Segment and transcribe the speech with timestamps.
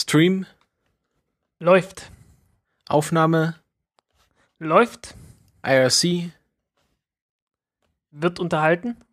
[0.00, 0.46] Stream.
[1.58, 2.10] Läuft.
[2.88, 3.60] Aufnahme.
[4.58, 5.14] Läuft.
[5.62, 6.32] IRC.
[8.10, 9.04] Wird unterhalten.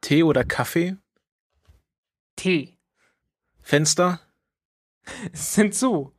[0.00, 0.96] Tee oder Kaffee.
[2.36, 2.78] Tee.
[3.60, 4.20] Fenster.
[5.34, 6.16] Sind zu.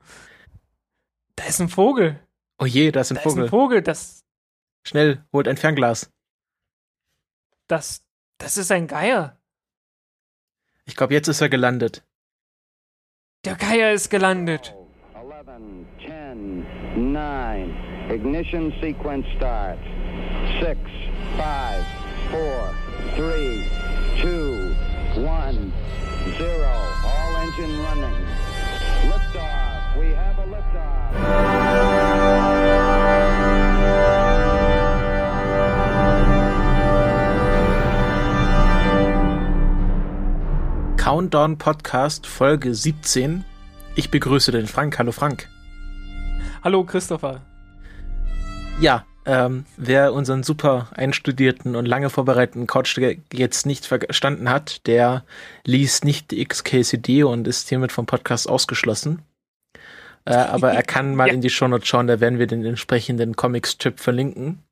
[1.36, 2.20] Da ist ein Vogel.
[2.60, 3.40] Oh je, da ist ein da Vogel.
[3.40, 3.82] ist ein Vogel.
[3.82, 4.24] Das,
[4.86, 6.12] Schnell, holt ein Fernglas.
[7.66, 8.06] das,
[8.38, 9.42] das ist ein Geier.
[10.86, 12.06] Ich glaube, jetzt ist er gelandet.
[13.44, 14.76] Der Geier ist gelandet.
[15.16, 17.76] 11, 10, 9.
[18.12, 19.82] Ignition sequence starts.
[20.62, 20.78] 6,
[21.38, 21.84] 5,
[22.30, 22.40] 4,
[23.18, 23.64] 3,
[24.22, 25.74] 2, 1,
[26.38, 26.66] 0.
[27.04, 28.18] All engine running.
[29.10, 29.98] Liftoff.
[29.98, 31.61] We have a liftoff.
[41.12, 43.44] Countdown Podcast Folge 17.
[43.96, 44.98] Ich begrüße den Frank.
[44.98, 45.50] Hallo Frank.
[46.64, 47.42] Hallo Christopher.
[48.80, 52.98] Ja, ähm, wer unseren super einstudierten und lange vorbereiteten Couch
[53.34, 55.26] jetzt nicht verstanden hat, der
[55.66, 59.22] liest nicht die XKCD und ist hiermit vom Podcast ausgeschlossen.
[60.24, 61.34] Äh, aber er kann mal Ja.
[61.34, 64.64] in die Shownotes schauen, da werden wir den entsprechenden Comics-Tipp verlinken.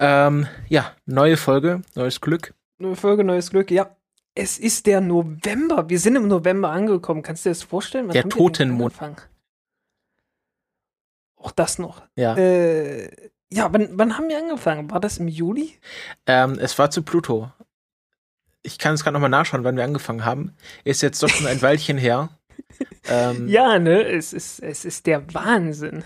[0.00, 2.54] Ähm, ja, neue Folge, neues Glück.
[2.78, 3.70] Neue Folge, neues Glück.
[3.70, 3.94] Ja.
[4.34, 5.88] Es ist der November.
[5.90, 7.22] Wir sind im November angekommen.
[7.22, 8.06] Kannst du dir das vorstellen?
[8.06, 8.94] Wann Der Totenmond.
[11.36, 12.02] Auch das noch.
[12.16, 13.10] Ja, Äh,
[13.52, 14.90] ja, wann, wann haben wir angefangen?
[14.90, 15.78] War das im Juli?
[16.26, 17.52] ähm, es war zu Pluto.
[18.62, 20.54] Ich kann es gerade nochmal nachschauen, wann wir angefangen haben.
[20.84, 22.30] Ist jetzt doch schon ein Weilchen her.
[23.08, 24.02] Ähm, Ja, ne?
[24.04, 26.04] Es ist, es ist der Wahnsinn.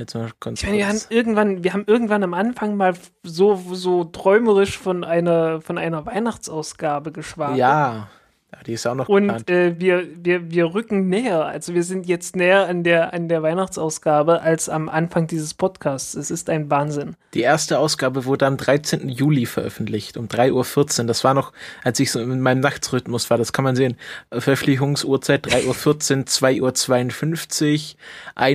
[0.00, 3.56] Jetzt mal ganz Ich meine, wir haben irgendwann, wir haben irgendwann am Anfang mal so,
[3.72, 7.58] so träumerisch von einer, von einer Weihnachtsausgabe geschwärmt.
[7.58, 8.08] Ja,
[8.52, 11.44] ja, die ist auch noch Und äh, wir, wir, wir rücken näher.
[11.44, 16.14] Also wir sind jetzt näher an der, an der Weihnachtsausgabe als am Anfang dieses Podcasts.
[16.14, 17.14] Es ist ein Wahnsinn.
[17.34, 19.08] Die erste Ausgabe wurde am 13.
[19.08, 21.06] Juli veröffentlicht, um 3.14 Uhr.
[21.06, 21.52] Das war noch,
[21.84, 23.96] als ich so in meinem Nachtsrhythmus war, das kann man sehen.
[24.32, 27.94] Veröffentlichungsuhrzeit 3.14 Uhr, 2.52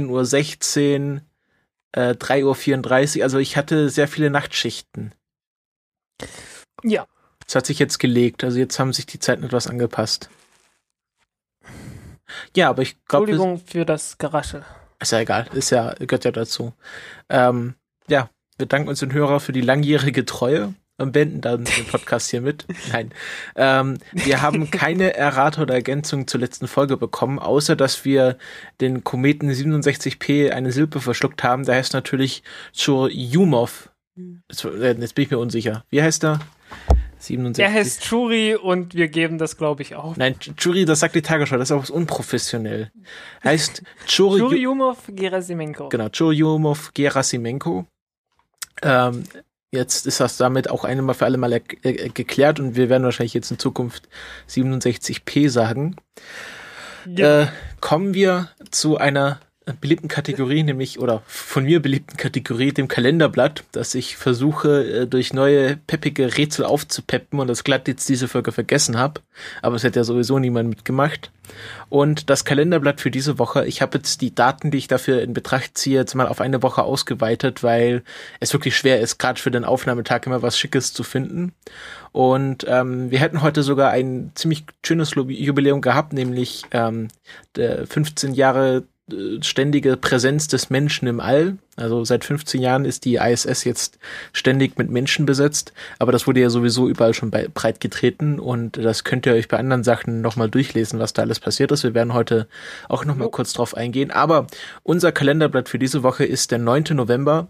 [0.07, 1.21] Uhr, 1.16 Uhr,
[1.95, 3.23] äh, 3.34 Uhr.
[3.23, 5.13] Also ich hatte sehr viele Nachtschichten.
[6.83, 7.07] Ja.
[7.45, 10.29] Das hat sich jetzt gelegt, also jetzt haben sich die Zeiten etwas angepasst.
[12.55, 14.65] Ja, aber ich glaube, Entschuldigung für das Geraschel.
[14.99, 16.73] Ist ja egal, ist ja, gehört ja dazu.
[17.29, 17.75] Ähm,
[18.07, 22.31] ja, wir danken uns den Hörer für die langjährige Treue und beenden dann den Podcast
[22.31, 22.65] hier mit.
[22.91, 23.11] Nein.
[23.55, 28.37] Ähm, wir haben keine Errate oder Ergänzung zur letzten Folge bekommen, außer dass wir
[28.81, 31.65] den Kometen 67P eine Silbe verschluckt haben.
[31.65, 33.89] Der heißt natürlich Churyumov.
[34.49, 35.83] Jetzt, äh, jetzt bin ich mir unsicher.
[35.89, 36.39] Wie heißt er?
[37.17, 37.63] 67.
[37.63, 40.17] Er heißt Churi und wir geben das, glaube ich, auf.
[40.17, 42.91] Nein, Churi, das sagt die Tagesschau, das ist auch unprofessionell.
[43.43, 45.89] Heißt Churi Churyumov Gerasimenko.
[45.89, 47.85] Genau, Churyumov Gerasimenko.
[48.81, 49.23] Ähm,
[49.75, 53.33] jetzt ist das damit auch einmal für alle Mal äh, geklärt und wir werden wahrscheinlich
[53.33, 54.07] jetzt in Zukunft
[54.49, 55.95] 67p sagen.
[57.05, 57.43] Ja.
[57.43, 57.47] Äh,
[57.81, 59.39] kommen wir zu einer
[59.73, 65.33] beliebten Kategorie, nämlich, oder von mir beliebten Kategorie, dem Kalenderblatt, das ich versuche, äh, durch
[65.33, 69.21] neue peppige Rätsel aufzupeppen und das glatt jetzt diese Folge vergessen habe.
[69.61, 71.31] Aber es hat ja sowieso niemand mitgemacht.
[71.89, 75.33] Und das Kalenderblatt für diese Woche, ich habe jetzt die Daten, die ich dafür in
[75.33, 78.03] Betracht ziehe, jetzt mal auf eine Woche ausgeweitet, weil
[78.39, 81.53] es wirklich schwer ist, gerade für den Aufnahmetag immer was Schickes zu finden.
[82.11, 87.09] Und ähm, wir hätten heute sogar ein ziemlich schönes Jubiläum gehabt, nämlich ähm,
[87.55, 88.83] der 15 Jahre
[89.41, 91.57] ständige Präsenz des Menschen im All.
[91.75, 93.99] Also seit 15 Jahren ist die ISS jetzt
[94.33, 99.03] ständig mit Menschen besetzt, aber das wurde ja sowieso überall schon breit getreten und das
[99.03, 101.83] könnt ihr euch bei anderen Sachen nochmal durchlesen, was da alles passiert ist.
[101.83, 102.47] Wir werden heute
[102.89, 104.47] auch nochmal kurz drauf eingehen, aber
[104.83, 106.85] unser Kalenderblatt für diese Woche ist der 9.
[106.93, 107.47] November.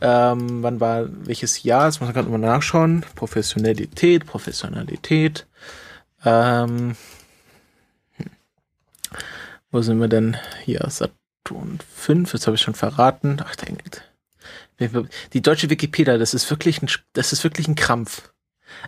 [0.00, 1.86] Ähm, wann war welches Jahr?
[1.86, 3.04] Jetzt muss man gerade mal nachschauen.
[3.16, 5.46] Professionalität, Professionalität.
[6.24, 6.94] Ähm,
[9.72, 10.36] wo sind wir denn?
[10.64, 13.38] Hier, Saturn 5, jetzt habe ich schon verraten.
[13.42, 13.80] Ach, der Engel.
[15.32, 18.32] Die deutsche Wikipedia, das ist wirklich ein, das ist wirklich ein Krampf.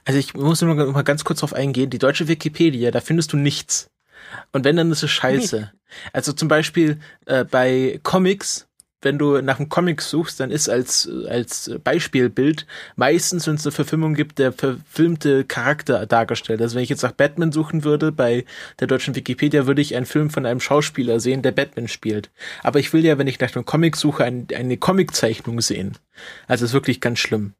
[0.04, 1.90] Also ich muss nur mal ganz kurz drauf eingehen.
[1.90, 3.90] Die deutsche Wikipedia, da findest du nichts.
[4.52, 5.72] Und wenn, dann ist es scheiße.
[6.12, 8.66] Also zum Beispiel äh, bei Comics,
[9.04, 12.66] wenn du nach einem Comic suchst, dann ist als, als Beispielbild
[12.96, 16.60] meistens, wenn es eine Verfilmung gibt, der verfilmte Charakter dargestellt.
[16.60, 18.44] Also wenn ich jetzt nach Batman suchen würde, bei
[18.80, 22.30] der deutschen Wikipedia würde ich einen Film von einem Schauspieler sehen, der Batman spielt.
[22.62, 25.98] Aber ich will ja, wenn ich nach einem Comic suche, ein, eine Comiczeichnung sehen.
[26.48, 27.54] Also ist wirklich ganz schlimm.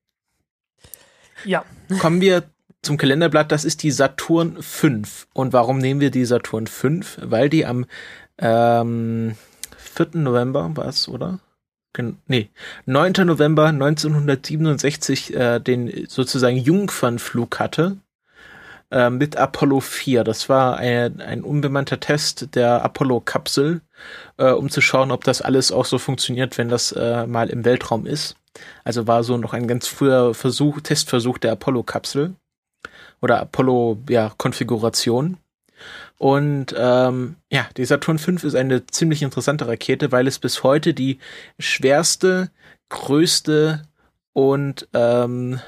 [1.44, 1.64] Ja.
[1.98, 2.44] Kommen wir
[2.82, 5.26] zum Kalenderblatt, das ist die Saturn 5.
[5.32, 7.18] Und warum nehmen wir die Saturn 5?
[7.22, 7.86] Weil die am
[8.38, 9.36] ähm,
[9.94, 10.08] 4.
[10.14, 11.38] November war es, oder?
[12.26, 12.50] nee,
[12.86, 13.12] 9.
[13.24, 17.98] November 1967 äh, den sozusagen Jungfernflug hatte
[18.90, 20.24] äh, mit Apollo 4.
[20.24, 23.80] Das war ein, ein unbemannter Test der Apollo-Kapsel,
[24.38, 27.64] äh, um zu schauen, ob das alles auch so funktioniert, wenn das äh, mal im
[27.64, 28.36] Weltraum ist.
[28.84, 32.34] Also war so noch ein ganz früher Versuch, Testversuch der Apollo-Kapsel
[33.20, 35.30] oder Apollo-Konfiguration.
[35.30, 35.38] Ja,
[36.18, 40.94] und ähm, ja, die Saturn V ist eine ziemlich interessante Rakete, weil es bis heute
[40.94, 41.18] die
[41.58, 42.50] schwerste,
[42.88, 43.82] größte
[44.32, 45.60] und ähm,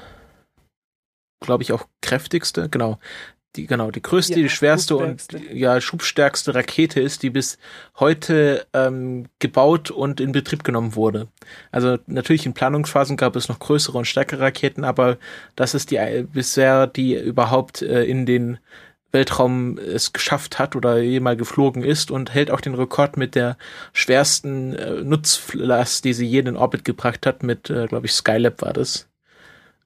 [1.39, 2.97] glaube ich auch kräftigste, genau,
[3.55, 7.57] die genau die größte, ja, die schwerste und ja schubstärkste Rakete ist, die bis
[7.97, 11.27] heute ähm, gebaut und in Betrieb genommen wurde.
[11.71, 15.17] Also natürlich in Planungsphasen gab es noch größere und stärkere Raketen, aber
[15.55, 18.59] das ist die äh, bisher die überhaupt äh, in den
[19.11, 23.57] Weltraum es geschafft hat oder jemals geflogen ist und hält auch den Rekord mit der
[23.93, 28.13] schwersten äh, Nutzlast, die sie je in den Orbit gebracht hat, mit, äh, glaube ich,
[28.13, 29.07] Skylab war das,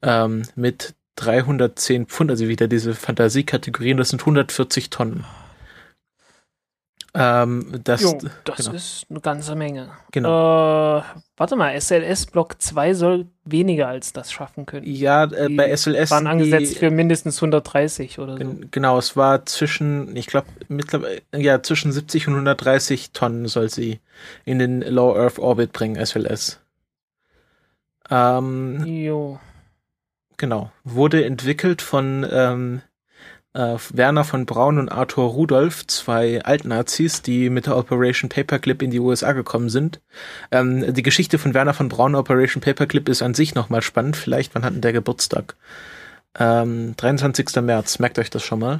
[0.01, 5.25] ähm, mit 310 Pfund, also wieder diese Fantasiekategorien, das sind 140 Tonnen.
[7.13, 8.71] Ähm, das jo, das genau.
[8.71, 9.89] ist eine ganze Menge.
[10.11, 10.99] Genau.
[10.99, 11.03] Äh,
[11.35, 14.85] warte mal, SLS Block 2 soll weniger als das schaffen können.
[14.87, 16.09] Ja, äh, bei SLS.
[16.09, 18.55] waren angesetzt die, für mindestens 130 oder so.
[18.71, 23.99] Genau, es war zwischen, ich glaube, mittlerweile, ja, zwischen 70 und 130 Tonnen soll sie
[24.45, 26.61] in den Low Earth Orbit bringen, SLS.
[28.09, 29.37] Ähm, jo.
[30.37, 30.71] Genau.
[30.85, 32.81] Wurde entwickelt von ähm,
[33.53, 38.91] äh, Werner von Braun und Arthur Rudolph, zwei Altnazis, die mit der Operation Paperclip in
[38.91, 40.01] die USA gekommen sind.
[40.51, 44.15] Ähm, die Geschichte von Werner von Braun Operation Paperclip ist an sich nochmal spannend.
[44.15, 45.55] Vielleicht, wann hatten der Geburtstag?
[46.39, 47.61] Ähm, 23.
[47.61, 48.79] März, merkt euch das schon mal.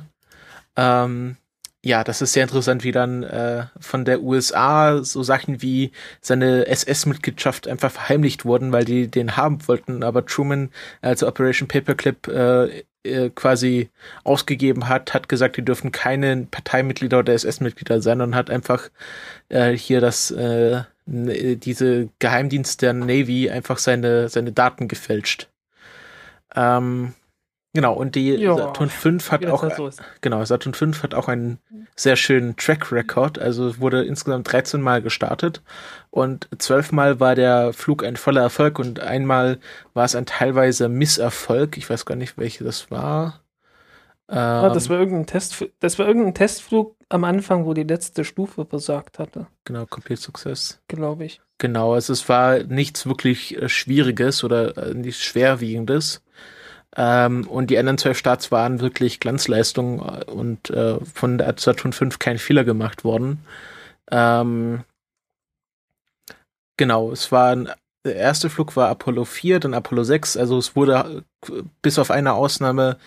[0.77, 1.35] Ähm,
[1.83, 5.91] ja, das ist sehr interessant, wie dann äh, von der USA so Sachen wie
[6.21, 10.69] seine SS-Mitgliedschaft einfach verheimlicht wurden, weil die den haben wollten, aber Truman,
[11.01, 13.89] also Operation Paperclip, äh, äh, quasi
[14.23, 18.89] ausgegeben hat, hat gesagt, die dürfen keine Parteimitglieder oder SS-Mitglieder sein und hat einfach
[19.49, 25.49] äh, hier das äh, diese Geheimdienst der Navy einfach seine seine Daten gefälscht.
[26.55, 27.13] Ähm,
[27.73, 29.89] Genau, und die ja, Saturn 5 hat auch, so
[30.19, 31.59] genau, Saturn 5 hat auch einen
[31.95, 35.61] sehr schönen Track Record, also wurde insgesamt 13 Mal gestartet
[36.09, 39.59] und 12 Mal war der Flug ein voller Erfolg und einmal
[39.93, 43.41] war es ein teilweise Misserfolg, ich weiß gar nicht, welche das war.
[44.27, 48.25] Ähm, ah, das war irgendein Test, das war irgendein Testflug am Anfang, wo die letzte
[48.25, 49.47] Stufe versagt hatte.
[49.63, 50.81] Genau, Complete Success.
[50.89, 51.41] Glaube ich.
[51.57, 56.21] Genau, also es war nichts wirklich äh, Schwieriges oder äh, nichts Schwerwiegendes.
[56.97, 61.93] Ähm, und die anderen zwölf Starts waren wirklich Glanzleistungen äh, und äh, von der Saturn
[61.93, 63.45] 5 kein Fehler gemacht worden.
[64.11, 64.83] Ähm,
[66.77, 67.69] genau, es war ein,
[68.03, 72.11] der erste Flug war Apollo 4, dann Apollo 6, also es wurde äh, bis auf
[72.11, 72.97] eine Ausnahme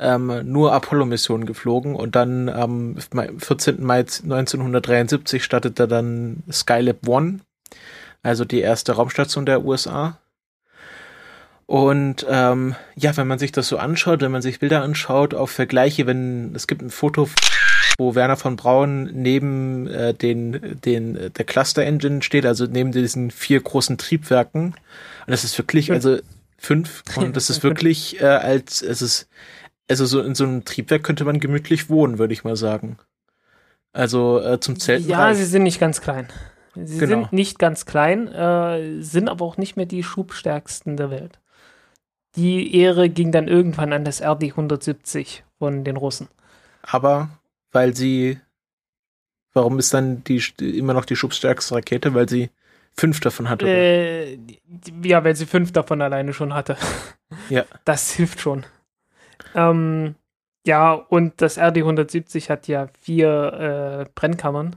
[0.00, 3.84] ähm, nur Apollo-Missionen geflogen und dann am 14.
[3.84, 7.40] Mai 1973 startete dann Skylab One,
[8.22, 10.18] also die erste Raumstation der USA.
[11.68, 15.50] Und ähm, ja, wenn man sich das so anschaut, wenn man sich Bilder anschaut, auf
[15.50, 17.28] Vergleiche, wenn es gibt ein Foto,
[17.98, 23.30] wo Werner von Braun neben äh, den, den der Cluster Engine steht, also neben diesen
[23.30, 24.68] vier großen Triebwerken.
[24.68, 24.76] Und
[25.26, 26.16] das ist wirklich, also
[26.56, 27.02] fünf.
[27.16, 29.28] Und das ist wirklich äh, als es ist,
[29.90, 32.96] also so in so einem Triebwerk könnte man gemütlich wohnen, würde ich mal sagen.
[33.92, 35.06] Also äh, zum Zelten.
[35.06, 36.28] Ja, sie sind nicht ganz klein.
[36.74, 37.24] Sie genau.
[37.24, 41.38] sind nicht ganz klein, äh, sind aber auch nicht mehr die schubstärksten der Welt
[42.38, 46.28] die Ehre ging dann irgendwann an das RD 170 von den Russen.
[46.82, 47.30] Aber
[47.72, 48.38] weil sie,
[49.52, 52.14] warum ist dann die immer noch die schubstärkste Rakete?
[52.14, 52.50] Weil sie
[52.96, 53.66] fünf davon hatte.
[53.66, 54.38] Äh,
[55.02, 56.76] ja, weil sie fünf davon alleine schon hatte.
[57.50, 57.66] Ja.
[57.84, 58.64] Das hilft schon.
[59.54, 60.14] Ähm,
[60.66, 64.76] ja, und das RD 170 hat ja vier äh, Brennkammern.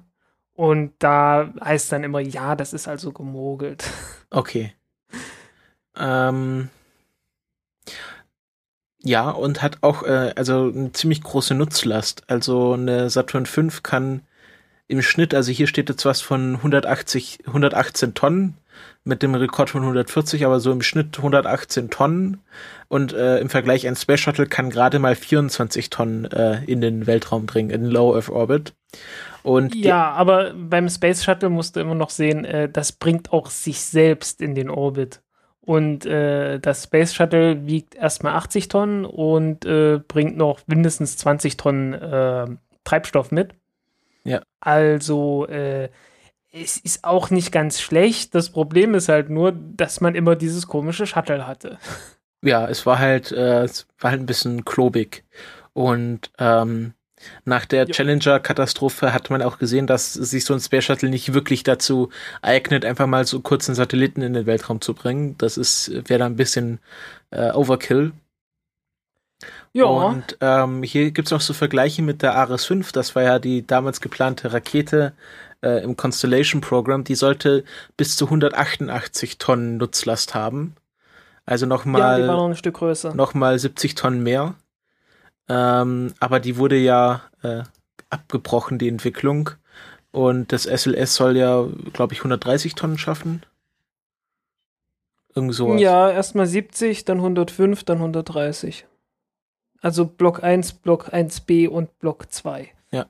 [0.54, 3.90] Und da heißt dann immer, ja, das ist also gemogelt.
[4.32, 4.74] Okay.
[5.98, 6.70] Ähm,
[9.04, 12.24] ja, und hat auch äh, also eine ziemlich große Nutzlast.
[12.28, 14.22] Also eine Saturn V kann
[14.88, 18.58] im Schnitt, also hier steht jetzt was von 180, 118 Tonnen
[19.04, 22.42] mit dem Rekord von 140, aber so im Schnitt 118 Tonnen.
[22.88, 27.08] Und äh, im Vergleich ein Space Shuttle kann gerade mal 24 Tonnen äh, in den
[27.08, 28.74] Weltraum bringen, in Low Earth Orbit.
[29.44, 33.50] Und ja, aber beim Space Shuttle musst du immer noch sehen, äh, das bringt auch
[33.50, 35.22] sich selbst in den Orbit.
[35.64, 41.58] Und äh, das Space Shuttle wiegt erstmal 80 Tonnen und äh, bringt noch mindestens 20
[41.58, 42.48] Tonnen äh,
[42.84, 43.54] Treibstoff mit.
[44.24, 44.42] Ja.
[44.60, 45.90] Also äh,
[46.52, 48.36] es ist auch nicht ganz schlecht.
[48.36, 51.78] Das Problem ist halt nur, dass man immer dieses komische Shuttle hatte.
[52.44, 55.24] Ja, es war halt, äh, es war halt ein bisschen klobig.
[55.74, 56.94] Und ähm,
[57.46, 57.94] nach der ja.
[57.94, 62.10] Challenger-Katastrophe hat man auch gesehen, dass sich so ein Space Shuttle nicht wirklich dazu
[62.42, 65.36] eignet, einfach mal so kurzen Satelliten in den Weltraum zu bringen.
[65.38, 66.80] Das ist, wäre da ein bisschen
[67.32, 68.14] äh, Overkill.
[69.74, 69.86] Ja.
[69.86, 72.92] Und ähm, hier gibt's noch so Vergleiche mit der Ares 5.
[72.92, 75.14] Das war ja die damals geplante Rakete
[75.62, 77.04] äh, im Constellation-Programm.
[77.04, 77.64] Die sollte
[77.98, 80.76] bis zu 188 Tonnen Nutzlast haben.
[81.46, 82.22] Also nochmal.
[82.22, 83.16] Ja, noch ein Stück größer.
[83.16, 84.56] Nochmal 70 Tonnen mehr.
[85.52, 87.64] Ähm, aber die wurde ja äh,
[88.10, 89.50] abgebrochen, die Entwicklung.
[90.12, 93.44] Und das SLS soll ja, glaube ich, 130 Tonnen schaffen.
[95.36, 95.82] Irgend sowas.
[95.82, 98.86] Ja, erstmal 70, dann 105, dann 130.
[99.82, 102.70] Also Block 1, Block 1b und Block 2.
[102.92, 103.08] Ja.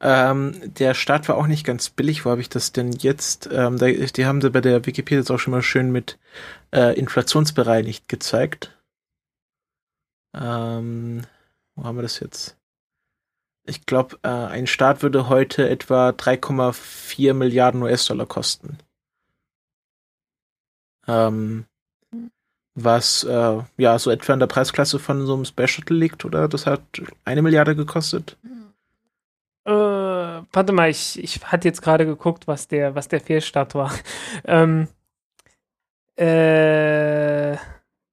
[0.00, 2.26] Ähm, der Start war auch nicht ganz billig.
[2.26, 3.48] Wo habe ich das denn jetzt?
[3.50, 6.18] Ähm, da, die haben sie bei der Wikipedia jetzt auch schon mal schön mit
[6.74, 8.74] äh, inflationsbereinigt gezeigt.
[10.34, 11.22] Ähm,
[11.74, 12.56] wo haben wir das jetzt?
[13.66, 18.78] Ich glaube, äh, ein Start würde heute etwa 3,4 Milliarden US-Dollar kosten.
[21.06, 21.66] Ähm,
[22.74, 26.48] was äh, ja so etwa in der Preisklasse von so einem Space Shuttle liegt, oder?
[26.48, 26.82] Das hat
[27.24, 28.36] eine Milliarde gekostet.
[29.64, 33.92] Äh, warte mal, ich, ich hatte jetzt gerade geguckt, was der, was der Fehlstart war.
[34.44, 34.88] ähm,
[36.16, 37.56] äh,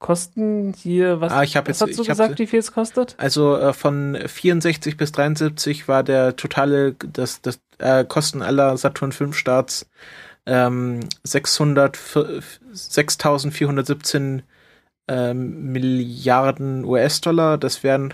[0.01, 3.15] Kosten hier, was, ah, ich was jetzt, hast du gesagt, wie viel es kostet?
[3.17, 9.13] Also äh, von 64 bis 73 war der totale, das, das äh, Kosten aller Saturn
[9.13, 9.89] 5 Starts
[10.45, 11.97] ähm, 600,
[12.71, 14.41] 6417
[15.07, 17.57] ähm, Milliarden US-Dollar.
[17.57, 18.13] Das wären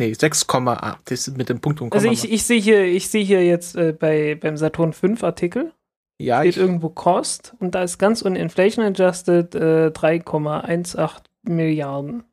[0.00, 0.96] Nee, 6,8.
[1.06, 2.00] Das ist mit dem Punkt und Komma.
[2.00, 5.72] Also ich, ich sehe hier, ich sehe hier jetzt äh, bei, beim Saturn 5 Artikel
[6.18, 12.24] ja, steht irgendwo Cost und da ist ganz unten Inflation Adjusted äh, 3,18 Milliarden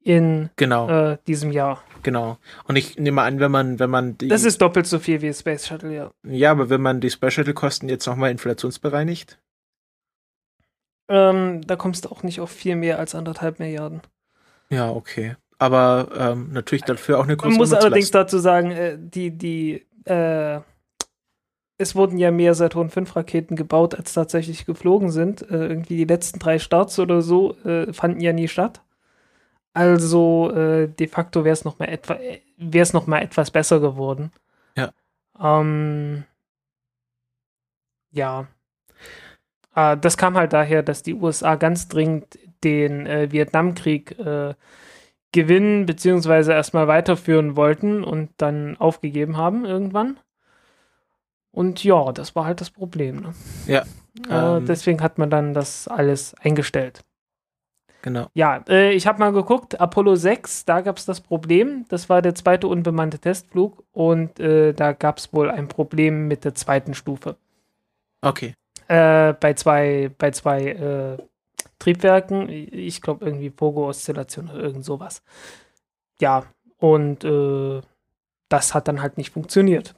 [0.00, 0.88] in genau.
[0.88, 1.82] äh, diesem Jahr.
[2.02, 2.38] Genau.
[2.66, 5.32] Und ich nehme an, wenn man, wenn man die, Das ist doppelt so viel wie
[5.34, 6.10] Space Shuttle, ja.
[6.26, 9.38] Ja, aber wenn man die Space Shuttle Kosten jetzt nochmal inflationsbereinigt?
[11.08, 14.00] Ähm, da kommst du auch nicht auf viel mehr als anderthalb Milliarden.
[14.70, 15.36] Ja, okay.
[15.58, 19.86] Aber ähm, natürlich dafür auch eine große Man muss allerdings dazu sagen, äh, die, die,
[20.04, 20.60] äh,
[21.78, 25.42] es wurden ja mehr Saturn V Raketen gebaut, als tatsächlich geflogen sind.
[25.42, 28.82] Äh, irgendwie die letzten drei Starts oder so äh, fanden ja nie statt.
[29.72, 32.18] Also äh, de facto wäre es noch mal etwa,
[32.56, 34.32] wäre es noch mal etwas besser geworden.
[34.76, 34.90] Ja.
[35.40, 36.24] Ähm,
[38.10, 38.48] ja.
[39.76, 44.54] Äh, das kam halt daher, dass die USA ganz dringend den äh, Vietnamkrieg äh,
[45.30, 50.18] gewinnen beziehungsweise erstmal weiterführen wollten und dann aufgegeben haben irgendwann.
[51.58, 53.16] Und ja, das war halt das Problem.
[53.16, 53.34] Ne?
[53.66, 53.82] Ja.
[54.30, 57.00] Äh, ähm, deswegen hat man dann das alles eingestellt.
[58.02, 58.28] Genau.
[58.32, 61.84] Ja, äh, ich habe mal geguckt, Apollo 6, da gab es das Problem.
[61.88, 66.44] Das war der zweite unbemannte Testflug und äh, da gab es wohl ein Problem mit
[66.44, 67.34] der zweiten Stufe.
[68.20, 68.54] Okay.
[68.86, 71.16] Äh, bei zwei, bei zwei äh,
[71.80, 72.48] Triebwerken.
[72.48, 75.24] Ich glaube irgendwie Pogo-Oszillation oder irgend sowas.
[76.20, 76.44] Ja,
[76.76, 77.80] und äh,
[78.48, 79.96] das hat dann halt nicht funktioniert.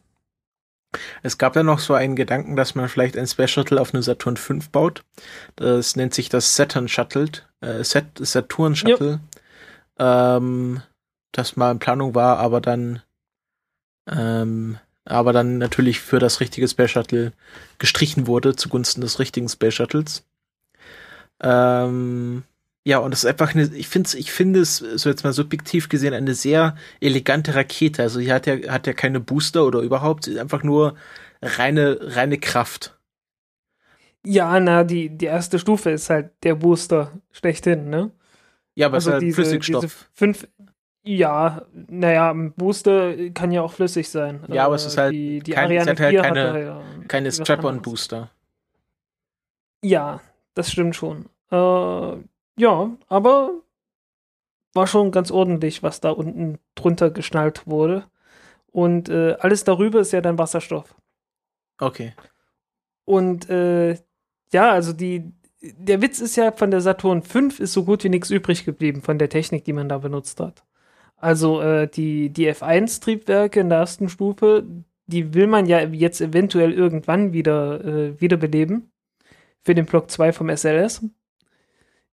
[1.23, 4.03] Es gab ja noch so einen Gedanken, dass man vielleicht ein Space Shuttle auf eine
[4.03, 5.05] Saturn V baut.
[5.57, 7.29] Das nennt sich das Saturn Shuttle,
[7.61, 9.21] äh, Saturn Shuttle.
[9.99, 10.83] Ähm,
[11.33, 13.03] das mal in Planung war, aber dann,
[14.09, 17.33] ähm, aber dann natürlich für das richtige Space Shuttle
[17.79, 20.25] gestrichen wurde zugunsten des richtigen Space Shuttles.
[21.43, 22.45] Ähm,
[22.91, 25.89] ja, und es ist einfach eine, ich finde ich finde es, so jetzt mal subjektiv
[25.89, 28.03] gesehen, eine sehr elegante Rakete.
[28.03, 30.97] Also sie hat ja, hat ja keine Booster oder überhaupt, sie ist einfach nur
[31.41, 32.99] reine, reine Kraft.
[34.27, 38.11] Ja, na, die, die erste Stufe ist halt der Booster schlechthin, ne?
[38.75, 39.83] Ja, aber also es ist halt diese, Flüssigstoff.
[39.85, 40.49] Diese fünf,
[41.05, 44.43] ja, naja, ein Booster kann ja auch flüssig sein.
[44.49, 47.31] Ja, aber es ist halt, die, die kein, Ariane es hat halt keine, ja keine
[47.31, 48.31] Strap-on-Booster.
[49.81, 50.21] Ja,
[50.55, 51.27] das stimmt schon.
[51.53, 52.17] Äh,
[52.57, 53.53] ja, aber
[54.73, 58.05] war schon ganz ordentlich, was da unten drunter geschnallt wurde.
[58.73, 60.95] Und äh, alles darüber ist ja dann Wasserstoff.
[61.79, 62.13] Okay.
[63.05, 63.97] Und äh,
[64.53, 68.09] ja, also die, der Witz ist ja, von der Saturn V ist so gut wie
[68.09, 70.65] nichts übrig geblieben von der Technik, die man da benutzt hat.
[71.17, 74.65] Also äh, die, die F1-Triebwerke in der ersten Stufe,
[75.07, 78.93] die will man ja jetzt eventuell irgendwann wieder äh, wiederbeleben
[79.63, 81.05] für den Block 2 vom SLS.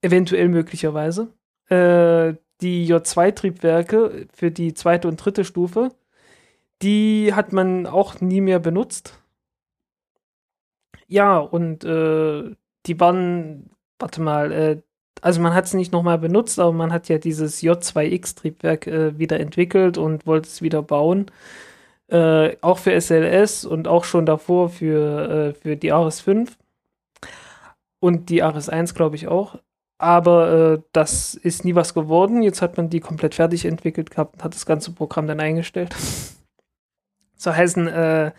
[0.02, 1.32] Eventuell möglicherweise.
[1.68, 5.90] Äh, die J2-Triebwerke für die zweite und dritte Stufe,
[6.82, 9.18] die hat man auch nie mehr benutzt.
[11.08, 12.54] Ja, und äh,
[12.86, 14.82] die waren, warte mal, äh,
[15.20, 19.38] also man hat es nicht nochmal benutzt, aber man hat ja dieses J2X-Triebwerk äh, wieder
[19.40, 21.30] entwickelt und wollte es wieder bauen.
[22.08, 26.58] Äh, auch für SLS und auch schon davor für, äh, für die Ares 5
[28.00, 29.58] und die Ares 1, glaube ich, auch.
[30.02, 32.42] Aber äh, das ist nie was geworden.
[32.42, 35.94] Jetzt hat man die komplett fertig entwickelt gehabt und hat das ganze Programm dann eingestellt.
[37.36, 38.32] so heißen, äh,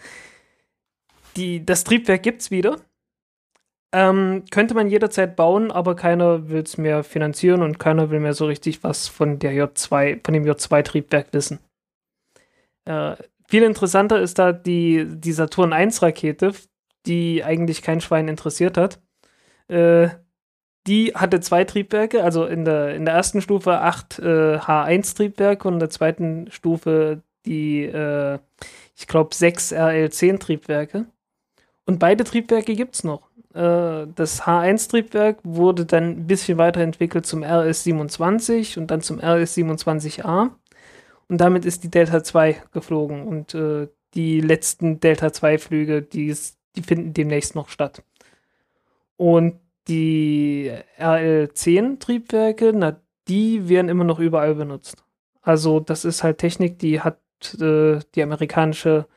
[1.38, 2.82] die, das Triebwerk gibt es wieder.
[3.94, 8.34] Ähm, könnte man jederzeit bauen, aber keiner will es mehr finanzieren und keiner will mehr
[8.34, 11.60] so richtig was von der J2, von dem J2-Triebwerk wissen.
[12.84, 13.16] Äh,
[13.48, 16.52] viel interessanter ist da die, die Saturn 1-Rakete,
[17.06, 19.00] die eigentlich kein Schwein interessiert hat.
[19.70, 20.10] Äh,
[20.88, 25.76] die hatte zwei Triebwerke, also in der, in der ersten Stufe acht äh, H1-Triebwerke und
[25.76, 28.40] in der zweiten Stufe die, äh,
[28.96, 31.06] ich glaube, sechs RL10-Triebwerke.
[31.86, 33.30] Und beide Triebwerke gibt es noch.
[33.54, 40.52] Äh, das H1-Triebwerk wurde dann ein bisschen weiterentwickelt zum RS27 und dann zum RS27A.
[41.30, 43.24] Und damit ist die Delta 2 geflogen.
[43.24, 46.36] Und äh, die letzten Delta 2-Flüge, die,
[46.76, 48.04] die finden demnächst noch statt.
[49.18, 55.04] Und die RL10-Triebwerke, na, die werden immer noch überall benutzt.
[55.42, 57.20] Also das ist halt Technik, die hat
[57.60, 59.08] äh, die amerikanische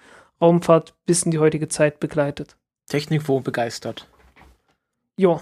[0.41, 2.57] Raumfahrt bis in die heutige Zeit begleitet.
[2.89, 4.09] Technik wo begeistert.
[5.17, 5.41] Ja.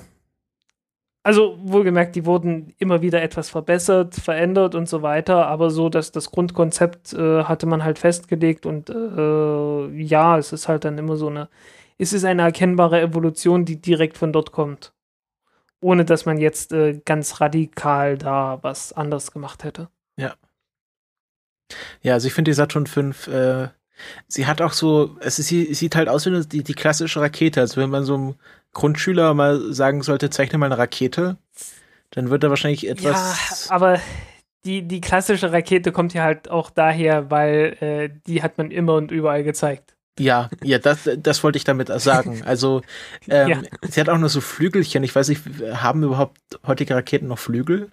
[1.23, 6.12] Also wohlgemerkt, die wurden immer wieder etwas verbessert, verändert und so weiter, aber so, dass
[6.12, 11.16] das Grundkonzept äh, hatte man halt festgelegt und äh, ja, es ist halt dann immer
[11.16, 11.49] so eine,
[11.97, 14.93] es ist eine erkennbare Evolution, die direkt von dort kommt
[15.85, 19.88] ohne dass man jetzt äh, ganz radikal da was anderes gemacht hätte.
[20.16, 20.35] Ja.
[22.01, 23.68] Ja, also ich finde die Saturn 5, äh,
[24.27, 27.61] sie hat auch so, es ist, sie sieht halt aus wie die, die klassische Rakete.
[27.61, 28.35] Also wenn man so einem
[28.73, 31.37] Grundschüler mal sagen sollte, zeichne mal eine Rakete,
[32.11, 33.68] dann wird er wahrscheinlich etwas.
[33.68, 34.01] Ja, aber
[34.64, 38.94] die, die klassische Rakete kommt ja halt auch daher, weil äh, die hat man immer
[38.94, 39.97] und überall gezeigt.
[40.18, 42.42] Ja, ja, das, das wollte ich damit sagen.
[42.46, 42.83] Also,
[43.29, 43.62] ähm, ja.
[43.83, 45.03] sie hat auch noch so Flügelchen.
[45.03, 45.42] Ich weiß nicht,
[45.74, 47.90] haben überhaupt heutige Raketen noch Flügel?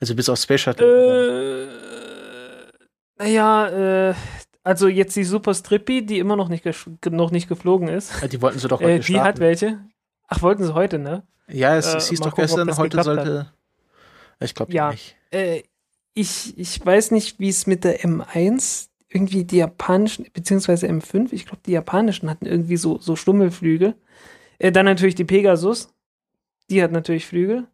[0.00, 1.68] Also bis auf Space Shuttle?
[3.18, 4.14] Äh, naja, äh,
[4.64, 6.64] also jetzt die Super Strippy, die immer noch nicht,
[7.10, 8.12] noch nicht geflogen ist.
[8.20, 9.28] Ja, die wollten sie doch heute äh, Die starten.
[9.28, 9.78] hat welche.
[10.28, 11.24] Ach, wollten sie heute, ne?
[11.48, 13.38] Ja, es, es hieß doch gucken, gestern, heute sollte.
[13.40, 13.52] Hat.
[14.40, 14.90] Ich glaube ja.
[14.90, 15.16] nicht.
[15.30, 15.62] Äh,
[16.14, 21.46] ich, ich weiß nicht, wie es mit der M1 irgendwie die japanischen, beziehungsweise M5, ich
[21.46, 23.94] glaube, die japanischen hatten irgendwie so, so Stummelflügel.
[24.58, 25.92] Äh, dann natürlich die Pegasus,
[26.70, 27.66] die hat natürlich Flügel.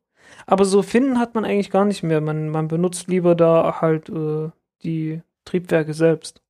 [0.46, 2.20] Aber so Finnen hat man eigentlich gar nicht mehr.
[2.20, 4.50] Man, man benutzt lieber da halt äh,
[4.82, 6.42] die Triebwerke selbst.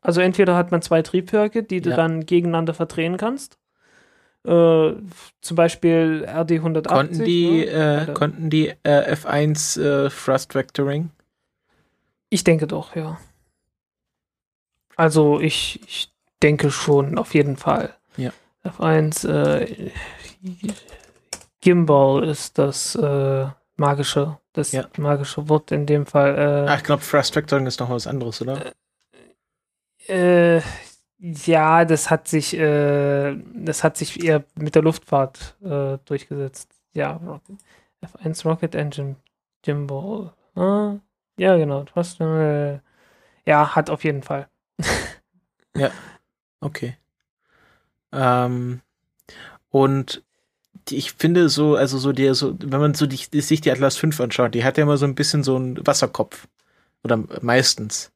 [0.00, 1.96] Also entweder hat man zwei Triebwerke, die du ja.
[1.96, 3.58] dann gegeneinander verdrehen kannst.
[4.44, 4.92] Äh,
[5.40, 6.88] zum Beispiel RD 180.
[6.88, 8.06] Konnten die, ne?
[8.08, 11.10] äh, konnten die äh, F1 äh, Thrust Vectoring?
[12.30, 13.18] Ich denke doch, ja.
[14.96, 17.94] Also ich, ich denke schon, auf jeden Fall.
[18.16, 18.32] Ja.
[18.64, 19.90] F1, äh,
[21.60, 24.88] Gimbal ist das äh, magische, das ja.
[24.96, 26.36] magische Wort in dem Fall.
[26.36, 28.72] Äh, Ach, ich glaube, Thrust Vectoring ist noch was anderes, oder?
[30.08, 30.60] Äh,
[31.18, 36.70] ja, das hat sich, äh, das hat sich eher mit der Luftfahrt äh, durchgesetzt.
[36.94, 37.58] Ja, Rocket,
[38.04, 39.16] F1 Rocket Engine
[39.62, 40.32] Gimbal.
[40.54, 40.94] Ah,
[41.38, 41.84] ja, genau.
[41.84, 42.78] Thrust, äh,
[43.44, 44.48] ja, hat auf jeden Fall.
[45.76, 45.90] Ja,
[46.60, 46.96] okay.
[48.12, 48.80] Ähm,
[49.70, 50.22] und
[50.88, 53.96] die, ich finde so, also so der, so, wenn man so die, sich die Atlas
[53.96, 56.46] 5 anschaut, die hat ja immer so ein bisschen so einen Wasserkopf.
[57.04, 58.10] Oder meistens.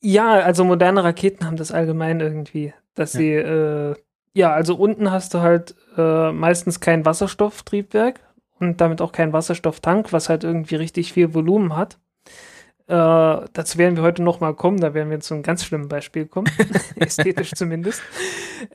[0.00, 3.18] Ja, also moderne Raketen haben das allgemein irgendwie, dass ja.
[3.18, 3.96] sie, äh,
[4.32, 8.20] ja, also unten hast du halt äh, meistens kein Wasserstofftriebwerk
[8.60, 11.98] und damit auch kein Wasserstofftank, was halt irgendwie richtig viel Volumen hat.
[12.90, 15.88] Äh, dazu werden wir heute noch mal kommen, da werden wir zu einem ganz schlimmen
[15.88, 16.50] Beispiel kommen,
[16.96, 18.02] ästhetisch zumindest.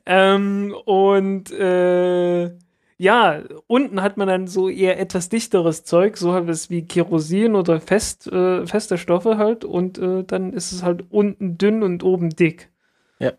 [0.06, 2.52] Ähm, und äh,
[2.98, 7.56] ja, unten hat man dann so eher etwas dichteres Zeug, so halt es wie Kerosin
[7.56, 12.02] oder fest, äh, feste Stoffe halt und äh, dann ist es halt unten dünn und
[12.02, 12.72] oben dick.
[13.20, 13.34] Ja.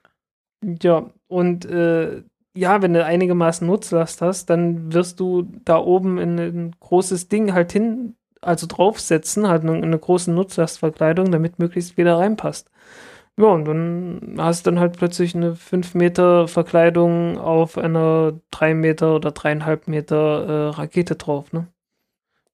[0.83, 2.23] Ja, und äh,
[2.55, 7.55] ja, wenn du einigermaßen Nutzlast hast, dann wirst du da oben in ein großes Ding
[7.55, 8.15] halt hin
[8.47, 12.71] also draufsetzen, halt eine, eine große Nutzlastverkleidung, damit möglichst wieder reinpasst.
[13.39, 18.75] Ja, und dann hast du dann halt plötzlich eine 5 Meter Verkleidung auf einer 3
[18.75, 21.67] Meter oder 3,5 Meter äh, Rakete drauf, ne?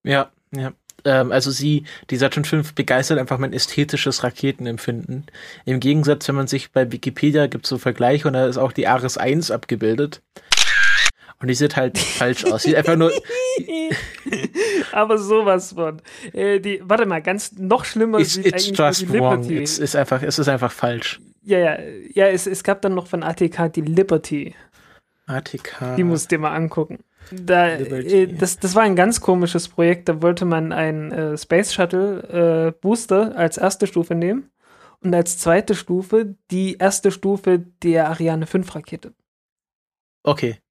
[0.02, 0.72] Ja, ja.
[1.04, 5.26] Ähm, also sie, die Saturn 5 begeistert einfach mein ästhetisches Raketenempfinden.
[5.64, 8.88] Im Gegensatz, wenn man sich bei Wikipedia gibt so Vergleiche und da ist auch die
[8.88, 10.22] Ares 1 abgebildet.
[11.42, 12.62] Und die sieht halt falsch aus.
[12.62, 13.10] Sieht einfach nur.
[14.92, 16.00] Aber sowas von.
[16.32, 19.42] Äh, die, warte mal, ganz noch schlimmer it's, sieht it's just die wrong.
[19.42, 19.58] Liberty.
[19.58, 21.20] It's, ist einfach, es ist einfach falsch.
[21.42, 21.78] Ja, ja,
[22.14, 24.54] ja, es, es gab dann noch von ATK die Liberty.
[25.26, 25.96] ATK.
[25.96, 27.00] Die musst du dir mal angucken.
[27.32, 30.08] Da, äh, das, das war ein ganz komisches Projekt.
[30.08, 34.50] Da wollte man ein äh, Space Shuttle äh, Booster als erste Stufe nehmen
[35.00, 39.12] und als zweite Stufe die erste Stufe der Ariane 5 Rakete.
[40.22, 40.61] Okay.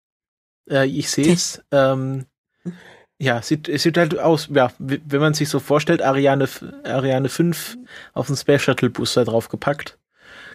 [0.71, 1.61] Äh, ich sehe es.
[1.71, 2.25] ähm,
[3.19, 6.49] ja, sieht, es sieht halt aus, ja, wenn man sich so vorstellt, Ariane,
[6.83, 7.77] Ariane 5
[8.13, 9.99] auf den Space Shuttle Booster draufgepackt.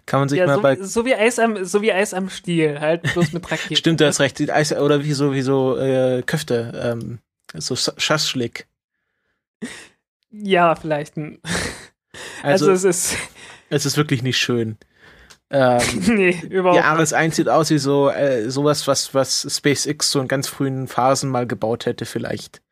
[0.05, 0.77] Kann man sich ja, mal so, bei.
[0.77, 3.77] So wie Eis am, so wie Eis am Stiel, halt bloß mit Raketen.
[3.77, 4.51] Stimmt, du hast recht.
[4.51, 7.19] Eis, oder wie so, wie so äh, Köfte, ähm,
[7.55, 8.67] so Schaschlik.
[10.31, 11.15] Ja, vielleicht.
[12.43, 13.17] Also, also es ist.
[13.69, 14.79] Es ist wirklich nicht schön.
[15.51, 20.11] Ähm, nee, überhaupt Die Ares 1 sieht aus wie so äh, sowas, was, was SpaceX
[20.11, 22.63] so in ganz frühen Phasen mal gebaut hätte, vielleicht.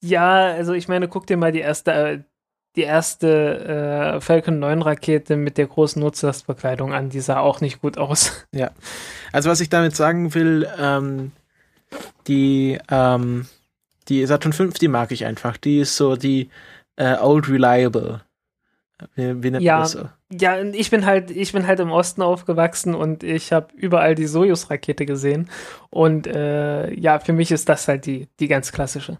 [0.00, 2.18] Ja, also ich meine, guck dir mal die erste, äh,
[2.76, 7.10] die erste äh, Falcon 9 Rakete mit der großen Nutzlastbekleidung an.
[7.10, 8.46] Die sah auch nicht gut aus.
[8.54, 8.70] Ja.
[9.32, 11.32] Also was ich damit sagen will, ähm,
[12.28, 13.46] die, ähm,
[14.08, 15.56] die Saturn 5, die mag ich einfach.
[15.56, 16.50] Die ist so die
[16.96, 18.22] äh, Old Reliable.
[19.14, 19.98] Wie, wie nennt ja, das?
[20.30, 24.26] Ja, ich bin halt, ich bin halt im Osten aufgewachsen und ich habe überall die
[24.26, 25.48] Sojus-Rakete gesehen.
[25.90, 29.18] Und äh, ja, für mich ist das halt die, die ganz klassische.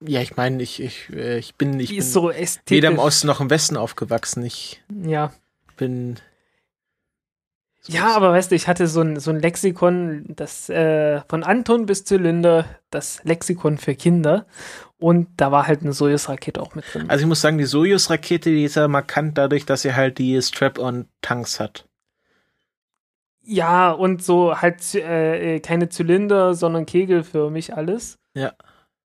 [0.00, 2.30] Ja, ich meine, ich, ich, äh, ich bin, ich bin so
[2.66, 4.44] weder im Osten noch im Westen aufgewachsen.
[4.44, 5.32] Ich ja.
[5.76, 6.16] bin.
[7.88, 11.86] Ja, aber weißt du, ich hatte so ein, so ein Lexikon, das äh, von Anton
[11.86, 14.46] bis Zylinder, das Lexikon für Kinder.
[14.98, 17.08] Und da war halt eine Soyuz-Rakete auch mit drin.
[17.08, 20.40] Also ich muss sagen, die Soyuz-Rakete, die ist ja markant dadurch, dass sie halt die
[20.40, 21.86] Strap-on-Tanks hat.
[23.42, 28.18] Ja, und so halt äh, keine Zylinder, sondern kegelförmig alles.
[28.34, 28.52] Ja.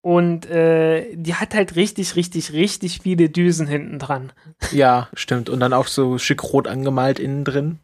[0.02, 4.34] Und äh, die hat halt richtig, richtig, richtig viele Düsen hinten dran.
[4.72, 5.50] Ja, stimmt.
[5.50, 7.80] Und dann auch so schick rot angemalt innen drin.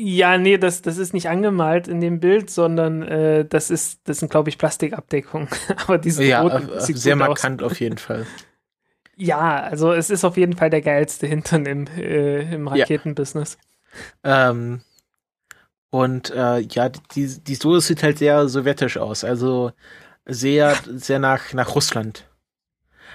[0.00, 4.20] Ja, nee, das, das ist nicht angemalt in dem Bild, sondern äh, das ist, das
[4.20, 5.48] sind, glaube ich, Plastikabdeckungen.
[5.76, 7.72] Aber diese ja, roten, äh, sehr markant aus.
[7.72, 8.26] auf jeden Fall.
[9.20, 13.58] Ja, also es ist auf jeden Fall der geilste Hintern im, äh, im Raketenbusiness.
[14.24, 14.50] Ja.
[14.50, 14.82] Ähm,
[15.90, 19.24] und äh, ja, die, die Soße sieht halt sehr sowjetisch aus.
[19.24, 19.72] Also
[20.24, 22.27] sehr, sehr nach, nach Russland.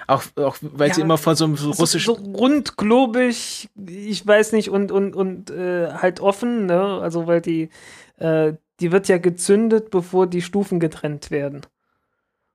[0.07, 2.15] Auch, auch weil ja, sie immer vor so einem so russischen.
[2.15, 6.99] So, so rundglobig, ich weiß nicht, und, und, und äh, halt offen, ne?
[7.01, 7.69] Also, weil die,
[8.17, 11.61] äh, die wird ja gezündet, bevor die Stufen getrennt werden.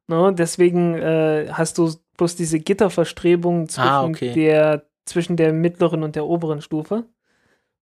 [0.08, 0.34] Ne?
[0.36, 4.32] Deswegen äh, hast du bloß diese Gitterverstrebung ah, zwischen, ah, okay.
[4.34, 7.04] der, zwischen der mittleren und der oberen Stufe.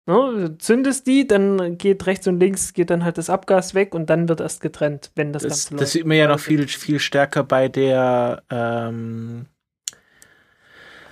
[0.06, 4.10] Ne, zündest die, dann geht rechts und links, geht dann halt das Abgas weg und
[4.10, 5.82] dann wird erst getrennt, wenn das, das Ganze läuft.
[5.82, 9.46] Das sieht man ja noch viel, viel stärker bei der ähm,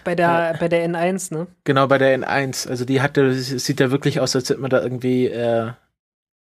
[0.03, 1.47] bei der, äh, bei der N1, ne?
[1.63, 2.67] Genau, bei der N1.
[2.67, 5.71] Also die hatte, sieht ja wirklich aus, als hätte man da irgendwie äh,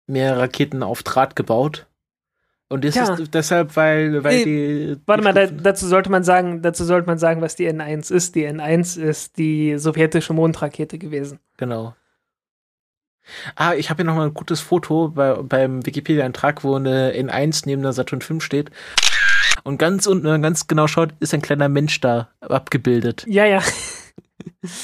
[0.07, 1.87] mehr Raketen auf Draht gebaut.
[2.69, 3.15] Und das ja.
[3.15, 4.97] ist deshalb, weil, weil die.
[5.05, 8.13] Warte die mal, da, dazu sollte man sagen, dazu sollte man sagen, was die N1
[8.13, 8.37] ist.
[8.37, 11.41] Die N1 ist die sowjetische Mondrakete gewesen.
[11.57, 11.95] Genau.
[13.57, 17.83] Ah, ich habe hier nochmal ein gutes Foto bei, beim Wikipedia-Eintrag, wo eine N1 neben
[17.83, 18.71] der Saturn 5 steht.
[19.65, 23.25] Und ganz unten, wenn man ganz genau schaut, ist ein kleiner Mensch da abgebildet.
[23.29, 23.63] Ja, ja.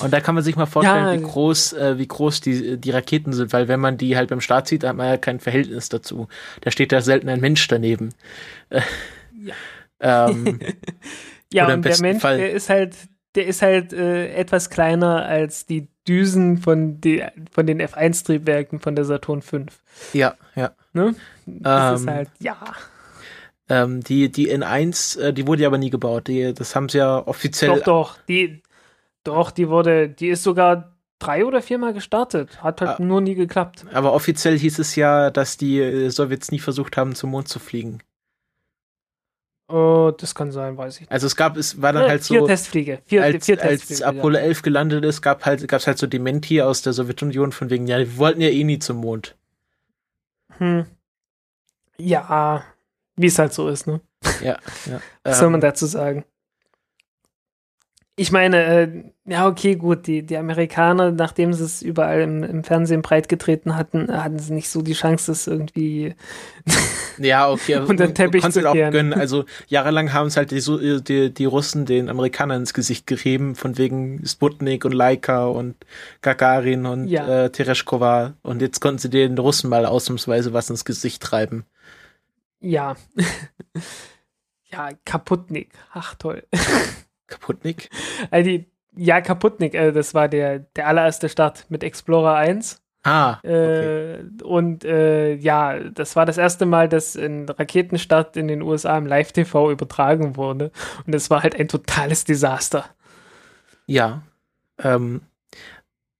[0.00, 2.90] Und da kann man sich mal vorstellen, ja, wie groß, äh, wie groß die, die
[2.90, 5.88] Raketen sind, weil wenn man die halt beim Start sieht, hat man ja kein Verhältnis
[5.88, 6.28] dazu.
[6.62, 8.10] Da steht da selten ein Mensch daneben.
[8.70, 9.54] ja.
[10.30, 10.60] ähm,
[11.52, 12.38] ja, und der Mensch, Fall.
[12.38, 12.96] der ist halt,
[13.34, 18.94] der ist halt äh, etwas kleiner als die Düsen von, die, von den F1-Triebwerken von
[18.94, 19.78] der Saturn 5.
[20.12, 20.72] Ja, ja.
[20.92, 21.14] Ne?
[21.46, 22.56] Das ähm, ist halt, ja.
[23.68, 26.28] Ähm, die, die N1, äh, die wurde ja aber nie gebaut.
[26.28, 27.76] Die, das haben sie ja offiziell.
[27.78, 28.18] Doch, doch.
[28.28, 28.62] Die,
[29.24, 32.62] doch, die wurde, die ist sogar drei oder viermal gestartet.
[32.62, 33.84] Hat halt ah, nur nie geklappt.
[33.92, 37.58] Aber offiziell hieß es ja, dass die äh, Sowjets nie versucht haben, zum Mond zu
[37.58, 38.02] fliegen.
[39.68, 41.10] Oh, das kann sein, weiß ich nicht.
[41.10, 42.34] Also es gab, es war dann ja, halt so.
[42.34, 43.00] Vier Testfliege.
[43.06, 44.44] Vier, als, vier Testfliege, als Apollo ja.
[44.44, 47.98] 11 gelandet ist, gab halt, gab's halt so Dementi aus der Sowjetunion von wegen, ja,
[47.98, 49.34] wir wollten ja eh nie zum Mond.
[50.58, 50.86] Hm.
[51.98, 52.62] Ja,
[53.16, 54.00] wie es halt so ist, ne?
[54.42, 55.00] Ja, ja.
[55.24, 56.24] Was soll man ähm, dazu sagen?
[58.18, 58.88] ich meine, äh,
[59.26, 64.10] ja, okay, gut, die, die Amerikaner, nachdem sie es überall im, im Fernsehen breitgetreten hatten,
[64.10, 66.14] hatten sie nicht so die Chance, das irgendwie
[67.18, 69.12] ja, okay, und den Teppich zu halt auch gönnen.
[69.12, 73.76] Also jahrelang haben es halt die, die, die Russen den Amerikanern ins Gesicht gerieben, von
[73.76, 75.74] wegen Sputnik und Laika und
[76.22, 77.44] Gagarin und ja.
[77.44, 78.32] äh, Tereshkova.
[78.42, 81.66] Und jetzt konnten sie den Russen mal ausnahmsweise was ins Gesicht treiben.
[82.60, 82.96] Ja.
[84.70, 85.72] ja, Kaputnik.
[85.92, 86.44] Ach, toll.
[87.26, 87.90] Kaputnik?
[88.30, 92.82] Also die, ja, Kaputnik, äh, das war der, der allererste Start mit Explorer 1.
[93.04, 93.38] Ah.
[93.38, 94.14] Okay.
[94.14, 98.98] Äh, und äh, ja, das war das erste Mal, dass ein Raketenstart in den USA
[98.98, 100.72] im Live-TV übertragen wurde.
[101.06, 102.86] Und es war halt ein totales Desaster.
[103.86, 104.22] Ja.
[104.82, 105.20] Ähm,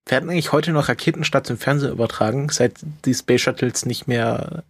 [0.07, 4.63] werden eigentlich heute noch Raketenstarts im Fernsehen übertragen, seit die Space Shuttles nicht mehr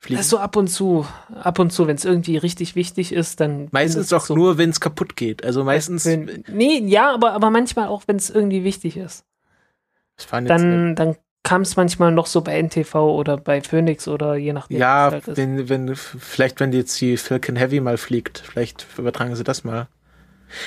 [0.00, 0.18] fliegen?
[0.18, 1.06] Das ist so ab und zu.
[1.34, 3.68] Ab und zu, wenn es irgendwie richtig wichtig ist, dann.
[3.70, 5.44] Meistens doch so nur, wenn es kaputt geht.
[5.44, 6.06] Also meistens.
[6.06, 9.24] Wenn, nee, ja, aber, aber manchmal auch, wenn es irgendwie wichtig ist.
[10.30, 14.78] Dann, dann kam es manchmal noch so bei NTV oder bei Phoenix oder je nachdem.
[14.78, 19.44] Ja, halt wenn, wenn, vielleicht wenn jetzt die Falcon Heavy mal fliegt, vielleicht übertragen sie
[19.44, 19.88] das mal.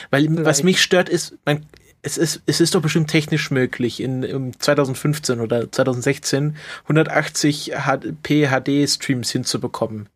[0.10, 0.46] Weil vielleicht.
[0.46, 1.66] was mich stört ist, man,
[2.04, 7.74] es ist, es ist doch bestimmt technisch möglich, in, in 2015 oder 2016 180
[8.22, 10.10] p HD Streams hinzubekommen.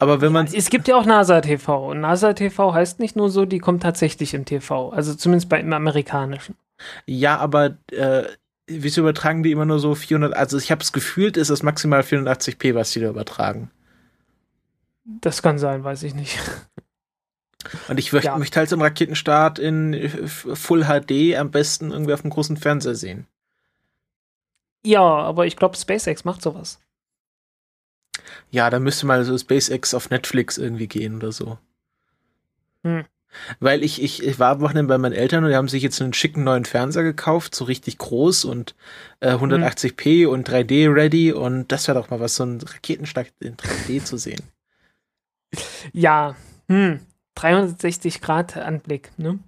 [0.00, 0.46] Aber wenn man.
[0.46, 1.90] Es gibt ja auch NASA TV.
[1.90, 4.90] Und NASA TV heißt nicht nur so, die kommt tatsächlich im TV.
[4.90, 6.56] Also zumindest bei, im amerikanischen.
[7.06, 8.24] Ja, aber äh,
[8.66, 10.36] wieso übertragen die immer nur so 400?
[10.36, 13.70] Also ich habe es gefühlt, ist das maximal 480p, was die da übertragen.
[15.04, 16.38] Das kann sein, weiß ich nicht.
[17.88, 18.38] Und ich möchte ja.
[18.38, 22.94] möchte halt so einen Raketenstart in Full HD am besten irgendwie auf dem großen Fernseher
[22.94, 23.26] sehen.
[24.84, 26.78] Ja, aber ich glaube, SpaceX macht sowas.
[28.50, 31.58] Ja, da müsste mal so SpaceX auf Netflix irgendwie gehen oder so.
[32.84, 33.04] Hm.
[33.60, 36.00] Weil ich, ich, ich war am Wochenende bei meinen Eltern und die haben sich jetzt
[36.00, 38.74] einen schicken neuen Fernseher gekauft, so richtig groß und
[39.20, 40.32] äh, 180p mhm.
[40.32, 44.16] und 3D ready und das wäre doch mal was, so ein Raketenstart in 3D zu
[44.16, 44.42] sehen.
[45.92, 46.36] Ja,
[46.68, 47.00] hm.
[47.38, 49.38] 360 Grad Anblick, ne?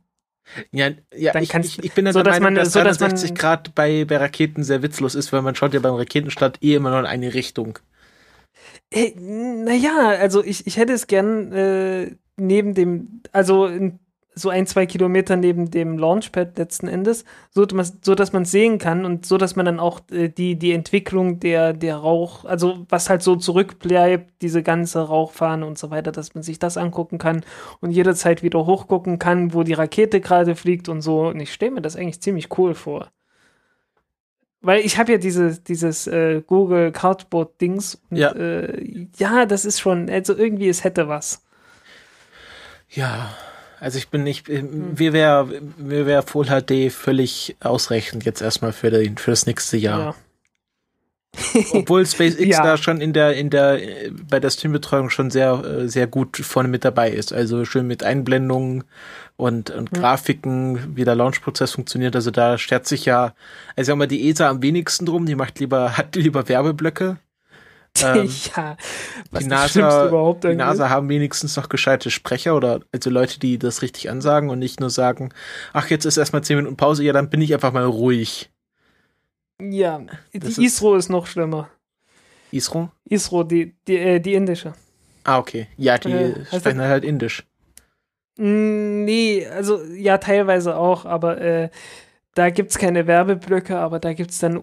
[0.72, 3.38] Ja, ja ich, ich, ich, bin ja so, der Meinung, man, dass so, 360 dass
[3.38, 6.90] Grad bei, bei Raketen sehr witzlos ist, weil man schaut ja beim Raketenstart eh immer
[6.90, 7.78] nur in eine Richtung.
[8.90, 13.98] Äh, naja, also ich, ich hätte es gern äh, neben dem, also in
[14.34, 17.66] so ein, zwei Kilometer neben dem Launchpad letzten Endes, so,
[18.02, 20.72] so dass man es sehen kann und so, dass man dann auch äh, die, die
[20.72, 26.12] Entwicklung der, der Rauch, also was halt so zurückbleibt, diese ganze Rauchfahne und so weiter,
[26.12, 27.44] dass man sich das angucken kann
[27.80, 31.28] und jederzeit wieder hochgucken kann, wo die Rakete gerade fliegt und so.
[31.28, 33.10] Und ich stelle mir das eigentlich ziemlich cool vor.
[34.62, 38.02] Weil ich habe ja diese, dieses äh, Google Cardboard-Dings.
[38.10, 38.32] Ja.
[38.32, 41.42] Äh, ja, das ist schon, also irgendwie, es hätte was.
[42.90, 43.30] Ja,
[43.80, 48.72] also ich bin nicht, äh, mir wäre mir wäre Full HD völlig ausreichend jetzt erstmal
[48.72, 50.00] für, den, für das nächste Jahr.
[50.00, 50.14] Ja.
[51.72, 52.62] Obwohl SpaceX ja.
[52.62, 53.80] da schon in der, in der,
[54.28, 57.32] bei der Streambetreuung schon sehr, äh, sehr gut vorne mit dabei ist.
[57.32, 58.84] Also schön mit Einblendungen
[59.36, 59.96] und, und mhm.
[59.96, 62.14] Grafiken, wie der Launchprozess funktioniert.
[62.16, 63.34] Also da stört sich ja,
[63.76, 67.16] also sagen wir die ESA am wenigsten drum, die macht lieber, hat lieber Werbeblöcke.
[68.02, 68.76] Ähm, ja,
[69.30, 73.58] was die NASA, überhaupt die NASA haben wenigstens noch gescheite Sprecher oder also Leute, die
[73.58, 75.34] das richtig ansagen und nicht nur sagen,
[75.72, 78.50] ach, jetzt ist erstmal zehn Minuten Pause, ja, dann bin ich einfach mal ruhig.
[79.60, 81.68] Ja, das die ist ISRO ist noch schlimmer.
[82.52, 82.90] ISRO?
[83.04, 84.72] ISRO, die, die, äh, die indische.
[85.24, 85.66] Ah, okay.
[85.76, 87.44] Ja, die äh, sprechen halt indisch.
[88.36, 91.68] Nee, also ja, teilweise auch, aber äh,
[92.34, 94.56] da gibt es keine Werbeblöcke, aber da gibt es dann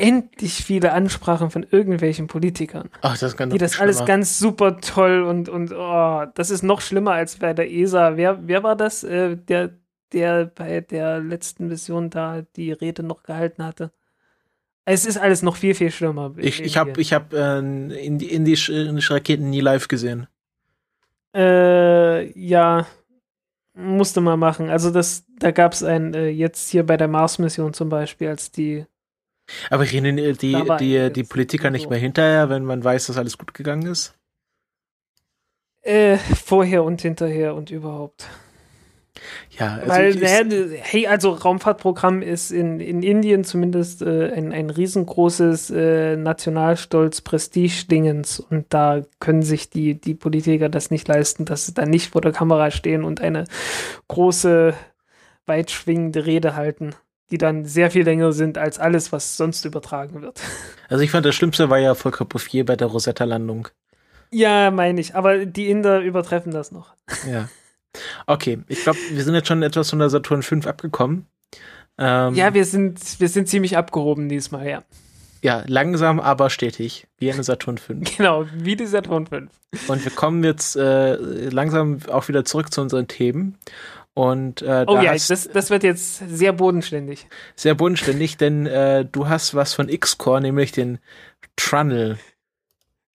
[0.00, 2.88] unendlich viele Ansprachen von irgendwelchen Politikern.
[3.02, 3.84] Ach, das kann Die das schlimmer.
[3.84, 8.16] alles ganz super toll und, und oh, das ist noch schlimmer als bei der ESA.
[8.16, 9.70] Wer, wer war das, äh, der,
[10.12, 13.92] der bei der letzten Mission da die Rede noch gehalten hatte?
[14.84, 16.34] Es ist alles noch viel, viel schlimmer.
[16.36, 20.26] Ich, ich habe ich hab, äh, in die indische Raketen nie live gesehen.
[21.34, 22.86] Äh, ja,
[23.74, 24.68] musste man machen.
[24.68, 28.50] Also das, da gab es ein, äh, jetzt hier bei der Mars-Mission zum Beispiel, als
[28.50, 28.86] die.
[29.70, 33.38] Aber reden die, die, die, die Politiker nicht mehr hinterher, wenn man weiß, dass alles
[33.38, 34.14] gut gegangen ist?
[35.82, 38.28] Äh, vorher und hinterher und überhaupt.
[39.58, 44.70] Ja, also Weil, äh, hey, also Raumfahrtprogramm ist in, in Indien zumindest äh, ein, ein
[44.70, 51.74] riesengroßes äh, Nationalstolz-Prestige-Dingens und da können sich die, die Politiker das nicht leisten, dass sie
[51.74, 53.44] da nicht vor der Kamera stehen und eine
[54.08, 54.74] große,
[55.46, 56.94] weitschwingende Rede halten,
[57.30, 60.40] die dann sehr viel länger sind als alles, was sonst übertragen wird.
[60.88, 63.68] Also ich fand, das Schlimmste war ja Volker Bouffier bei der Rosetta-Landung.
[64.32, 66.94] Ja, meine ich, aber die Inder übertreffen das noch.
[67.30, 67.48] Ja.
[68.26, 71.26] Okay, ich glaube, wir sind jetzt schon etwas von der Saturn 5 abgekommen.
[71.96, 74.82] Ähm, ja, wir sind, wir sind ziemlich abgehoben diesmal, ja.
[75.42, 78.16] Ja, langsam, aber stetig, wie eine Saturn 5.
[78.16, 79.50] Genau, wie die Saturn 5.
[79.88, 81.14] Und wir kommen jetzt äh,
[81.50, 83.56] langsam auch wieder zurück zu unseren Themen.
[84.14, 87.28] Und, äh, oh ja, das, das wird jetzt sehr bodenständig.
[87.54, 90.98] Sehr bodenständig, denn äh, du hast was von X-Core, nämlich den
[91.56, 92.18] Trunnel.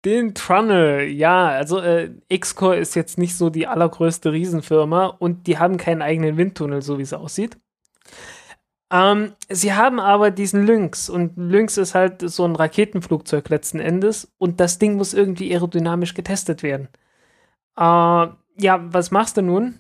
[0.06, 5.58] Den Trunnel, ja, also äh, X-Core ist jetzt nicht so die allergrößte Riesenfirma und die
[5.58, 7.58] haben keinen eigenen Windtunnel, so wie es aussieht.
[8.92, 14.32] Ähm, sie haben aber diesen Lynx und Lynx ist halt so ein Raketenflugzeug letzten Endes
[14.38, 16.90] und das Ding muss irgendwie aerodynamisch getestet werden.
[17.76, 19.80] Äh, ja, was machst du nun?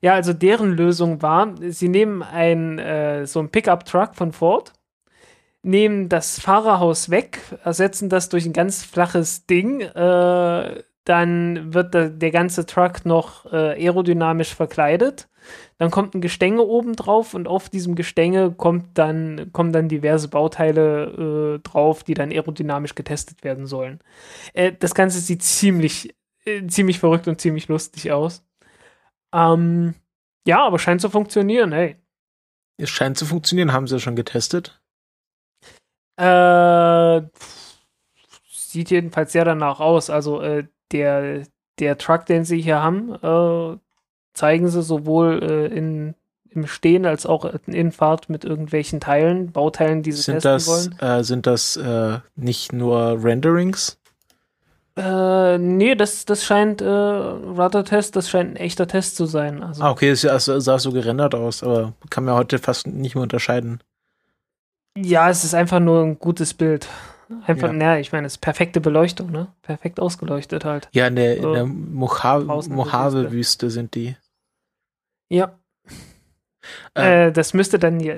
[0.00, 4.72] Ja, also deren Lösung war, sie nehmen ein, äh, so ein Pickup-Truck von Ford,
[5.62, 12.08] nehmen das Fahrerhaus weg, ersetzen das durch ein ganz flaches Ding, äh, dann wird der,
[12.10, 15.28] der ganze Truck noch äh, aerodynamisch verkleidet
[15.78, 20.28] dann kommt ein Gestänge oben drauf und auf diesem Gestänge kommt dann, kommen dann diverse
[20.28, 24.00] Bauteile äh, drauf, die dann aerodynamisch getestet werden sollen.
[24.52, 28.44] Äh, das Ganze sieht ziemlich, äh, ziemlich verrückt und ziemlich lustig aus.
[29.32, 29.94] Ähm,
[30.46, 31.96] ja, aber scheint zu funktionieren, hey.
[32.76, 34.80] Es scheint zu funktionieren, haben sie ja schon getestet?
[36.16, 37.22] Äh,
[38.50, 40.10] sieht jedenfalls sehr danach aus.
[40.10, 41.44] Also äh, der,
[41.78, 43.78] der Truck, den sie hier haben, äh,
[44.34, 46.14] zeigen sie sowohl äh, in,
[46.48, 50.66] im Stehen als auch in Innenfahrt mit irgendwelchen Teilen, Bauteilen, die sie sind testen das,
[50.66, 50.98] wollen.
[50.98, 53.99] Äh, sind das äh, nicht nur Renderings?
[54.96, 59.62] Äh, nee, das, das scheint äh, Rudder-Test, das scheint ein echter Test zu sein.
[59.62, 59.82] Also.
[59.82, 63.22] Ah, okay, es sah, sah so gerendert aus, aber kann man heute fast nicht mehr
[63.22, 63.80] unterscheiden.
[64.96, 66.88] Ja, es ist einfach nur ein gutes Bild.
[67.46, 67.74] Einfach, ja.
[67.74, 69.46] naja, ich meine, es ist perfekte Beleuchtung, ne?
[69.62, 70.88] Perfekt ausgeleuchtet halt.
[70.92, 74.16] Ja, in der, so, der Mojave-Wüste sind die.
[75.28, 75.52] Ja.
[76.96, 78.16] Äh, äh, das müsste dann ja,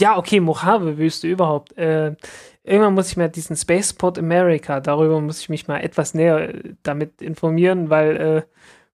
[0.00, 1.78] ja, okay, Mojave-Wüste überhaupt.
[1.78, 2.16] Äh,
[2.64, 6.74] irgendwann muss ich mir diesen Spaceport America, darüber muss ich mich mal etwas näher äh,
[6.82, 8.42] damit informieren, weil äh,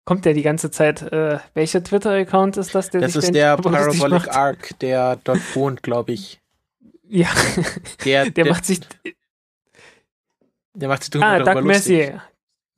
[0.04, 2.90] kommt ja die ganze Zeit, äh, welcher Twitter-Account ist das?
[2.90, 6.40] Der das ist der Parabolic Arc, der dort wohnt, glaube ich.
[7.08, 7.28] Ja,
[8.04, 8.80] der, der, der, macht sich
[10.74, 12.22] der macht sich drüber Ah, Doug Messier.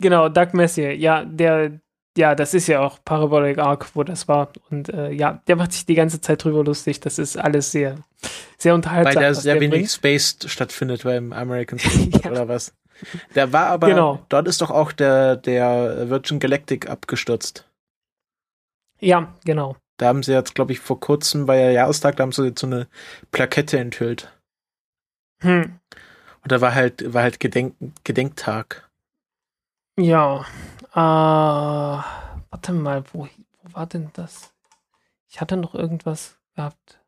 [0.00, 0.96] Genau, Doug Messier.
[0.96, 1.80] Ja, der,
[2.18, 4.52] ja, das ist ja auch Parabolic Arc, wo das war.
[4.70, 7.00] Und äh, ja, der macht sich die ganze Zeit drüber lustig.
[7.00, 7.96] Das ist alles sehr,
[8.58, 9.14] sehr unterhaltsam.
[9.14, 9.90] Weil da sehr wenig bringt.
[9.90, 12.30] Space stattfindet beim American Space ja.
[12.30, 12.74] oder was.
[13.34, 14.24] Der war aber, genau.
[14.28, 17.64] dort ist doch auch der, der Virgin Galactic abgestürzt.
[19.00, 19.76] Ja, genau.
[19.96, 22.60] Da haben sie jetzt, glaube ich, vor kurzem bei der Jahrestag, da haben sie jetzt
[22.60, 22.88] so eine
[23.30, 24.32] Plakette enthüllt.
[25.40, 25.78] Hm.
[26.42, 28.88] Und da war halt, war halt Gedenk Gedenktag.
[29.96, 30.44] Ja.
[30.98, 34.52] Äh, warte mal, wo, wo war denn das?
[35.28, 36.98] Ich hatte noch irgendwas gehabt.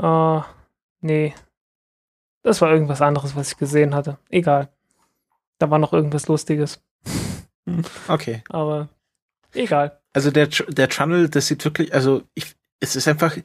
[0.00, 0.40] Äh,
[1.00, 1.34] nee.
[2.44, 4.16] Das war irgendwas anderes, was ich gesehen hatte.
[4.28, 4.68] Egal.
[5.58, 6.80] Da war noch irgendwas Lustiges.
[8.06, 8.44] okay.
[8.48, 8.88] Aber
[9.52, 10.00] egal.
[10.12, 13.36] Also der, der Channel, das sieht wirklich, also ich, es ist einfach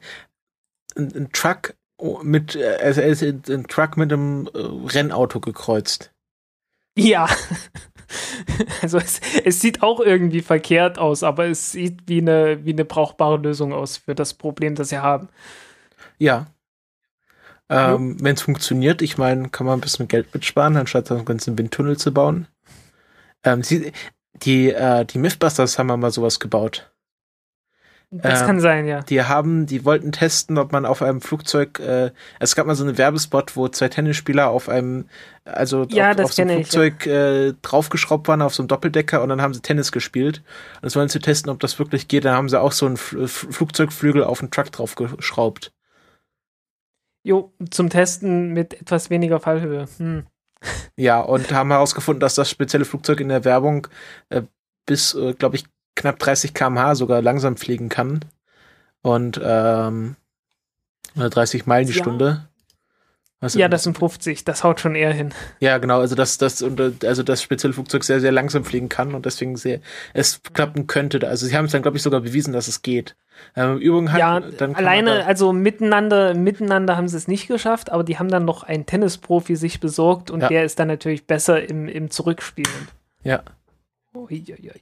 [0.94, 1.74] ein, ein Truck
[2.22, 4.58] mit, äh, also er ist ein Truck mit einem äh,
[4.92, 6.12] Rennauto gekreuzt.
[6.96, 7.28] Ja.
[8.82, 12.84] Also es, es, sieht auch irgendwie verkehrt aus, aber es sieht wie eine, wie eine
[12.84, 15.28] brauchbare Lösung aus für das Problem, das sie haben.
[16.18, 16.46] Ja.
[17.68, 18.22] Ähm.
[18.22, 21.96] Wenn es funktioniert, ich meine, kann man ein bisschen Geld mitsparen, anstatt einen ganzen Windtunnel
[21.96, 22.46] zu bauen.
[23.42, 23.92] Ähm, die,
[24.34, 26.90] die, äh, die Mythbusters haben mal sowas gebaut.
[28.22, 29.00] Das äh, kann sein, ja.
[29.00, 32.84] Die haben, die wollten testen, ob man auf einem Flugzeug, äh, es gab mal so
[32.84, 35.06] einen Werbespot, wo zwei Tennisspieler auf einem,
[35.44, 37.34] also ja, auf, auf so einem Flugzeug ich, ja.
[37.48, 40.44] äh, draufgeschraubt waren, auf so einem Doppeldecker und dann haben sie Tennis gespielt.
[40.76, 42.24] Und das wollen sie testen, ob das wirklich geht.
[42.24, 45.72] Dann haben sie auch so einen F Flugzeugflügel auf einen Truck draufgeschraubt.
[47.24, 49.88] Jo, zum Testen mit etwas weniger Fallhöhe.
[49.96, 50.26] Hm.
[50.96, 53.88] Ja, und haben herausgefunden, dass das spezielle Flugzeug in der Werbung
[54.28, 54.42] äh,
[54.86, 58.20] bis, äh, glaube ich, knapp 30 km/h sogar langsam fliegen kann.
[59.02, 60.16] Und ähm,
[61.16, 62.02] 30 Meilen die ja.
[62.02, 62.48] Stunde.
[63.44, 65.34] Also, ja, das sind 50, das haut schon eher hin.
[65.60, 69.26] Ja, genau, also dass das also das spezielle Flugzeug sehr, sehr langsam fliegen kann und
[69.26, 69.80] deswegen sehr
[70.14, 71.28] es klappen könnte.
[71.28, 73.16] Also sie haben es dann, glaube ich, sogar bewiesen, dass es geht.
[73.54, 78.02] Ähm, Übung hat, ja, dann alleine, also miteinander, miteinander haben sie es nicht geschafft, aber
[78.02, 80.48] die haben dann noch einen Tennisprofi sich besorgt und ja.
[80.48, 82.88] der ist dann natürlich besser im, im Zurückspielen.
[83.24, 83.42] Ja.
[84.14, 84.80] Uiuiui.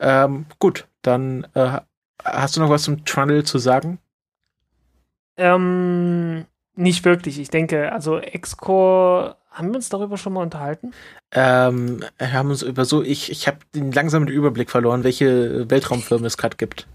[0.00, 1.80] Ähm, gut, dann äh,
[2.24, 3.98] hast du noch was zum Trunnel zu sagen?
[5.36, 7.38] Ähm, nicht wirklich.
[7.38, 10.92] Ich denke, also X-Core haben wir uns darüber schon mal unterhalten?
[11.32, 16.24] Ähm, wir haben uns über so, ich, ich habe den langsamen Überblick verloren, welche Weltraumfirmen
[16.24, 16.86] es gerade gibt.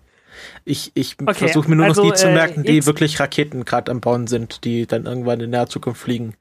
[0.66, 3.66] Ich, ich okay, versuche mir nur also, noch die zu äh, merken, die wirklich Raketen
[3.66, 6.36] gerade am Bauen sind, die dann irgendwann in der Zukunft fliegen.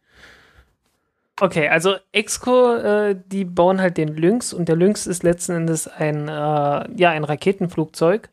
[1.43, 5.89] Okay, also Exco, äh, die bauen halt den Lynx und der Lynx ist letzten Endes
[5.89, 8.31] ein, äh, ja, ein Raketenflugzeug.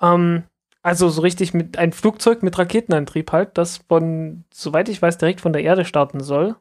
[0.00, 0.44] Ähm,
[0.80, 5.40] also so richtig mit ein Flugzeug mit Raketenantrieb halt, das von, soweit ich weiß, direkt
[5.40, 6.54] von der Erde starten soll.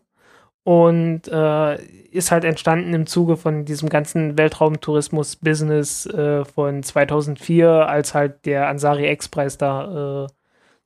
[0.63, 1.75] Und äh,
[2.11, 8.69] ist halt entstanden im Zuge von diesem ganzen Weltraumtourismus-Business äh, von 2004, als halt der
[8.69, 10.27] Ansari X-Preis da äh,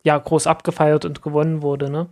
[0.04, 1.90] ja groß abgefeiert und gewonnen wurde.
[1.90, 2.10] Ne?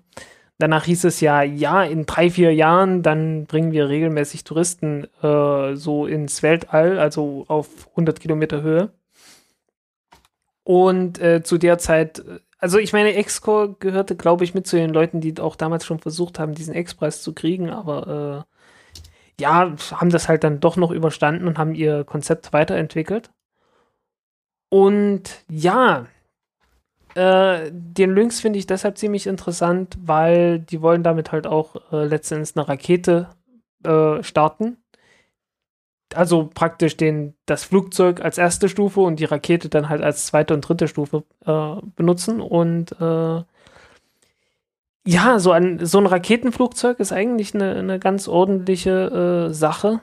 [0.60, 5.76] Danach hieß es ja, ja, in drei, vier Jahren, dann bringen wir regelmäßig Touristen äh,
[5.76, 8.92] so ins Weltall, also auf 100 Kilometer Höhe.
[10.64, 12.24] Und äh, zu der Zeit,
[12.58, 16.00] also ich meine, Exco gehörte, glaube ich, mit zu den Leuten, die auch damals schon
[16.00, 20.92] versucht haben, diesen Ex-Preis zu kriegen, aber äh, ja, haben das halt dann doch noch
[20.92, 23.30] überstanden und haben ihr Konzept weiterentwickelt.
[24.70, 26.08] Und ja,
[27.18, 32.06] äh, den Lynx finde ich deshalb ziemlich interessant, weil die wollen damit halt auch äh,
[32.06, 33.30] letztendlich eine Rakete
[33.84, 34.78] äh, starten
[36.16, 40.54] also praktisch den, das Flugzeug als erste Stufe und die Rakete dann halt als zweite
[40.54, 42.40] und dritte Stufe äh, benutzen.
[42.40, 43.44] Und äh,
[45.06, 50.02] ja, so ein, so ein Raketenflugzeug ist eigentlich eine, eine ganz ordentliche Sache.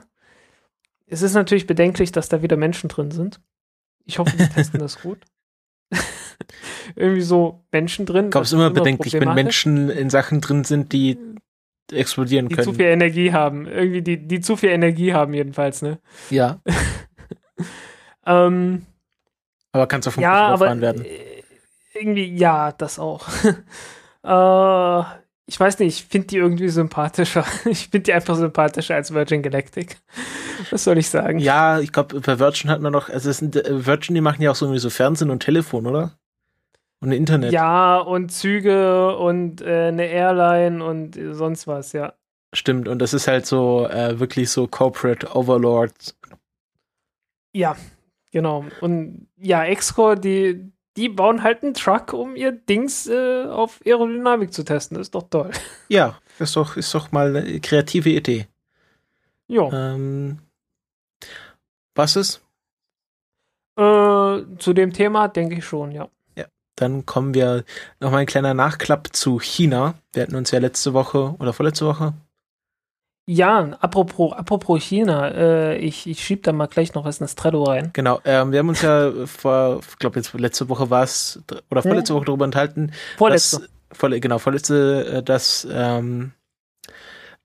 [1.07, 3.39] Es ist natürlich bedenklich, dass da wieder Menschen drin sind.
[4.05, 5.19] Ich hoffe, die testen das gut.
[6.95, 8.25] Irgendwie so Menschen drin.
[8.25, 11.17] Ich glaube, es ist immer bedenklich, wenn Menschen in Sachen drin sind, die
[11.91, 12.65] explodieren die können.
[12.65, 13.67] Die zu viel Energie haben.
[13.67, 15.99] Irgendwie, die, die zu viel Energie haben, jedenfalls, ne?
[16.29, 16.59] Ja.
[18.25, 18.85] ähm,
[19.71, 21.03] aber kannst du vom ja, aber, werden.
[21.05, 21.43] Äh,
[21.93, 23.27] irgendwie, ja, das auch.
[24.23, 25.03] äh,
[25.47, 27.45] ich weiß nicht, ich finde die irgendwie sympathischer.
[27.65, 29.97] Ich finde die einfach sympathischer als Virgin Galactic.
[30.71, 31.39] Was soll ich sagen?
[31.39, 34.51] Ja, ich glaube, bei Virgin hat man noch, also sind, äh, Virgin, die machen ja
[34.51, 36.17] auch so irgendwie so Fernsehen und Telefon, oder?
[37.01, 37.51] Und Internet.
[37.51, 42.13] Ja, und Züge und äh, eine Airline und sonst was, ja.
[42.53, 46.17] Stimmt, und das ist halt so äh, wirklich so Corporate Overlords.
[47.53, 47.75] Ja,
[48.31, 48.65] genau.
[48.81, 54.53] Und ja, Excore, die, die bauen halt einen Truck, um ihr Dings äh, auf Aerodynamik
[54.53, 54.97] zu testen.
[54.97, 55.51] Das ist doch toll.
[55.87, 58.47] Ja, ist doch, ist doch mal eine kreative Idee.
[59.47, 59.69] Ja.
[59.71, 60.39] Ähm,
[61.93, 62.41] was ist?
[63.77, 66.09] Äh, zu dem Thema denke ich schon, ja.
[66.75, 67.63] Dann kommen wir
[67.99, 69.95] nochmal ein kleiner Nachklapp zu China.
[70.13, 72.13] Wir hatten uns ja letzte Woche oder vorletzte Woche.
[73.27, 77.63] Ja, apropos, apropos China, äh, ich, ich schieb da mal gleich noch was ins Trello
[77.63, 77.89] rein.
[77.93, 81.81] Genau, ähm, wir haben uns ja vor, ich glaube jetzt letzte Woche war es, oder
[81.81, 82.17] vorletzte hm?
[82.17, 82.91] Woche darüber enthalten.
[83.17, 83.61] Vorletzte.
[83.61, 86.33] Dass, vor, genau, vorletzte, äh, dass ähm,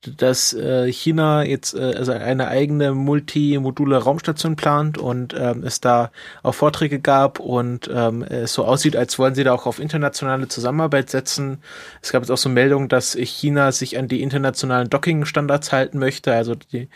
[0.07, 6.11] dass äh, China jetzt äh, also eine eigene multimodule Raumstation plant und ähm, es da
[6.43, 10.49] auch Vorträge gab und ähm, es so aussieht, als wollen sie da auch auf internationale
[10.49, 11.59] Zusammenarbeit setzen.
[12.01, 16.33] Es gab jetzt auch so Meldungen, dass China sich an die internationalen Docking-Standards halten möchte.
[16.33, 16.89] Also die,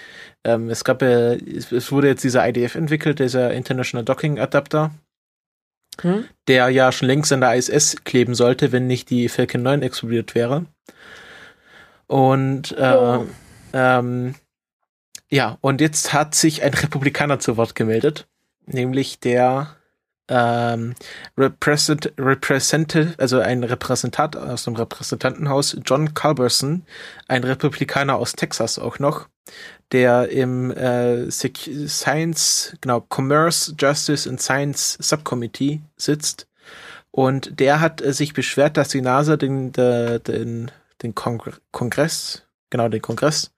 [0.45, 4.93] ähm, es gab ja, es wurde jetzt dieser IDF entwickelt, dieser International Docking Adapter.
[6.01, 6.25] Hm?
[6.49, 10.35] Der ja schon längst an der ISS kleben sollte, wenn nicht die Falcon 9 explodiert
[10.35, 10.67] wäre.
[12.07, 13.27] Und äh, oh.
[13.73, 14.35] ähm,
[15.31, 18.29] ja, und jetzt hat sich ein Republikaner zu Wort gemeldet,
[18.67, 19.77] nämlich der
[20.29, 20.95] ähm,
[21.37, 26.85] Represent, Representative, also ein Repräsentant aus dem Repräsentantenhaus, John Culberson,
[27.29, 29.29] ein Republikaner aus Texas auch noch,
[29.93, 36.49] der im äh, Science, genau, Commerce, Justice and Science Subcommittee sitzt.
[37.11, 40.71] Und der hat äh, sich beschwert, dass die NASA den, den, den
[41.05, 43.53] den Kongr Kongress, genau den Kongress,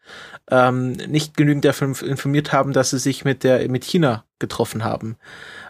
[0.51, 5.17] ähm, nicht genügend davon informiert haben, dass sie sich mit der mit China getroffen haben.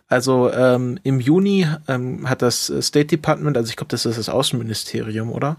[0.09, 4.29] Also ähm, im Juni ähm, hat das State Department, also ich glaube, das ist das
[4.29, 5.57] Außenministerium, oder?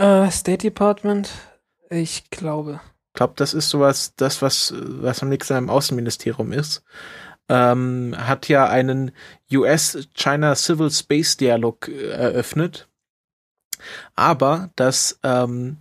[0.00, 1.30] Uh, State Department,
[1.88, 2.80] ich glaube.
[3.12, 6.82] Ich glaube, das ist sowas, das, was, was am nächsten im Außenministerium ist.
[7.48, 9.12] Ähm, hat ja einen
[9.50, 12.88] US-China Civil Space Dialog äh, eröffnet
[14.14, 15.78] aber das, ähm,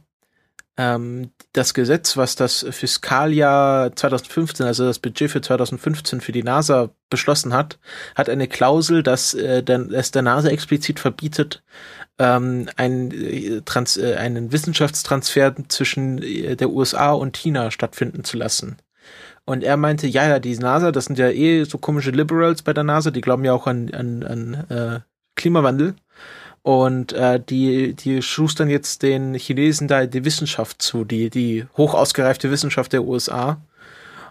[0.78, 6.89] ähm, das Gesetz, was das Fiskaljahr 2015, also das Budget für 2015 für die NASA
[7.10, 7.80] beschlossen hat,
[8.16, 11.64] hat eine Klausel, dass äh, es der NASA explizit verbietet,
[12.20, 18.38] ähm, ein, äh, Trans, äh, einen Wissenschaftstransfer zwischen äh, der USA und China stattfinden zu
[18.38, 18.78] lassen.
[19.46, 22.74] Und er meinte, ja, ja, die NASA, das sind ja eh so komische Liberals bei
[22.74, 25.00] der NASA, die glauben ja auch an, an, an äh,
[25.36, 25.96] Klimawandel.
[26.66, 31.93] Und äh, die, die schustern jetzt den Chinesen da die Wissenschaft zu, die, die hoch
[31.93, 33.61] ausgereifte Wissenschaft der USA.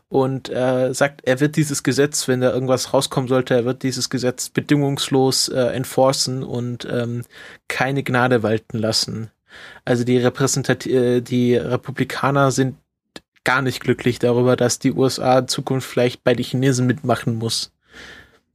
[0.08, 4.10] Und äh, sagt, er wird dieses Gesetz, wenn da irgendwas rauskommen sollte, er wird dieses
[4.10, 7.22] Gesetz bedingungslos äh, enforcen und ähm,
[7.68, 9.30] keine Gnade walten lassen.
[9.84, 12.74] Also die Repräsentat äh, die Republikaner sind
[13.44, 17.70] gar nicht glücklich darüber, dass die USA in Zukunft vielleicht bei den Chinesen mitmachen muss,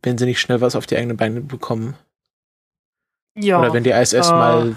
[0.03, 1.95] wenn sie nicht schnell was auf die eigenen Beine bekommen.
[3.41, 3.59] Ja.
[3.59, 4.75] Oder wenn die ISS äh, mal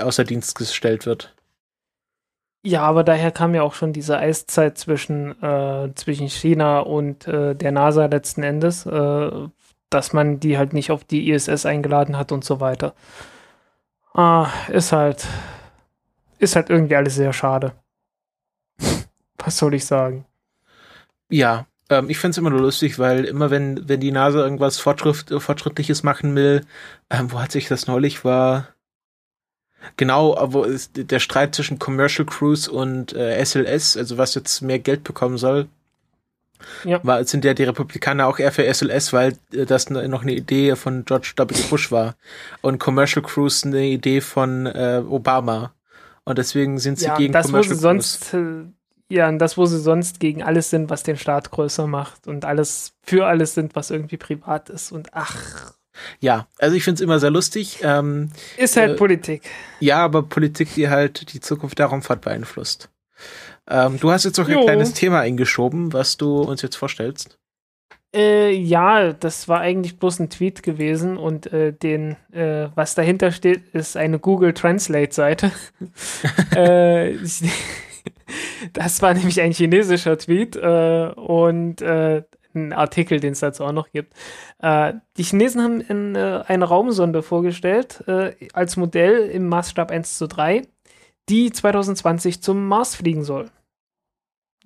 [0.00, 1.34] außer Dienst gestellt wird.
[2.62, 7.54] Ja, aber daher kam ja auch schon diese Eiszeit zwischen, äh, zwischen China und äh,
[7.54, 9.30] der NASA letzten Endes, äh,
[9.90, 12.94] dass man die halt nicht auf die ISS eingeladen hat und so weiter.
[14.14, 15.26] Ah, ist halt,
[16.38, 17.72] ist halt irgendwie alles sehr schade.
[19.38, 20.24] Was soll ich sagen?
[21.28, 24.78] Ja, ähm, ich finde es immer nur lustig, weil immer wenn, wenn die NASA irgendwas
[24.78, 26.64] Fortschritt, Fortschrittliches machen will,
[27.10, 28.68] ähm, wo hat sich das neulich war?
[29.96, 34.78] Genau, wo ist der Streit zwischen Commercial Cruise und äh, SLS, also was jetzt mehr
[34.78, 35.68] Geld bekommen soll.
[36.84, 37.00] Ja.
[37.04, 40.76] War, sind ja die Republikaner auch eher für SLS, weil äh, das noch eine Idee
[40.76, 41.44] von George W.
[41.68, 42.16] Bush war.
[42.62, 45.74] Und Commercial Cruise eine Idee von äh, Obama.
[46.24, 47.82] Und deswegen sind sie ja, gegen das, Commercial Cruise.
[47.82, 48.64] Sonst, äh,
[49.08, 52.44] ja, und das, wo sie sonst gegen alles sind, was den Staat größer macht und
[52.44, 55.74] alles für alles sind, was irgendwie privat ist und ach.
[56.20, 57.78] Ja, also ich finde es immer sehr lustig.
[57.82, 59.42] Ähm, ist halt äh, Politik.
[59.78, 62.90] Ja, aber Politik, die halt die Zukunft der Raumfahrt beeinflusst.
[63.68, 64.64] Ähm, du hast jetzt noch ein jo.
[64.64, 67.38] kleines Thema eingeschoben, was du uns jetzt vorstellst.
[68.14, 73.32] Äh, ja, das war eigentlich bloß ein Tweet gewesen und äh, den, äh, was dahinter
[73.32, 75.50] steht, ist eine Google Translate Seite.
[76.54, 77.16] äh,
[78.72, 82.22] das war nämlich ein chinesischer Tweet äh, und äh,
[82.54, 84.14] ein Artikel, den es dazu auch noch gibt.
[84.60, 90.18] Äh, die Chinesen haben in, äh, eine Raumsonde vorgestellt äh, als Modell im Maßstab 1
[90.18, 90.62] zu 3,
[91.28, 93.50] die 2020 zum Mars fliegen soll.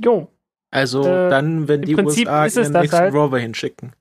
[0.02, 0.28] Jo.
[0.70, 3.92] Also äh, dann, wenn die Prinzip USA ihren nächsten halt, Rover hinschicken.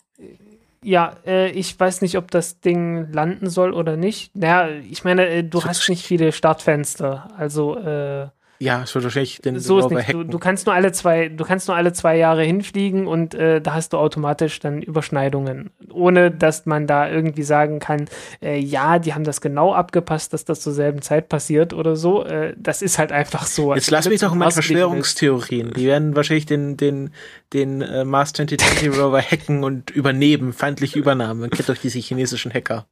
[0.83, 4.35] Ja, äh, ich weiß nicht, ob das Ding landen soll oder nicht.
[4.35, 7.29] Naja, ich meine, äh, du hast nicht viele Startfenster.
[7.37, 8.27] Also äh,
[8.59, 10.11] ja, es wird wahrscheinlich den so ist nicht.
[10.11, 13.61] Du, du, kannst nur alle zwei, du kannst nur alle zwei Jahre hinfliegen und äh,
[13.61, 18.07] da hast du automatisch dann Überschneidungen, ohne dass man da irgendwie sagen kann,
[18.41, 22.25] äh, ja, die haben das genau abgepasst, dass das zur selben Zeit passiert oder so.
[22.25, 23.75] Äh, das ist halt einfach so.
[23.75, 25.73] Jetzt lass mich doch mal Verschwörungstheorien.
[25.73, 27.11] Die werden wahrscheinlich den den
[27.53, 31.41] den äh, Mars 2020 Rover hacken und übernehmen, feindliche Übernahme.
[31.41, 32.87] Man kennt doch diese chinesischen Hacker.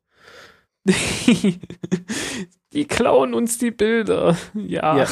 [0.86, 1.58] die
[2.88, 4.38] klauen uns die Bilder.
[4.54, 4.98] ja.
[4.98, 5.08] ja.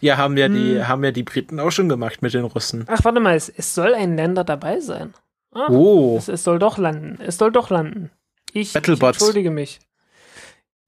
[0.00, 0.88] Ja, haben ja, die, hm.
[0.88, 2.84] haben ja die Briten auch schon gemacht mit den Russen.
[2.88, 5.14] Ach, warte mal, es, es soll ein Länder dabei sein.
[5.52, 6.16] Ah, oh.
[6.18, 7.18] Es, es, soll doch landen.
[7.20, 8.10] Es soll doch landen.
[8.52, 9.78] Ich, ich entschuldige mich.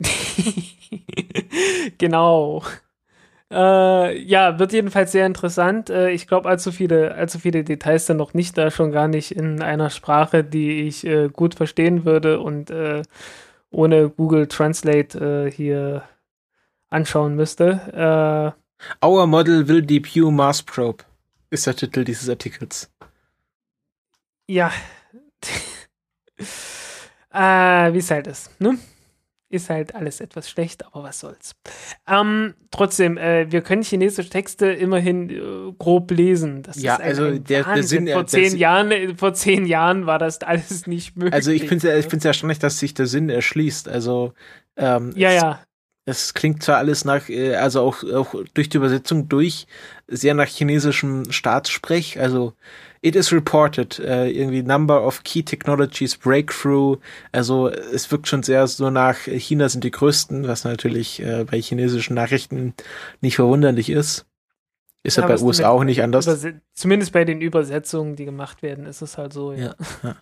[1.99, 2.63] genau.
[3.51, 5.89] Äh, ja, wird jedenfalls sehr interessant.
[5.89, 9.31] Äh, ich glaube, allzu viele, allzu viele Details dann noch nicht da, schon gar nicht
[9.33, 13.03] in einer Sprache, die ich äh, gut verstehen würde und äh,
[13.71, 16.03] ohne Google Translate äh, hier
[16.91, 18.55] anschauen müsste.
[19.03, 21.05] Äh, Our Model will debut Mars Probe
[21.51, 22.91] ist der Titel dieses Artikels.
[24.47, 24.71] Ja.
[27.33, 28.79] äh, wie es halt ist, ne?
[29.51, 31.55] Ist halt alles etwas schlecht, aber was soll's.
[32.07, 36.63] Ähm, trotzdem, äh, wir können chinesische Texte immerhin äh, grob lesen.
[36.63, 40.43] Das ja, also der, der Sinn, vor zehn der, Jahren, vor zehn Jahren war das
[40.43, 41.33] alles nicht möglich.
[41.33, 43.89] Also ich finde es ich find's erstaunlich, dass sich der Sinn erschließt.
[43.89, 44.35] Also
[44.77, 45.61] ähm, ja, ja.
[46.09, 49.67] Es klingt zwar alles nach, äh, also auch, auch durch die Übersetzung durch,
[50.07, 52.19] sehr nach chinesischem Staatssprech.
[52.19, 52.55] Also,
[53.03, 56.97] it is reported, äh, irgendwie Number of Key Technologies Breakthrough.
[57.31, 61.61] Also, es wirkt schon sehr so nach, China sind die größten, was natürlich äh, bei
[61.61, 62.73] chinesischen Nachrichten
[63.21, 64.25] nicht verwunderlich ist.
[65.03, 66.27] Ist ja, ja bei USA auch nicht anders.
[66.73, 69.75] Zumindest bei den Übersetzungen, die gemacht werden, ist es halt so, ja.
[70.03, 70.17] ja,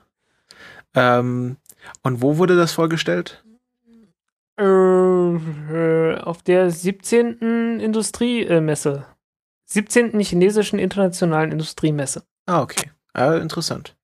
[0.96, 1.20] ja.
[1.20, 1.58] Ähm,
[2.02, 3.44] und wo wurde das vorgestellt?
[4.58, 7.80] Äh, auf der 17.
[7.80, 9.04] Industriemesse.
[9.66, 10.18] 17.
[10.20, 12.22] chinesischen internationalen Industriemesse.
[12.46, 12.90] Ah, okay.
[13.12, 13.96] Ah, interessant.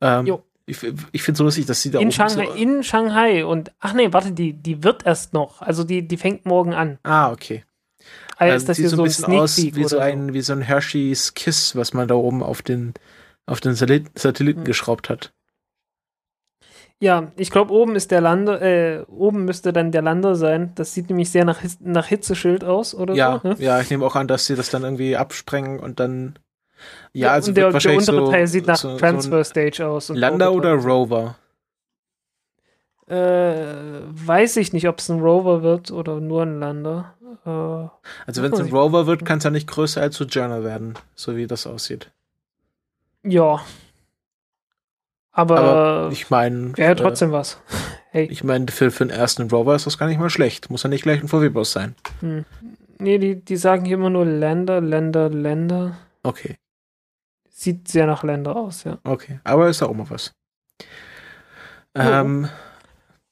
[0.00, 0.42] Ähm, jo.
[0.66, 3.72] Ich, ich finde es so lustig, dass sie da in Shanghai, so in Shanghai und
[3.80, 5.62] ach nee, warte, die, die wird erst noch.
[5.62, 6.98] Also die, die fängt morgen an.
[7.02, 7.64] Ah, okay.
[8.36, 11.34] Also ist das sieht so ein bisschen aus wie so ein, wie so ein Hershey's
[11.34, 12.94] Kiss, was man da oben auf den,
[13.46, 14.64] auf den Satelliten hm.
[14.64, 15.32] geschraubt hat.
[17.02, 20.72] Ja, ich glaube, oben ist der Lander, äh, oben müsste dann der Lander sein.
[20.74, 23.48] Das sieht nämlich sehr nach, nach Hitzeschild aus, oder ja, so.
[23.48, 23.56] Ne?
[23.58, 26.38] Ja, ich nehme auch an, dass sie das dann irgendwie absprengen und dann.
[27.14, 30.10] Ja, ja also der, wahrscheinlich der untere so, Teil sieht nach so, Transfer Stage aus.
[30.10, 31.36] Lander oder Rover?
[33.06, 37.14] Äh, weiß ich nicht, ob es ein Rover wird oder nur ein Lander.
[37.46, 37.50] Äh,
[38.26, 41.34] also wenn es ein Rover wird, kann es ja nicht größer als Sojourner werden, so
[41.34, 42.10] wie das aussieht.
[43.22, 43.62] Ja.
[45.32, 46.76] Aber, Aber ich meine.
[46.76, 47.60] Wäre trotzdem äh, was.
[48.10, 48.26] Hey.
[48.30, 50.68] Ich meine, für, für den ersten Rover ist das gar nicht mal schlecht.
[50.70, 51.94] Muss ja nicht gleich ein VW-Bus sein.
[52.20, 52.44] Hm.
[52.98, 55.96] Nee, die, die sagen hier immer nur Länder, Länder, Länder.
[56.22, 56.56] Okay.
[57.48, 58.98] Sieht sehr nach Länder aus, ja.
[59.04, 60.32] Okay, aber ist auch mal was.
[61.94, 62.48] Ähm,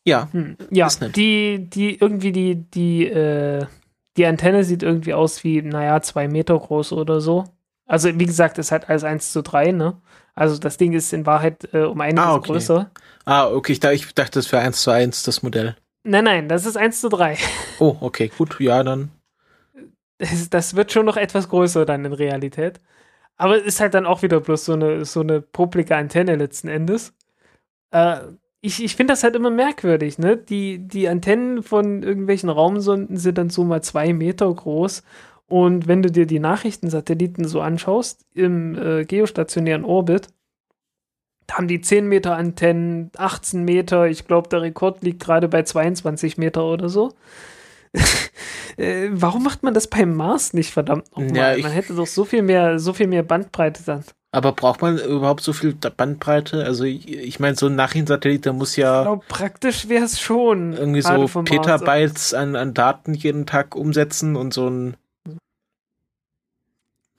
[0.05, 0.29] ja.
[0.33, 0.57] Hm.
[0.71, 3.67] Ja, die, die irgendwie die, die, äh,
[4.17, 7.45] die Antenne sieht irgendwie aus wie, naja, zwei Meter groß oder so.
[7.87, 10.01] Also, wie gesagt, ist halt alles 1 zu 3, ne?
[10.39, 12.53] Also, das Ding ist in Wahrheit äh, um einiges ah, okay.
[12.53, 12.91] größer.
[13.25, 15.77] Ah, okay, ich, ich dachte, das wäre 1 zu 1, das Modell.
[16.05, 17.37] Nein, nein, das ist 1 zu 3.
[17.81, 19.11] Oh, okay, gut, ja, dann.
[20.19, 22.81] Das, das wird schon noch etwas größer dann in Realität.
[23.37, 26.69] Aber es ist halt dann auch wieder bloß so eine, so eine poplige Antenne letzten
[26.69, 27.15] Endes.
[27.93, 28.19] Äh,
[28.61, 30.37] ich, ich finde das halt immer merkwürdig, ne?
[30.37, 35.03] Die, die Antennen von irgendwelchen Raumsonden sind dann so mal zwei Meter groß.
[35.49, 40.29] Und wenn du dir die Nachrichtensatelliten so anschaust, im äh, geostationären Orbit,
[41.51, 46.37] haben die 10 Meter Antennen, 18 Meter, ich glaube, der Rekord liegt gerade bei 22
[46.37, 47.15] Meter oder so.
[48.77, 51.59] äh, warum macht man das beim Mars nicht, verdammt nochmal?
[51.59, 54.05] Ja, man hätte doch so viel mehr, so viel mehr Bandbreite dann.
[54.31, 56.63] Aber braucht man überhaupt so viel Bandbreite?
[56.65, 59.01] Also ich, ich meine, so ein Nachrichtensatellit, der muss ja.
[59.01, 60.75] Ich glaube, praktisch wäre es schon.
[60.75, 64.97] Irgendwie so Petabytes an, an Daten jeden Tag umsetzen und so ein.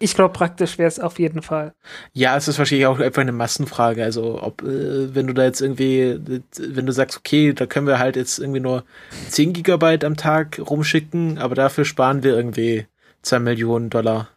[0.01, 1.73] Ich glaube, praktisch wäre es auf jeden Fall.
[2.13, 4.01] Ja, es ist wahrscheinlich auch einfach eine Massenfrage.
[4.03, 6.19] Also, ob, äh, wenn du da jetzt irgendwie,
[6.57, 8.85] wenn du sagst, okay, da können wir halt jetzt irgendwie nur
[9.27, 12.85] 10 Gigabyte am Tag rumschicken, aber dafür sparen wir irgendwie
[13.23, 14.29] 2 Millionen Dollar.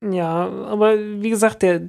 [0.00, 1.82] Ja, aber wie gesagt, der,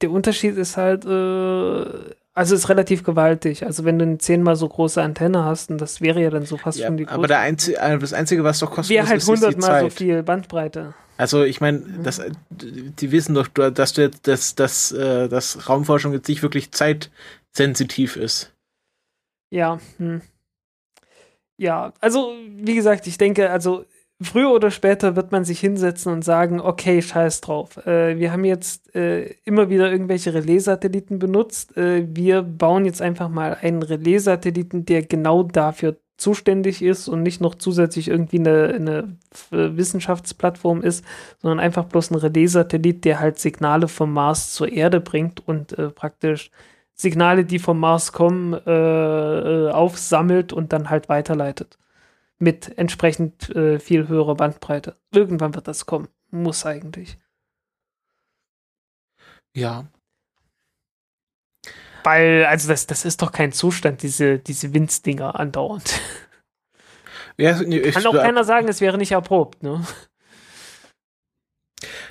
[0.00, 3.64] der Unterschied ist halt, äh, also ist relativ gewaltig.
[3.64, 6.56] Also wenn du eine zehnmal so große Antenne hast, und das wäre ja dann so
[6.58, 7.18] fast ja, schon die größte.
[7.18, 10.94] Aber der Einzige, äh, das Einzige, was doch kostet, wäre halt hundertmal so viel Bandbreite.
[11.16, 12.02] Also ich meine, mhm.
[12.02, 16.70] das, die wissen doch, dass du jetzt, dass, dass, äh, dass Raumforschung jetzt nicht wirklich
[16.72, 18.52] zeitsensitiv ist.
[19.50, 20.22] Ja, hm.
[21.56, 23.84] ja, also wie gesagt, ich denke, also
[24.20, 27.76] früher oder später wird man sich hinsetzen und sagen, okay, scheiß drauf.
[27.86, 31.76] Äh, wir haben jetzt äh, immer wieder irgendwelche Relais-Satelliten benutzt.
[31.76, 37.40] Äh, wir bauen jetzt einfach mal einen Relais-Satelliten, der genau dafür zuständig ist und nicht
[37.40, 38.98] noch zusätzlich irgendwie eine, eine
[39.50, 41.04] äh, Wissenschaftsplattform ist,
[41.40, 45.90] sondern einfach bloß ein Relais-Satellit, der halt Signale vom Mars zur Erde bringt und äh,
[45.90, 46.50] praktisch
[46.94, 51.78] Signale, die vom Mars kommen, äh, aufsammelt und dann halt weiterleitet
[52.38, 54.96] mit entsprechend äh, viel höherer Bandbreite.
[55.12, 56.08] Irgendwann wird das kommen.
[56.30, 57.18] Muss eigentlich.
[59.54, 59.86] Ja.
[62.06, 66.00] Weil, also das, das ist doch kein Zustand, diese, diese Winzdinger andauernd.
[67.36, 69.84] Ja, ich, Kann auch keiner sagen, es wäre nicht erprobt, ne?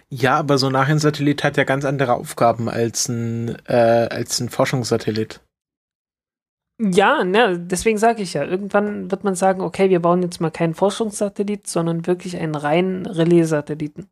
[0.09, 4.49] Ja, aber so ein Satellit hat ja ganz andere Aufgaben als ein, äh, als ein
[4.49, 5.41] Forschungssatellit.
[6.79, 10.51] Ja, ne, deswegen sage ich ja, irgendwann wird man sagen, okay, wir bauen jetzt mal
[10.51, 14.09] keinen Forschungssatellit, sondern wirklich einen reinen Relais-Satelliten.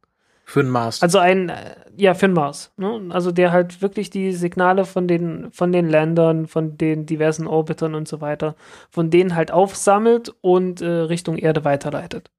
[0.53, 1.01] Für den Mars.
[1.01, 2.71] Also ein, äh, ja, für den Mars.
[2.77, 3.07] Ne?
[3.09, 7.95] Also der halt wirklich die Signale von den, von den Ländern, von den diversen Orbitern
[7.95, 8.55] und so weiter,
[8.91, 12.29] von denen halt aufsammelt und äh, Richtung Erde weiterleitet.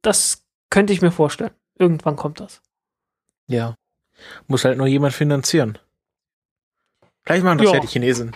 [0.00, 1.50] Das könnte ich mir vorstellen.
[1.76, 2.62] Irgendwann kommt das.
[3.48, 3.74] Ja.
[4.46, 5.76] Muss halt nur jemand finanzieren.
[7.24, 8.30] Vielleicht machen das ja, ja die Chinesen.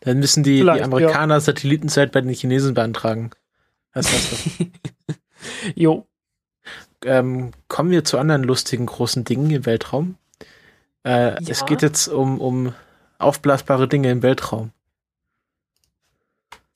[0.00, 1.40] Dann müssen die, die Amerikaner ja.
[1.40, 3.30] Satellitenzeit bei den Chinesen beantragen.
[3.94, 5.16] Das heißt das.
[5.74, 6.06] jo.
[7.04, 10.16] Ähm, kommen wir zu anderen lustigen großen Dingen im Weltraum.
[11.04, 11.38] Äh, ja.
[11.48, 12.74] Es geht jetzt um, um
[13.18, 14.70] aufblasbare Dinge im Weltraum.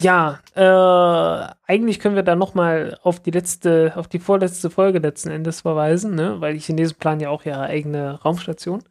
[0.01, 4.99] Ja, äh, eigentlich können wir da noch mal auf die letzte, auf die vorletzte Folge
[4.99, 6.41] letzten Endes verweisen, ne?
[6.41, 8.83] weil die Chinesen planen ja auch ihre eigene Raumstation.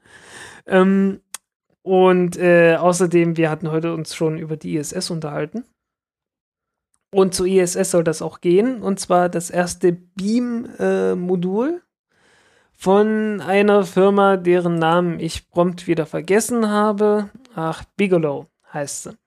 [0.65, 1.21] Ähm,
[1.83, 5.65] und äh, außerdem, wir hatten heute uns schon über die ISS unterhalten.
[7.15, 8.81] Und zur ISS soll das auch gehen.
[8.81, 11.81] Und zwar das erste Beam-Modul äh,
[12.73, 17.29] von einer Firma, deren Namen ich prompt wieder vergessen habe.
[17.55, 19.17] Ach, Bigelow heißt sie.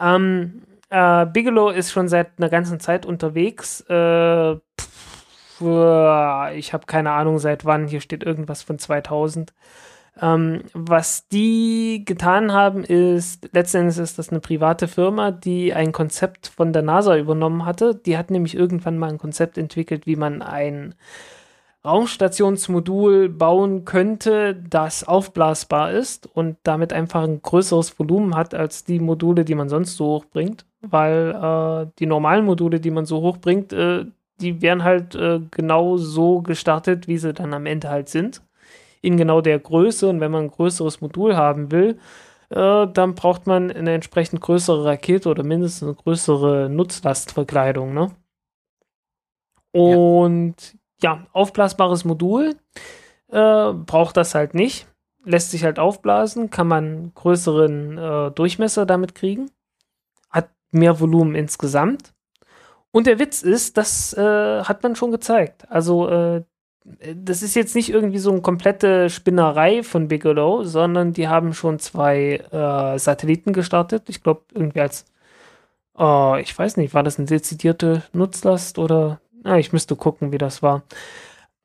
[0.00, 3.82] Ähm, äh, Bigelow ist schon seit einer ganzen Zeit unterwegs.
[3.82, 5.60] Äh, pff,
[6.56, 7.86] ich habe keine Ahnung seit wann.
[7.86, 9.54] Hier steht irgendwas von 2000.
[10.20, 16.48] Ähm, was die getan haben, ist, letztendlich ist das eine private Firma, die ein Konzept
[16.48, 17.94] von der NASA übernommen hatte.
[17.94, 20.94] Die hat nämlich irgendwann mal ein Konzept entwickelt, wie man ein
[21.84, 28.98] Raumstationsmodul bauen könnte, das aufblasbar ist und damit einfach ein größeres Volumen hat als die
[28.98, 30.64] Module, die man sonst so hochbringt.
[30.80, 34.04] weil äh, die normalen Module, die man so hochbringt, äh,
[34.40, 38.42] die werden halt äh, genau so gestartet, wie sie dann am Ende halt sind.
[39.00, 40.08] In genau der Größe.
[40.08, 41.98] Und wenn man ein größeres Modul haben will,
[42.50, 47.94] äh, dann braucht man eine entsprechend größere Rakete oder mindestens eine größere Nutzlastverkleidung.
[47.94, 48.10] Ne?
[49.72, 50.56] Und
[51.02, 52.56] ja, ja aufblasbares Modul
[53.28, 54.86] äh, braucht das halt nicht.
[55.24, 59.50] Lässt sich halt aufblasen, kann man größeren äh, Durchmesser damit kriegen.
[60.30, 62.14] Hat mehr Volumen insgesamt.
[62.90, 65.70] Und der Witz ist, das äh, hat man schon gezeigt.
[65.70, 66.44] Also, äh,
[67.14, 71.78] das ist jetzt nicht irgendwie so eine komplette Spinnerei von Bigelow, sondern die haben schon
[71.78, 74.04] zwei äh, Satelliten gestartet.
[74.08, 75.04] Ich glaube, irgendwie als,
[75.98, 80.38] äh, ich weiß nicht, war das eine dezidierte Nutzlast oder, na, ich müsste gucken, wie
[80.38, 80.82] das war.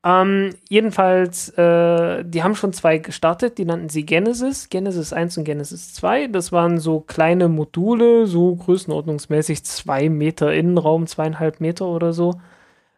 [0.05, 5.45] Ähm, jedenfalls, äh, die haben schon zwei gestartet, die nannten sie Genesis, Genesis 1 und
[5.45, 6.27] Genesis 2.
[6.27, 12.35] Das waren so kleine Module, so größenordnungsmäßig zwei Meter Innenraum, zweieinhalb Meter oder so.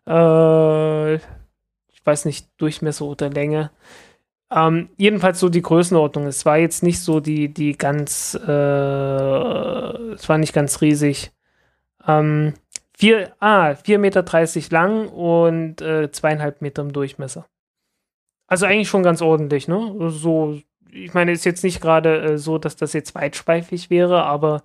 [0.07, 1.19] Äh,
[2.05, 3.71] weiß nicht, Durchmesser oder Länge.
[4.51, 6.27] Ähm, jedenfalls so die Größenordnung.
[6.27, 8.51] Es war jetzt nicht so die, die ganz, äh,
[10.13, 11.31] es war nicht ganz riesig.
[12.07, 12.53] Ähm,
[12.97, 14.23] Vier, ah, 4,30 Meter
[14.71, 17.45] lang und äh, zweieinhalb Meter im Durchmesser.
[18.47, 20.09] Also eigentlich schon ganz ordentlich, ne?
[20.11, 20.59] So,
[20.91, 24.63] ich meine, ist jetzt nicht gerade äh, so, dass das jetzt weitspeifig wäre, aber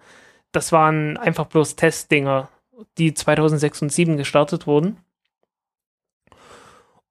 [0.53, 2.49] das waren einfach bloß Testdinger,
[2.99, 4.99] die 2006 und 2007 gestartet wurden.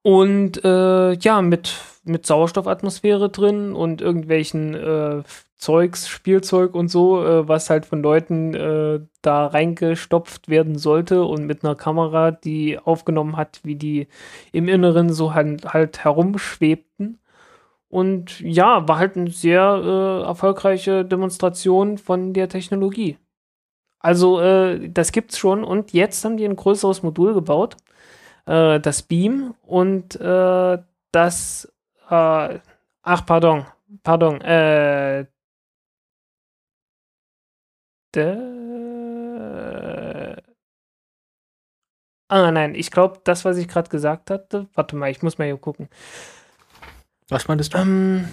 [0.02, 1.74] Und äh, ja, mit,
[2.04, 5.24] mit Sauerstoffatmosphäre drin und irgendwelchen äh,
[5.58, 11.46] Zeugs, Spielzeug und so, äh, was halt von Leuten äh, da reingestopft werden sollte und
[11.46, 14.08] mit einer Kamera, die aufgenommen hat, wie die
[14.54, 17.20] im Inneren so halt, halt herumschwebten.
[17.90, 23.18] Und ja, war halt eine sehr äh, erfolgreiche Demonstration von der Technologie.
[24.00, 27.76] Also, äh, das gibt's schon und jetzt haben die ein größeres Modul gebaut,
[28.50, 30.78] äh, das Beam und äh,
[31.12, 31.72] das,
[32.08, 33.66] ach, pardon,
[34.04, 35.26] pardon, äh,
[42.32, 45.46] Ah, nein, ich glaube, das, was ich gerade gesagt hatte, warte mal, ich muss mal
[45.46, 45.90] hier gucken.
[47.30, 47.80] Was meintest du?
[47.80, 48.28] Ähm,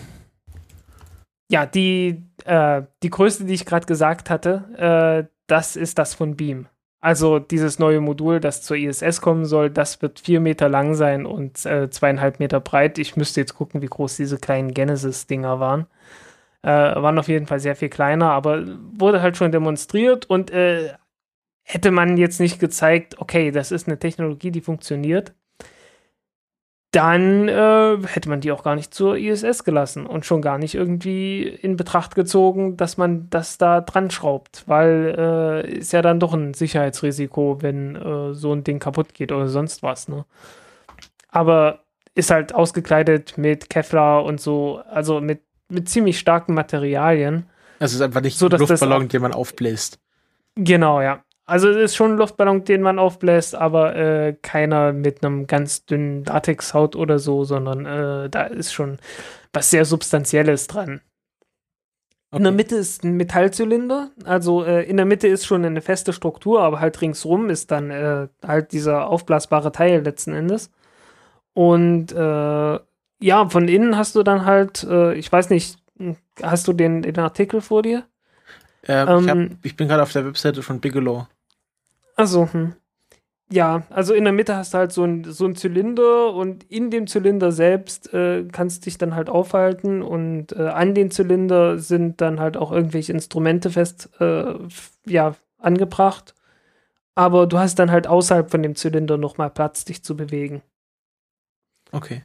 [1.51, 6.37] ja, die, äh, die Größe, die ich gerade gesagt hatte, äh, das ist das von
[6.37, 6.69] Beam.
[7.01, 11.27] Also dieses neue Modul, das zur ISS kommen soll, das wird vier Meter lang sein
[11.27, 12.99] und äh, zweieinhalb Meter breit.
[12.99, 15.87] Ich müsste jetzt gucken, wie groß diese kleinen Genesis-Dinger waren.
[16.63, 20.95] Äh, waren auf jeden Fall sehr viel kleiner, aber wurde halt schon demonstriert und äh,
[21.63, 25.35] hätte man jetzt nicht gezeigt, okay, das ist eine Technologie, die funktioniert,
[26.93, 30.75] dann äh, hätte man die auch gar nicht zur ISS gelassen und schon gar nicht
[30.75, 36.21] irgendwie in Betracht gezogen, dass man das da dran schraubt, weil äh, ist ja dann
[36.21, 40.09] doch ein Sicherheitsrisiko, wenn äh, so ein Ding kaputt geht oder sonst was.
[40.09, 40.25] Ne?
[41.29, 41.81] Aber
[42.15, 47.47] ist halt ausgekleidet mit Kevlar und so, also mit mit ziemlich starken Materialien.
[47.79, 49.99] Es ist einfach nicht so, ein Luftballon, den man aufbläst.
[50.55, 51.23] Genau, ja.
[51.47, 55.87] Also es ist schon ein Luftballon, den man aufbläst, aber äh, keiner mit einem ganz
[55.87, 58.99] dünnen Latexhaut oder so, sondern äh, da ist schon
[59.53, 61.01] was sehr Substanzielles dran.
[62.33, 62.39] Okay.
[62.39, 66.13] In der Mitte ist ein Metallzylinder, also äh, in der Mitte ist schon eine feste
[66.13, 70.73] Struktur, aber halt ringsrum ist dann äh, halt dieser aufblasbare Teil letzten Endes.
[71.55, 72.79] Und äh,
[73.21, 75.79] ja, von innen hast du dann halt, äh, ich weiß nicht,
[76.43, 78.05] hast du den, den Artikel vor dir?
[78.89, 81.27] Ähm, ich, hab, ich, bin gerade auf der Webseite von Bigelow.
[82.17, 82.75] Also, hm.
[83.49, 86.91] Ja, also in der Mitte hast du halt so ein, so ein Zylinder und in
[86.91, 91.79] dem Zylinder selbst äh, kannst du dich dann halt aufhalten und äh, an den Zylinder
[91.79, 94.55] sind dann halt auch irgendwelche Instrumente fest, äh,
[95.07, 96.35] ja, angebracht.
[97.15, 100.63] Aber du hast dann halt außerhalb von dem Zylinder nochmal Platz, dich zu bewegen.
[101.93, 102.25] Okay.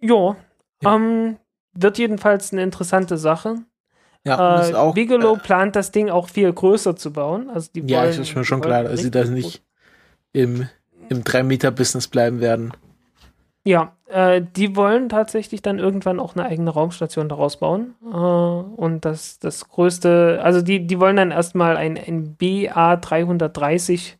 [0.00, 0.36] Jo,
[0.80, 1.38] ja, ähm,
[1.72, 3.64] wird jedenfalls eine interessante Sache.
[4.24, 7.48] Ja, äh, auch, Bigelow äh, plant das Ding auch viel größer zu bauen.
[7.48, 9.62] Also die ja, wollen, ist mir schon klar, dass sie da nicht
[10.32, 10.68] im,
[11.08, 12.72] im 3-Meter-Business bleiben werden.
[13.64, 17.94] Ja, äh, die wollen tatsächlich dann irgendwann auch eine eigene Raumstation daraus bauen.
[18.02, 24.14] Äh, und das, das größte, also die, die wollen dann erstmal ein, ein BA330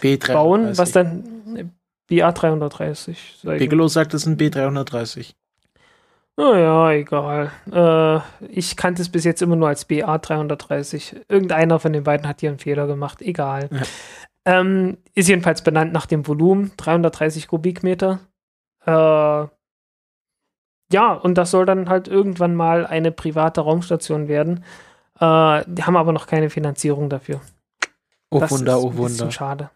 [0.00, 0.32] B330.
[0.32, 1.72] bauen, was dann
[2.10, 3.58] BA330.
[3.58, 5.34] Bigelow sagt, es ist ein B330.
[6.36, 7.52] Naja, egal.
[7.70, 11.24] Äh, ich kannte es bis jetzt immer nur als BA330.
[11.28, 13.20] Irgendeiner von den beiden hat hier einen Fehler gemacht.
[13.20, 13.68] Egal.
[13.70, 13.82] Ja.
[14.44, 16.72] Ähm, ist jedenfalls benannt nach dem Volumen.
[16.76, 18.20] 330 Kubikmeter.
[18.86, 19.46] Äh,
[20.92, 24.64] ja, und das soll dann halt irgendwann mal eine private Raumstation werden.
[25.18, 27.40] Äh, die haben aber noch keine Finanzierung dafür.
[28.30, 29.30] Oh das Wunder, ist oh Wunder.
[29.30, 29.70] Schade.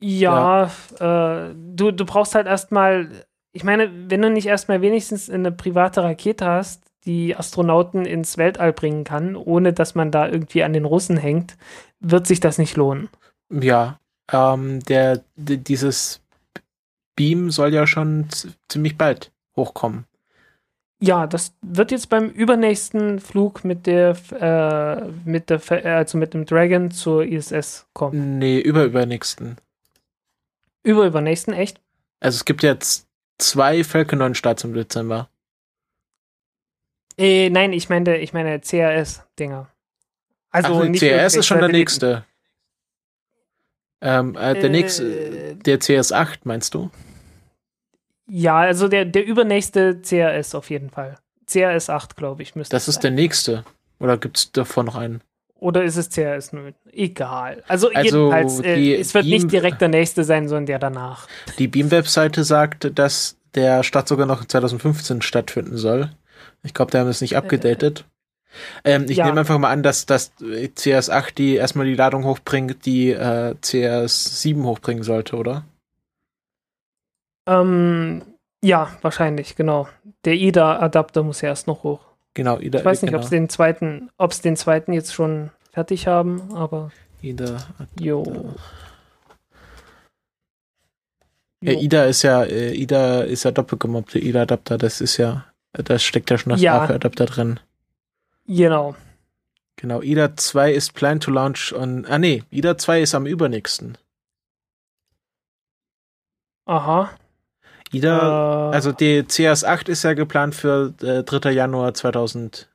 [0.00, 1.46] Ja, ja.
[1.48, 6.02] Äh, du, du brauchst halt erstmal, ich meine, wenn du nicht erstmal wenigstens eine private
[6.02, 10.84] Rakete hast, die Astronauten ins Weltall bringen kann, ohne dass man da irgendwie an den
[10.84, 11.56] Russen hängt,
[12.00, 13.08] wird sich das nicht lohnen.
[13.50, 13.98] Ja,
[14.30, 16.20] ähm, der, dieses
[17.16, 18.28] Beam soll ja schon
[18.68, 20.06] ziemlich bald hochkommen.
[21.00, 26.46] Ja, das wird jetzt beim übernächsten Flug mit der, äh, mit der, also mit dem
[26.46, 28.38] Dragon zur ISS kommen.
[28.38, 29.56] Nee, überübernächsten.
[30.84, 31.80] Überübernächsten, echt?
[32.20, 33.08] Also es gibt jetzt
[33.42, 35.28] zwei Falcon 9 Starts im Dezember.
[37.18, 39.68] Äh, nein, ich meine, ich meine CRS-Dinger.
[40.50, 42.24] Also Ach, CRS ist schon der nächste.
[44.00, 46.90] Ähm, äh, der äh, nächste, der CS8, meinst du?
[48.26, 51.18] Ja, also der, der übernächste CRS auf jeden Fall.
[51.46, 53.02] CRS 8, glaube ich, müsste Das ist sein.
[53.02, 53.64] der nächste.
[53.98, 55.22] Oder gibt es davor noch einen?
[55.62, 56.74] Oder ist es CRS 0?
[56.92, 57.62] Egal.
[57.68, 61.28] Also, also jedenfalls, äh, es wird Beam, nicht direkt der nächste sein, sondern der danach.
[61.58, 66.10] Die Beam-Webseite sagt, dass der Start sogar noch 2015 stattfinden soll.
[66.64, 68.04] Ich glaube, die haben es nicht abgedatet.
[68.84, 69.26] Ähm, ich ja.
[69.26, 74.64] nehme einfach mal an, dass, dass CS8 die erstmal die Ladung hochbringt, die äh, CS7
[74.64, 75.64] hochbringen sollte, oder?
[77.46, 78.22] Ähm,
[78.64, 79.88] ja, wahrscheinlich, genau.
[80.24, 82.11] Der IDA-Adapter muss ja erst noch hoch.
[82.34, 82.78] Genau, IDA.
[82.78, 83.18] Ich weiß nicht, genau.
[83.18, 86.90] ob es den zweiten, ob es den zweiten jetzt schon fertig haben, aber.
[87.20, 87.58] IDA.
[88.00, 88.54] Jo.
[91.62, 95.98] Ja, IDA ist ja, äh, IDA ist ja doppelt gemobbte IDA-Adapter, das ist ja, da
[95.98, 96.82] steckt ja schon das ja.
[96.82, 97.60] adapter drin.
[98.46, 98.96] Genau.
[99.76, 103.96] Genau, IDA 2 ist plan to launch on, ah nee, IDA 2 ist am übernächsten.
[106.66, 107.10] Aha.
[107.92, 111.50] IDA, uh, also die CS8 ist ja geplant für äh, 3.
[111.50, 112.66] Januar 2016.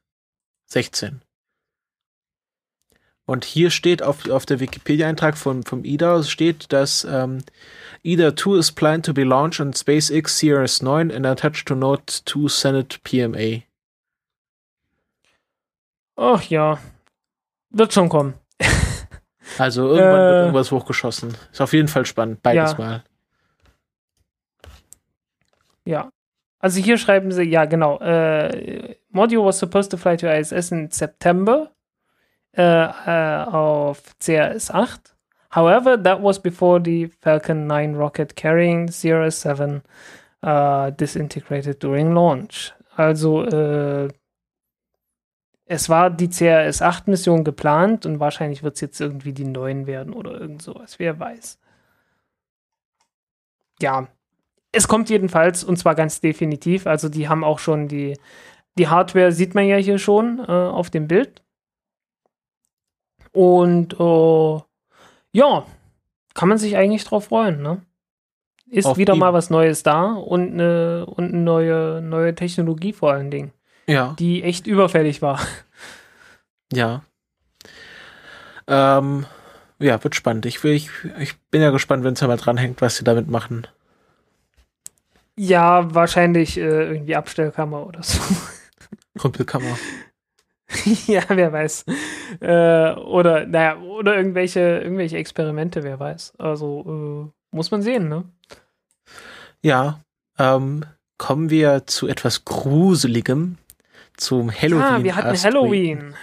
[3.25, 7.43] Und hier steht auf, auf der Wikipedia-Eintrag vom, vom IDA steht, dass ähm,
[8.01, 12.03] IDA 2 is planned to be launched on SpaceX Sirius 9 and attached to Node
[12.07, 13.63] 2 Senate PMA.
[16.15, 16.79] Ach ja,
[17.69, 18.35] wird schon kommen.
[19.57, 21.35] also irgendwann äh, wird irgendwas hochgeschossen.
[21.51, 22.77] Ist auf jeden Fall spannend, beides ja.
[22.77, 23.03] mal.
[25.87, 26.11] Ja.
[26.59, 30.91] Also hier schreiben sie, ja genau, äh, Module was supposed to fly to ISS in
[30.91, 31.71] September
[32.57, 35.15] äh, äh, auf CRS 8.
[35.55, 39.81] However, that was before the Falcon 9 rocket carrying 07
[40.43, 42.73] uh, disintegrated during launch.
[42.97, 44.09] Also äh,
[45.65, 49.87] es war die CRS 8 Mission geplant und wahrscheinlich wird es jetzt irgendwie die 9
[49.87, 51.59] werden oder irgend sowas, wer weiß.
[53.79, 54.07] Ja,
[54.71, 56.87] es kommt jedenfalls und zwar ganz definitiv.
[56.87, 58.17] Also die haben auch schon die,
[58.77, 61.41] die Hardware, sieht man ja hier schon äh, auf dem Bild.
[63.31, 64.61] Und äh,
[65.31, 65.65] ja,
[66.33, 67.81] kann man sich eigentlich drauf freuen, ne?
[68.69, 73.31] Ist auf wieder mal was Neues da und eine, und neue, neue Technologie vor allen
[73.31, 73.53] Dingen.
[73.87, 74.15] Ja.
[74.19, 75.39] Die echt überfällig war.
[76.73, 77.03] Ja.
[78.67, 79.25] Ähm,
[79.79, 80.45] ja, wird spannend.
[80.45, 83.29] Ich, will, ich, ich bin ja gespannt, wenn es ja mal dranhängt, was sie damit
[83.29, 83.67] machen.
[85.37, 88.19] Ja, wahrscheinlich äh, irgendwie Abstellkammer oder so.
[89.19, 89.77] Kumpelkammer.
[91.07, 91.85] ja, wer weiß.
[92.41, 96.33] Äh, oder, naja, oder irgendwelche, irgendwelche Experimente, wer weiß.
[96.37, 98.25] Also, äh, muss man sehen, ne?
[99.61, 100.01] Ja,
[100.37, 100.83] ähm,
[101.17, 103.57] kommen wir zu etwas Gruseligem,
[104.17, 104.83] zum Halloween.
[104.83, 106.15] Ah, wir hatten Halloween.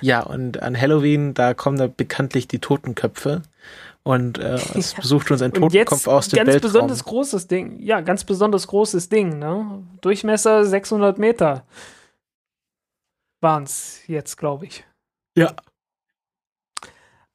[0.00, 3.42] Ja, und an Halloween, da kommen da bekanntlich die Totenköpfe
[4.04, 6.62] und äh, es besucht uns ein Totenkopf aus dem ganz Weltraum.
[6.62, 7.78] Ganz besonders großes Ding.
[7.80, 9.38] Ja, ganz besonders großes Ding.
[9.38, 9.82] Ne?
[10.00, 11.64] Durchmesser 600 Meter
[13.40, 14.84] waren es jetzt, glaube ich.
[15.36, 15.54] Ja.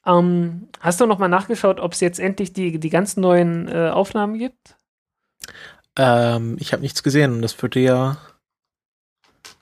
[0.06, 3.90] Ähm, hast du noch mal nachgeschaut, ob es jetzt endlich die, die ganz neuen äh,
[3.90, 4.78] Aufnahmen gibt?
[5.98, 7.42] Ähm, ich habe nichts gesehen.
[7.42, 8.18] Das würde ja.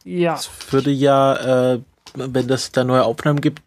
[0.03, 0.34] Ja.
[0.34, 1.82] Das würde ja, äh,
[2.14, 3.62] wenn das da neue Aufnahmen gibt,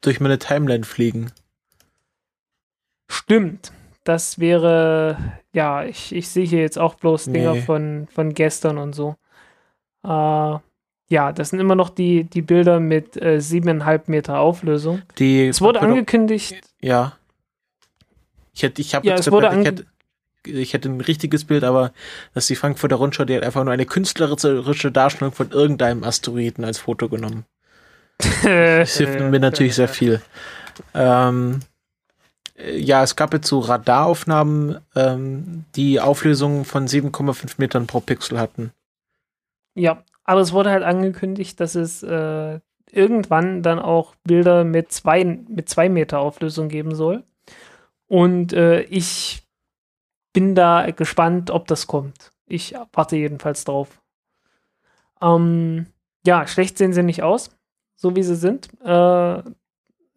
[0.00, 1.32] durch meine Timeline fliegen.
[3.30, 3.70] Stimmt.
[4.02, 5.16] Das wäre,
[5.52, 7.60] ja, ich, ich sehe hier jetzt auch bloß Dinger nee.
[7.60, 9.14] von, von gestern und so.
[10.02, 15.02] Äh, ja, das sind immer noch die, die Bilder mit äh, siebeneinhalb Meter Auflösung.
[15.18, 16.60] Die es wurde angekündigt.
[16.80, 17.18] Ja.
[18.52, 19.86] Ich hätte, ich habe ja, es wurde ich hätte,
[20.44, 21.92] ich hätte ein richtiges Bild, aber
[22.34, 26.78] dass die Frankfurter Rundschau, die hat einfach nur eine künstlerische Darstellung von irgendeinem Asteroiden als
[26.78, 27.44] Foto genommen.
[28.42, 30.20] das hilft mir natürlich sehr viel.
[30.94, 31.60] Ähm,
[32.64, 38.72] ja, es gab jetzt so Radaraufnahmen, ähm, die Auflösungen von 7,5 Metern pro Pixel hatten.
[39.74, 45.24] Ja, aber es wurde halt angekündigt, dass es äh, irgendwann dann auch Bilder mit zwei,
[45.24, 47.22] mit zwei Meter Auflösung geben soll.
[48.06, 49.42] Und äh, ich
[50.32, 52.32] bin da gespannt, ob das kommt.
[52.46, 54.00] Ich warte jedenfalls drauf.
[55.22, 55.86] Ähm,
[56.26, 57.50] ja, schlecht sehen sie nicht aus,
[57.96, 58.68] so wie sie sind.
[58.84, 59.42] Äh,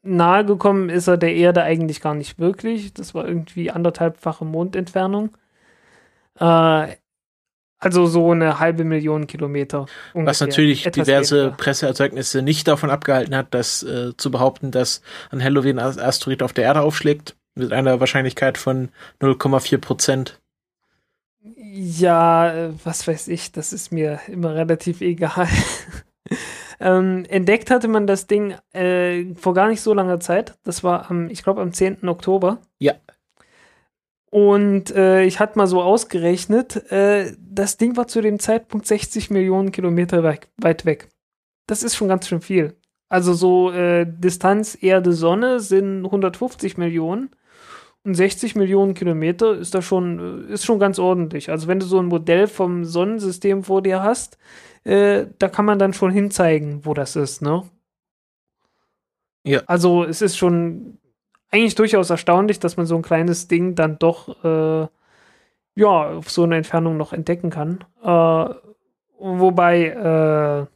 [0.03, 2.93] nahe gekommen ist er der Erde eigentlich gar nicht wirklich.
[2.93, 5.35] Das war irgendwie anderthalbfache Mondentfernung.
[6.39, 6.95] Äh,
[7.79, 9.87] also so eine halbe Million Kilometer.
[10.13, 10.25] Ungefähr.
[10.25, 11.57] Was natürlich Etwas diverse weniger.
[11.57, 15.01] Presseerzeugnisse nicht davon abgehalten hat, das äh, zu behaupten, dass
[15.31, 18.89] ein Halloween Asteroid auf der Erde aufschlägt, mit einer Wahrscheinlichkeit von
[19.21, 20.39] 0,4 Prozent.
[21.41, 25.47] Ja, äh, was weiß ich, das ist mir immer relativ egal.
[26.79, 30.57] ähm, entdeckt hatte man das Ding äh, vor gar nicht so langer Zeit.
[30.63, 32.07] Das war am, ich glaube, am 10.
[32.07, 32.61] Oktober.
[32.79, 32.93] Ja.
[34.29, 39.29] Und äh, ich hatte mal so ausgerechnet, äh, das Ding war zu dem Zeitpunkt 60
[39.29, 41.09] Millionen Kilometer weit, weit weg.
[41.67, 42.75] Das ist schon ganz schön viel.
[43.09, 47.29] Also so äh, Distanz Erde-Sonne sind 150 Millionen
[48.03, 51.51] und 60 Millionen Kilometer ist da schon, äh, ist schon ganz ordentlich.
[51.51, 54.39] Also wenn du so ein Modell vom Sonnensystem vor dir hast,
[54.83, 57.63] äh, da kann man dann schon hinzeigen, wo das ist, ne?
[59.43, 59.61] Ja.
[59.65, 60.97] Also es ist schon
[61.51, 64.87] eigentlich durchaus erstaunlich, dass man so ein kleines Ding dann doch äh,
[65.75, 67.83] ja auf so eine Entfernung noch entdecken kann.
[68.01, 68.55] Äh,
[69.19, 70.67] wobei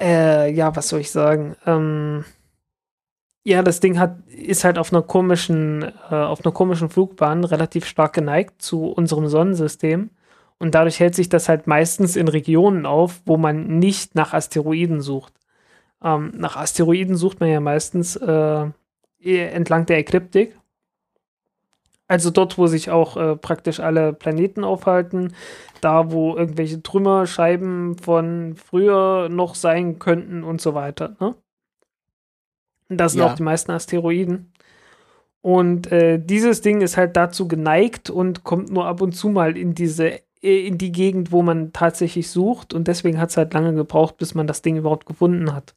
[0.00, 1.56] äh, äh, ja, was soll ich sagen?
[1.66, 2.24] Ähm,
[3.44, 7.86] ja, das Ding hat ist halt auf einer komischen äh, auf einer komischen Flugbahn relativ
[7.86, 10.10] stark geneigt zu unserem Sonnensystem.
[10.62, 15.00] Und dadurch hält sich das halt meistens in Regionen auf, wo man nicht nach Asteroiden
[15.00, 15.34] sucht.
[16.00, 18.66] Ähm, nach Asteroiden sucht man ja meistens äh,
[19.20, 20.56] entlang der Ekliptik.
[22.06, 25.34] Also dort, wo sich auch äh, praktisch alle Planeten aufhalten,
[25.80, 31.16] da wo irgendwelche Trümmerscheiben von früher noch sein könnten und so weiter.
[31.18, 31.34] Ne?
[32.88, 33.26] Das sind ja.
[33.26, 34.52] auch die meisten Asteroiden.
[35.40, 39.56] Und äh, dieses Ding ist halt dazu geneigt und kommt nur ab und zu mal
[39.56, 42.74] in diese in die Gegend, wo man tatsächlich sucht.
[42.74, 45.74] Und deswegen hat es halt lange gebraucht, bis man das Ding überhaupt gefunden hat.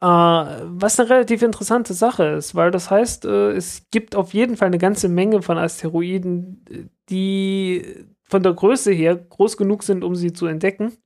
[0.00, 4.56] Äh, was eine relativ interessante Sache ist, weil das heißt, äh, es gibt auf jeden
[4.56, 10.14] Fall eine ganze Menge von Asteroiden, die von der Größe her groß genug sind, um
[10.14, 10.96] sie zu entdecken,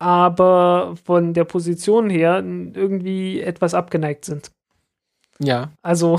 [0.00, 4.50] aber von der Position her irgendwie etwas abgeneigt sind.
[5.38, 5.70] Ja.
[5.80, 6.18] Also,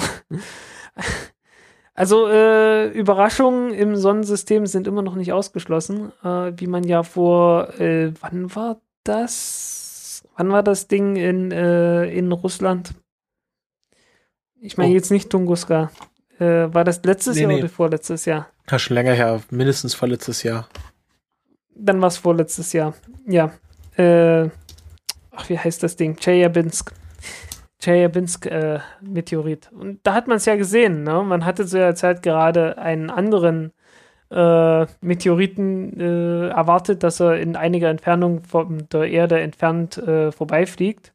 [1.99, 7.77] also äh, Überraschungen im Sonnensystem sind immer noch nicht ausgeschlossen, äh, wie man ja vor,
[7.77, 10.23] äh, wann war das?
[10.37, 12.93] Wann war das Ding in, äh, in Russland?
[14.61, 14.95] Ich meine oh.
[14.95, 15.91] jetzt nicht Tunguska.
[16.39, 17.59] Äh, war das letztes nee, Jahr nee.
[17.59, 18.47] oder vorletztes Jahr?
[18.71, 19.41] Ja, schon länger her.
[19.49, 20.69] Mindestens vorletztes Jahr.
[21.75, 22.93] Dann war es vorletztes Jahr.
[23.27, 23.51] Ja.
[23.97, 24.49] Äh,
[25.31, 26.15] ach, wie heißt das Ding?
[26.15, 26.93] Chelyabinsk.
[27.81, 28.79] Chelyabinsk äh.
[29.01, 31.03] Und da hat man es ja gesehen.
[31.03, 31.23] Ne?
[31.23, 33.71] Man hatte zu der Zeit gerade einen anderen
[34.31, 41.13] äh, Meteoriten äh, erwartet, dass er in einiger Entfernung von der Erde entfernt äh, vorbeifliegt.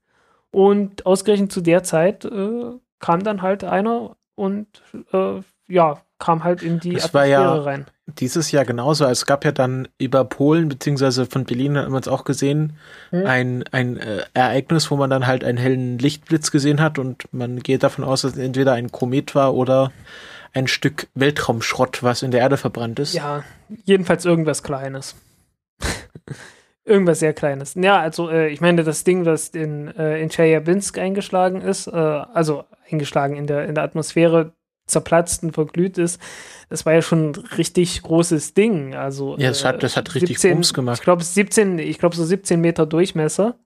[0.50, 6.62] Und ausgerechnet zu der Zeit äh, kam dann halt einer und äh, ja, kam halt
[6.62, 7.86] in die das Atmosphäre ja rein.
[8.06, 9.04] Dieses Jahr genauso.
[9.04, 12.76] Also es gab ja dann über Polen, beziehungsweise von Berlin hat man es auch gesehen,
[13.10, 13.26] hm.
[13.26, 17.60] ein, ein äh, Ereignis, wo man dann halt einen hellen Lichtblitz gesehen hat und man
[17.60, 19.90] geht davon aus, dass es entweder ein Komet war oder
[20.52, 23.14] ein Stück Weltraumschrott, was in der Erde verbrannt ist.
[23.14, 23.42] Ja,
[23.84, 25.16] jedenfalls irgendwas Kleines.
[26.84, 27.74] irgendwas sehr Kleines.
[27.74, 31.90] Ja, also äh, ich meine, das Ding, das in, äh, in Chelyabinsk eingeschlagen ist, äh,
[31.90, 34.52] also eingeschlagen in der, in der Atmosphäre,
[34.86, 36.20] zerplatzt und verglüht ist,
[36.68, 38.94] das war ja schon ein richtig großes Ding.
[38.94, 40.98] Also, ja, das hat, das hat richtig 17, Bums gemacht.
[40.98, 43.58] Ich glaube, 17, ich glaube, so 17 Meter Durchmesser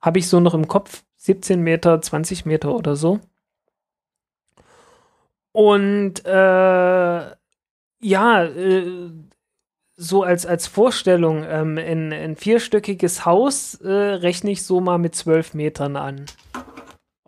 [0.00, 1.02] habe ich so noch im Kopf.
[1.16, 3.20] 17 Meter, 20 Meter oder so.
[5.52, 7.30] Und äh,
[8.00, 9.10] ja, äh,
[9.96, 15.14] so als, als Vorstellung, ähm, ein, ein vierstöckiges Haus äh, rechne ich so mal mit
[15.14, 16.24] zwölf Metern an.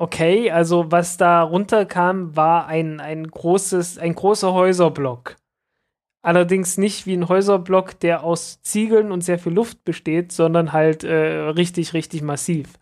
[0.03, 5.37] Okay, also was da runterkam, war ein, ein großes, ein großer Häuserblock.
[6.23, 11.05] Allerdings nicht wie ein Häuserblock, der aus Ziegeln und sehr viel Luft besteht, sondern halt
[11.05, 12.81] äh, richtig, richtig massiv.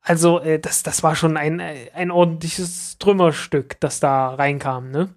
[0.00, 5.14] Also, äh, das, das war schon ein, ein ordentliches Trümmerstück, das da reinkam, ne?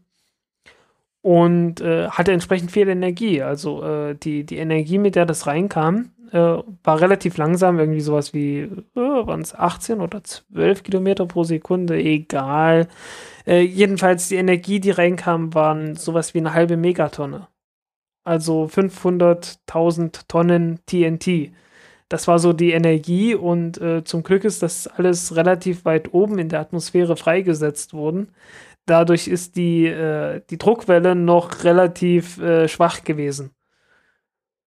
[1.24, 3.42] Und äh, hatte entsprechend viel Energie.
[3.42, 6.38] Also äh, die, die Energie, mit der das reinkam, äh,
[6.84, 12.88] war relativ langsam, irgendwie sowas wie, waren es 18 oder 12 Kilometer pro Sekunde, egal.
[13.48, 17.48] Äh, jedenfalls die Energie, die reinkam, waren sowas wie eine halbe Megatonne.
[18.26, 21.52] Also 500.000 Tonnen TNT
[22.10, 26.40] Das war so die Energie und äh, zum Glück ist das alles relativ weit oben
[26.40, 28.30] in der Atmosphäre freigesetzt worden.
[28.86, 33.52] Dadurch ist die, äh, die Druckwelle noch relativ äh, schwach gewesen.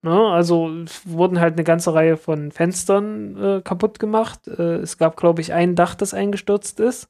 [0.03, 0.13] Ne?
[0.13, 0.71] Also
[1.05, 4.49] wurden halt eine ganze Reihe von Fenstern äh, kaputt gemacht.
[4.49, 7.09] Äh, es gab, glaube ich, ein Dach, das eingestürzt ist.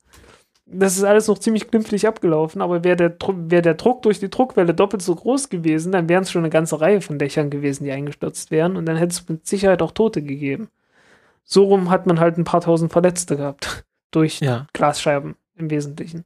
[0.67, 4.31] Das ist alles noch ziemlich glimpflich abgelaufen, aber wäre der, wär der Druck durch die
[4.31, 7.85] Druckwelle doppelt so groß gewesen, dann wären es schon eine ganze Reihe von Dächern gewesen,
[7.85, 10.69] die eingestürzt wären und dann hätte es mit Sicherheit auch Tote gegeben.
[11.45, 13.85] So rum hat man halt ein paar tausend Verletzte gehabt.
[14.13, 14.67] Durch ja.
[14.73, 16.25] Glasscheiben im Wesentlichen.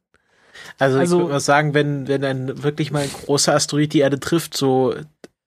[0.78, 4.00] Also, also ich würde mal sagen, wenn, wenn ein wirklich mal ein großer Asteroid die
[4.00, 4.94] Erde trifft, so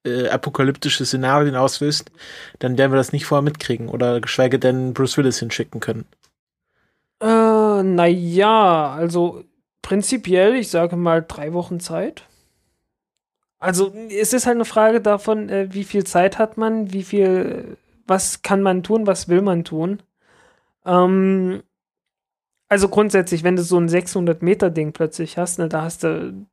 [0.05, 2.11] äh, apokalyptische Szenarien auslöst,
[2.59, 6.05] dann werden wir das nicht vorher mitkriegen oder geschweige denn Bruce Willis hinschicken können.
[7.21, 9.43] Äh, naja, also
[9.81, 12.23] prinzipiell, ich sage mal drei Wochen Zeit.
[13.59, 17.77] Also es ist halt eine Frage davon, äh, wie viel Zeit hat man, wie viel,
[18.07, 20.01] was kann man tun, was will man tun.
[20.85, 21.61] Ähm,
[22.69, 26.45] also grundsätzlich, wenn du so ein 600 Meter Ding plötzlich hast, ne, da hast du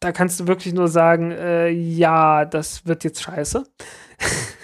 [0.00, 3.64] da kannst du wirklich nur sagen, äh, ja, das wird jetzt scheiße.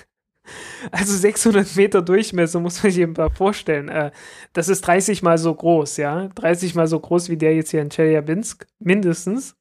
[0.91, 3.89] also 600 Meter Durchmesser muss man sich eben mal vorstellen.
[3.89, 4.11] Äh,
[4.53, 6.29] das ist 30 mal so groß, ja.
[6.35, 9.55] 30 mal so groß wie der jetzt hier in Chelyabinsk, mindestens.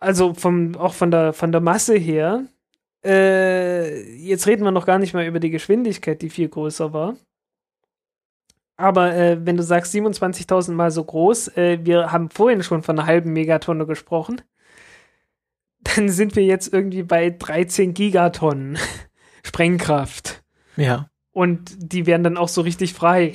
[0.00, 2.46] Also vom, auch von der, von der Masse her.
[3.04, 7.16] Äh, jetzt reden wir noch gar nicht mal über die Geschwindigkeit, die viel größer war.
[8.76, 12.98] Aber äh, wenn du sagst 27.000 mal so groß, äh, wir haben vorhin schon von
[12.98, 14.40] einer halben Megatonne gesprochen,
[15.82, 18.78] dann sind wir jetzt irgendwie bei 13 Gigatonnen
[19.42, 20.42] Sprengkraft.
[20.76, 21.08] Ja.
[21.32, 23.34] Und die werden dann auch so richtig frei.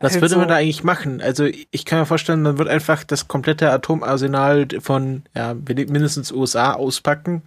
[0.00, 1.20] Was also, würde man da eigentlich machen?
[1.20, 6.72] Also ich kann mir vorstellen, man wird einfach das komplette Atomarsenal von ja, mindestens USA
[6.72, 7.42] auspacken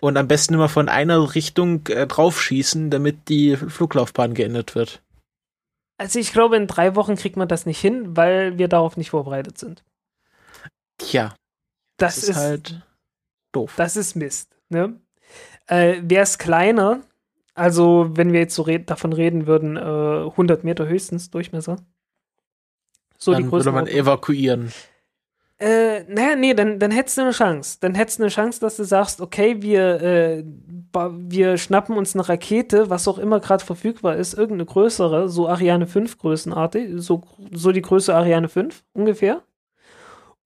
[0.00, 5.02] und am besten immer von einer Richtung äh, draufschießen, damit die Fluglaufbahn geändert wird.
[5.96, 9.10] Also ich glaube, in drei Wochen kriegt man das nicht hin, weil wir darauf nicht
[9.10, 9.82] vorbereitet sind.
[10.98, 11.34] Tja.
[11.96, 12.82] Das, das ist, ist, halt
[13.52, 13.74] doof.
[13.76, 14.56] Das ist Mist.
[14.68, 15.00] Ne?
[15.66, 17.00] Äh, Wäre es kleiner,
[17.54, 21.76] also, wenn wir jetzt so red davon reden würden, äh, 100 Meter höchstens Durchmesser.
[23.18, 24.72] So dann die würde man evakuieren.
[25.58, 27.76] Äh, naja, nee, dann, dann hättest du eine Chance.
[27.82, 30.44] Dann hättest du eine Chance, dass du sagst, okay, wir, äh,
[30.92, 35.86] wir schnappen uns eine Rakete, was auch immer gerade verfügbar ist, irgendeine größere, so Ariane
[35.86, 39.42] 5 Größenartig, so, so die Größe Ariane 5 ungefähr.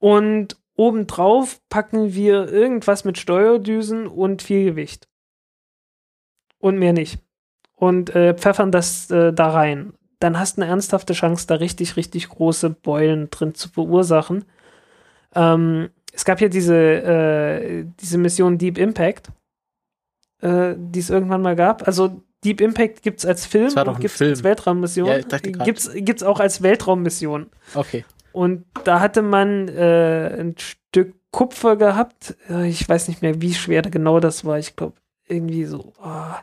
[0.01, 5.09] Und obendrauf packen wir irgendwas mit Steuerdüsen und viel Gewicht
[6.59, 7.19] und mehr nicht.
[7.75, 9.93] Und äh, pfeffern das äh, da rein.
[10.21, 14.45] Dann hast du eine ernsthafte Chance, da richtig, richtig große Beulen drin zu verursachen.
[15.35, 19.31] Ähm, es gab ja diese, äh, diese Mission Deep Impact,
[20.41, 21.87] äh, die es irgendwann mal gab.
[21.87, 25.09] Also Deep Impact gibt es als Film und gibt es als Weltraummission.
[25.09, 27.51] Ja, gibt es auch als Weltraummission.
[27.75, 28.05] Okay.
[28.35, 32.35] Und da hatte man äh, ein Stück Kupfer gehabt.
[32.51, 34.59] Äh, ich weiß nicht mehr, wie schwer genau das war.
[34.59, 34.97] Ich glaube,
[35.29, 36.35] irgendwie so oh,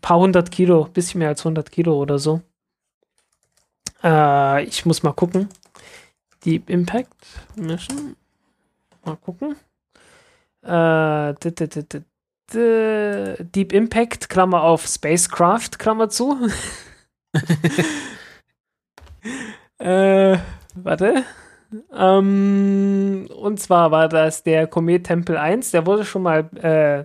[0.00, 2.40] paar hundert Kilo, bisschen mehr als 100 Kilo oder so.
[4.02, 5.50] Äh, ich muss mal gucken.
[6.46, 7.14] Deep Impact
[7.56, 8.16] Mission.
[9.04, 9.56] Mal gucken.
[10.62, 11.34] Äh,
[13.44, 16.48] Deep Impact, Klammer auf Spacecraft, Klammer zu.
[19.78, 20.38] äh,
[20.74, 21.24] warte.
[21.94, 27.04] Ähm, und zwar war das der Komet Tempel 1, der wurde schon mal äh,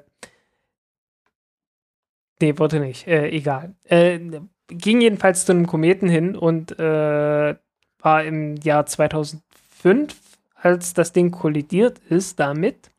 [2.40, 3.08] Nee, wurde nicht.
[3.08, 3.76] Äh, egal.
[3.86, 4.20] Äh,
[4.68, 7.56] ging jedenfalls zu einem Kometen hin und äh,
[8.00, 10.16] war im Jahr 2005,
[10.56, 12.92] als das Ding kollidiert ist damit.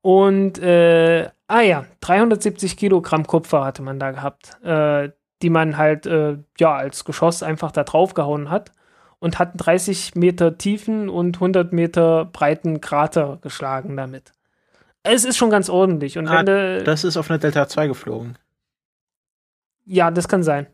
[0.00, 5.10] Und, äh, ah ja, 370 Kilogramm Kupfer hatte man da gehabt, äh,
[5.42, 8.72] die man halt, äh, ja, als Geschoss einfach da draufgehauen hat
[9.18, 14.32] und hat 30 Meter tiefen und 100 Meter breiten Krater geschlagen damit.
[15.02, 16.18] Es ist schon ganz ordentlich.
[16.18, 18.36] Und ah, du, das ist auf eine Delta 2 geflogen.
[19.84, 20.66] Ja, das kann sein.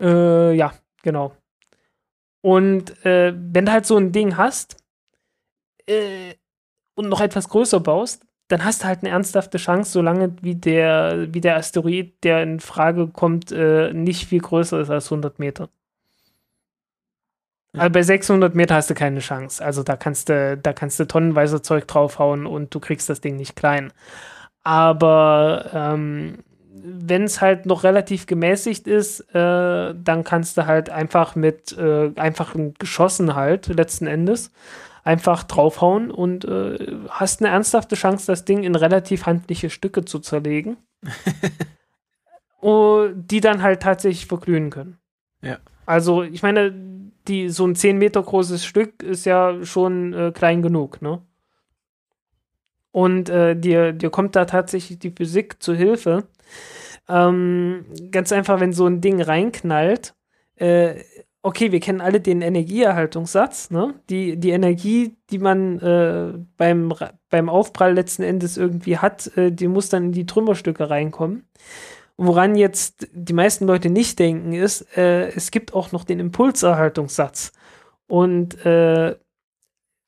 [0.00, 1.32] Äh, ja, genau.
[2.42, 4.76] Und äh, wenn du halt so ein Ding hast
[5.86, 6.34] äh,
[6.94, 11.32] und noch etwas größer baust, dann hast du halt eine ernsthafte Chance, solange wie der,
[11.32, 15.70] wie der Asteroid, der in Frage kommt, äh, nicht viel größer ist als 100 Meter.
[17.76, 19.64] Also bei 600 Meter hast du keine Chance.
[19.64, 23.36] Also da kannst du, da kannst du tonnenweise Zeug draufhauen und du kriegst das Ding
[23.36, 23.92] nicht klein.
[24.62, 26.38] Aber ähm,
[26.70, 32.12] wenn es halt noch relativ gemäßigt ist, äh, dann kannst du halt einfach mit äh,
[32.16, 34.50] einfachen Geschossen halt letzten Endes
[35.02, 40.18] einfach draufhauen und äh, hast eine ernsthafte Chance, das Ding in relativ handliche Stücke zu
[40.18, 40.76] zerlegen.
[42.62, 44.98] die dann halt tatsächlich verglühen können.
[45.42, 45.58] Ja.
[45.84, 46.72] Also, ich meine,
[47.28, 51.22] die, so ein 10 Meter großes Stück ist ja schon äh, klein genug, ne?
[52.92, 56.28] Und äh, dir, dir kommt da tatsächlich die Physik zu Hilfe.
[57.08, 60.14] Ähm, ganz einfach, wenn so ein Ding reinknallt,
[60.56, 61.02] äh,
[61.42, 63.94] okay, wir kennen alle den Energieerhaltungssatz, ne?
[64.08, 66.94] Die, die Energie, die man äh, beim,
[67.28, 71.46] beim Aufprall letzten Endes irgendwie hat, äh, die muss dann in die Trümmerstücke reinkommen.
[72.16, 77.52] Woran jetzt die meisten Leute nicht denken, ist, äh, es gibt auch noch den Impulserhaltungssatz.
[78.06, 79.16] Und äh,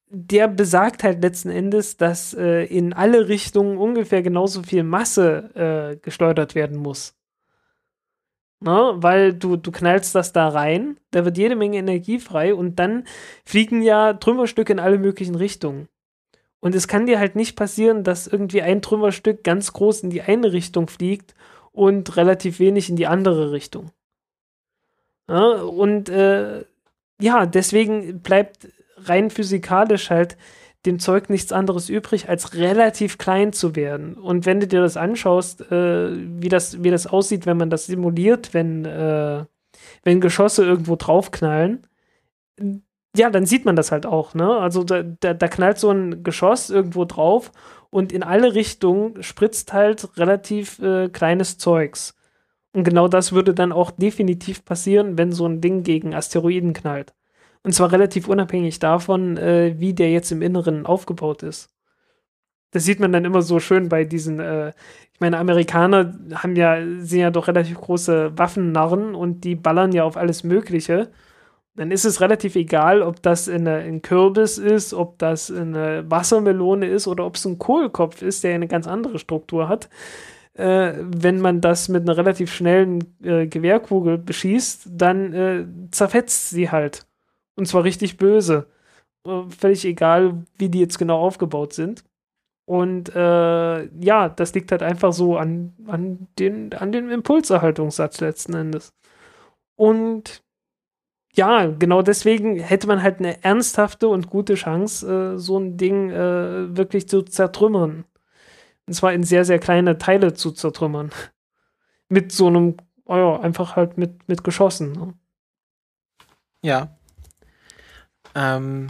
[0.09, 5.97] der besagt halt letzten Endes, dass äh, in alle Richtungen ungefähr genauso viel Masse äh,
[5.97, 7.15] geschleudert werden muss.
[8.61, 8.95] Ne?
[8.97, 13.05] Weil du, du knallst das da rein, da wird jede Menge Energie frei und dann
[13.45, 15.89] fliegen ja Trümmerstücke in alle möglichen Richtungen.
[16.61, 20.23] Und es kann dir halt nicht passieren, dass irgendwie ein Trümmerstück ganz groß in die
[20.23, 21.35] eine Richtung fliegt
[21.77, 23.91] und relativ wenig in die andere Richtung.
[25.29, 26.65] Ja, und äh,
[27.21, 30.39] ja, deswegen bleibt rein physikalisch halt
[30.87, 34.15] dem Zeug nichts anderes übrig, als relativ klein zu werden.
[34.15, 37.87] Und wenn du dir das anschaust, äh, wie, das, wie das aussieht, wenn man das
[37.87, 39.45] simuliert, wenn, äh,
[40.03, 41.87] wenn Geschosse irgendwo draufknallen,
[43.17, 44.57] ja, dann sieht man das halt auch, ne?
[44.59, 47.51] Also da, da, da knallt so ein Geschoss irgendwo drauf
[47.91, 52.15] und in alle Richtungen spritzt halt relativ äh, kleines Zeugs.
[52.73, 57.15] Und genau das würde dann auch definitiv passieren, wenn so ein Ding gegen Asteroiden knallt.
[57.63, 61.71] Und zwar relativ unabhängig davon, äh, wie der jetzt im Inneren aufgebaut ist.
[62.73, 64.73] Das sieht man dann immer so schön bei diesen, äh,
[65.13, 70.05] ich meine, Amerikaner haben ja, sind ja doch relativ große Waffennarren und die ballern ja
[70.05, 71.11] auf alles Mögliche
[71.77, 76.87] dann ist es relativ egal, ob das eine, ein Kürbis ist, ob das eine Wassermelone
[76.87, 79.89] ist oder ob es ein Kohlkopf ist, der eine ganz andere Struktur hat.
[80.55, 86.71] Äh, wenn man das mit einer relativ schnellen äh, Gewehrkugel beschießt, dann äh, zerfetzt sie
[86.71, 87.07] halt.
[87.57, 88.67] Und zwar richtig böse.
[89.27, 92.05] Äh, völlig egal, wie die jetzt genau aufgebaut sind.
[92.65, 98.55] Und äh, ja, das liegt halt einfach so an, an, den, an dem Impulserhaltungssatz letzten
[98.55, 98.93] Endes.
[99.77, 100.43] Und
[101.37, 106.11] ja, genau deswegen hätte man halt eine ernsthafte und gute Chance, äh, so ein Ding
[106.11, 108.05] äh, wirklich zu zertrümmern.
[108.87, 111.11] Und zwar in sehr, sehr kleine Teile zu zertrümmern.
[112.09, 114.93] mit so einem, oh ja, einfach halt mit, mit Geschossen.
[114.93, 115.15] Ne?
[116.63, 116.89] Ja.
[118.35, 118.89] Ähm,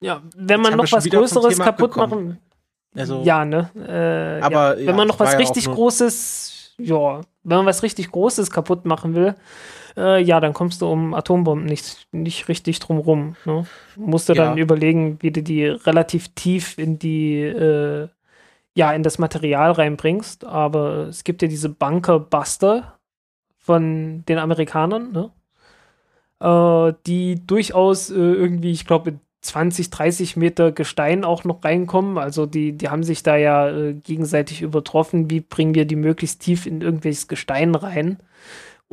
[0.00, 2.38] ja, wenn man noch was Größeres kaputt machen.
[2.96, 3.70] Also, ja, ne?
[3.74, 4.86] Äh, aber ja.
[4.86, 9.34] wenn man noch was richtig Großes, ja, wenn man was richtig Großes kaputt machen will,
[9.96, 13.36] äh, ja, dann kommst du um Atombomben nicht, nicht richtig drum rum.
[13.44, 13.66] Ne?
[13.96, 14.44] Musst du ja.
[14.44, 18.08] dann überlegen, wie du die relativ tief in die, äh,
[18.74, 20.44] ja, in das Material reinbringst.
[20.44, 22.98] Aber es gibt ja diese Bunker-Buster
[23.58, 25.30] von den Amerikanern, ne?
[26.40, 32.18] Äh, die durchaus äh, irgendwie, ich glaube, 20, 30 Meter Gestein auch noch reinkommen.
[32.18, 35.30] Also die, die haben sich da ja äh, gegenseitig übertroffen.
[35.30, 38.18] Wie bringen wir die möglichst tief in irgendwelches Gestein rein?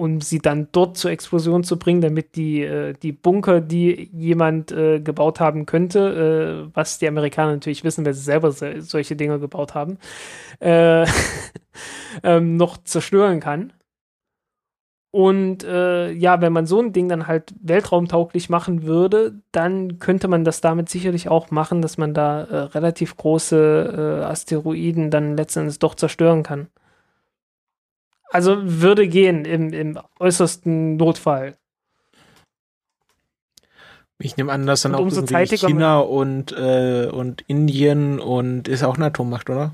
[0.01, 4.71] Um sie dann dort zur Explosion zu bringen, damit die, äh, die Bunker, die jemand
[4.71, 9.15] äh, gebaut haben könnte, äh, was die Amerikaner natürlich wissen, weil sie selber so, solche
[9.15, 9.99] Dinge gebaut haben,
[10.59, 11.05] äh,
[12.23, 13.73] ähm, noch zerstören kann.
[15.11, 20.27] Und äh, ja, wenn man so ein Ding dann halt weltraumtauglich machen würde, dann könnte
[20.27, 25.77] man das damit sicherlich auch machen, dass man da äh, relativ große Asteroiden dann letztendlich
[25.77, 26.69] doch zerstören kann.
[28.31, 31.57] Also würde gehen im, im äußersten Notfall.
[34.19, 38.95] Ich nehme an, dass dann und auch China und, äh, und Indien und ist auch
[38.95, 39.73] eine Atommacht, oder?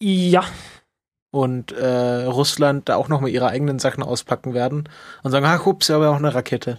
[0.00, 0.44] Ja.
[1.30, 4.88] Und äh, Russland da auch nochmal ihre eigenen Sachen auspacken werden
[5.22, 6.78] und sagen, ach, ups, aber auch eine Rakete.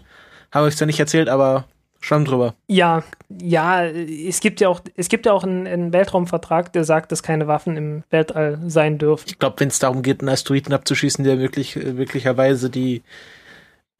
[0.51, 1.65] Habe ich es ja nicht erzählt, aber
[2.01, 2.55] Schwamm drüber.
[2.67, 3.03] Ja,
[3.41, 7.23] ja, es gibt ja auch, es gibt ja auch einen, einen Weltraumvertrag, der sagt, dass
[7.23, 9.25] keine Waffen im Weltall sein dürfen.
[9.27, 13.03] Ich glaube, wenn es darum geht, einen Asteroiden abzuschießen, der wirklich, möglicherweise die,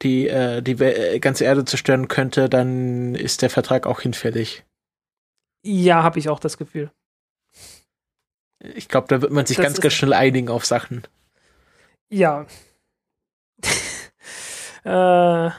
[0.02, 4.64] die, äh, die äh, ganze Erde zerstören könnte, dann ist der Vertrag auch hinfällig.
[5.64, 6.92] Ja, habe ich auch das Gefühl.
[8.76, 11.04] Ich glaube, da wird man sich das ganz, ganz schnell einigen auf Sachen.
[12.10, 12.46] Ja.
[14.86, 15.52] äh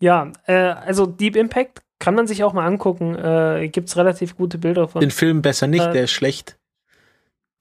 [0.00, 3.14] ja, äh, also Deep Impact kann man sich auch mal angucken.
[3.14, 5.00] Äh, Gibt es relativ gute Bilder von.
[5.00, 6.58] Den Film besser nicht, äh, der ist schlecht.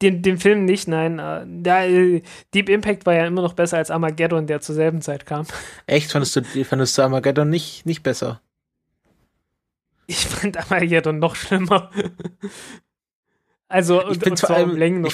[0.01, 1.17] Den, den Film nicht, nein.
[1.63, 2.21] Der, äh,
[2.53, 5.45] Deep Impact war ja immer noch besser als Armageddon, der zur selben Zeit kam.
[5.87, 6.11] Echt?
[6.11, 8.41] Fandest du, fandest du Armageddon nicht, nicht besser?
[10.07, 11.89] Ich fand Armageddon noch schlimmer.
[13.69, 14.35] also, ich finde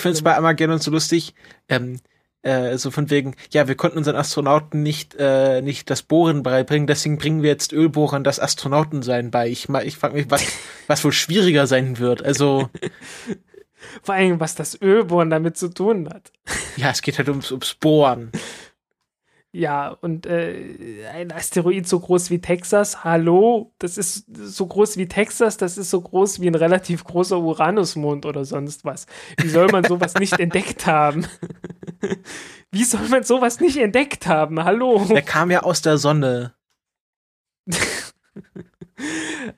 [0.10, 1.36] es bei Armageddon so lustig.
[1.70, 2.00] Ähm,
[2.44, 6.88] äh, so von wegen, ja, wir konnten unseren Astronauten nicht, äh, nicht das Bohren beibringen,
[6.88, 9.50] deswegen bringen wir jetzt Ölbohrern das Astronautensein bei.
[9.50, 10.46] Ich, ich frage mich, was,
[10.88, 12.24] was wohl schwieriger sein wird.
[12.24, 12.70] Also.
[14.04, 16.32] Vor allem, was das Ölbohren damit zu tun hat.
[16.78, 18.32] Ja, es geht halt ums, ums Bohren.
[19.54, 25.10] Ja, und äh, ein Asteroid so groß wie Texas, hallo, das ist so groß wie
[25.10, 29.08] Texas, das ist so groß wie ein relativ großer Uranusmond oder sonst was.
[29.42, 31.28] Wie soll man sowas nicht entdeckt haben?
[32.72, 34.64] wie soll man sowas nicht entdeckt haben?
[34.64, 35.04] Hallo.
[35.10, 36.54] Der kam ja aus der Sonne.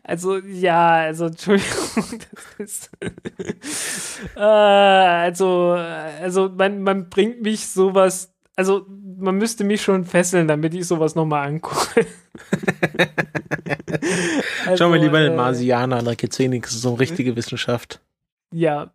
[0.03, 2.21] Also, ja, also, Entschuldigung,
[2.57, 2.91] das ist.
[4.37, 8.85] äh, also, also, man, man bringt mich sowas also
[9.17, 12.05] man müsste mich schon fesseln, damit ich sowas nochmal angucke.
[14.65, 18.01] also, Schau mal lieber den äh, Marsianer an, da geht's wenigstens um richtige Wissenschaft.
[18.51, 18.91] Ja,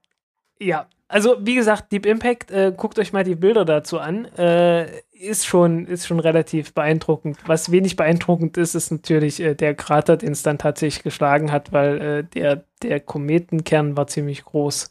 [0.58, 0.86] ja.
[1.10, 4.26] Also wie gesagt, Deep Impact, äh, guckt euch mal die Bilder dazu an.
[4.36, 7.38] Äh, ist schon, ist schon relativ beeindruckend.
[7.46, 11.72] Was wenig beeindruckend ist, ist natürlich äh, der Krater, den es dann tatsächlich geschlagen hat,
[11.72, 14.90] weil äh, der, der Kometenkern war ziemlich groß,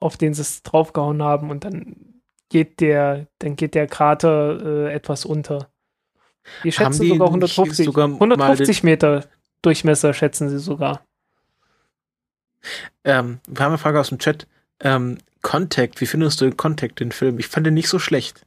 [0.00, 2.11] auf den sie es draufgehauen haben und dann
[2.52, 5.70] geht der, dann geht der Krater äh, etwas unter.
[6.62, 9.24] Die schätzen die sogar 150, sogar 150 Meter
[9.62, 11.04] Durchmesser, schätzen sie sogar.
[13.04, 14.46] Ähm, wir haben eine Frage aus dem Chat.
[14.80, 17.38] Ähm, Contact, wie findest du Contact, den Film?
[17.38, 18.44] Ich fand den nicht so schlecht.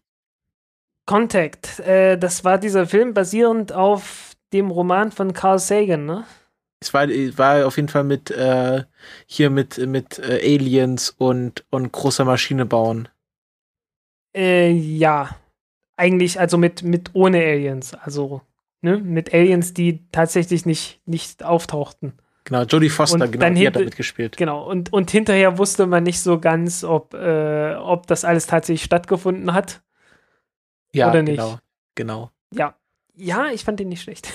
[1.06, 6.26] Contact, äh, das war dieser Film basierend auf dem Roman von Carl Sagan, ne?
[6.80, 8.84] Es war, war auf jeden Fall mit äh,
[9.26, 13.08] hier mit, mit äh, Aliens und, und großer Maschine bauen.
[14.36, 15.36] Äh, ja.
[15.98, 17.94] Eigentlich, also mit, mit ohne Aliens.
[17.94, 18.42] Also,
[18.82, 22.14] ne, mit Aliens, die tatsächlich nicht, nicht auftauchten.
[22.44, 24.38] Genau, Jodie Foster, und genau, die hat damit gespielt.
[24.38, 28.84] Genau, und, und hinterher wusste man nicht so ganz, ob, äh, ob das alles tatsächlich
[28.84, 29.82] stattgefunden hat.
[30.94, 31.38] Ja, oder nicht.
[31.38, 31.60] Genau,
[31.96, 32.32] genau.
[32.54, 32.76] Ja.
[33.16, 34.32] Ja, ich fand den nicht schlecht.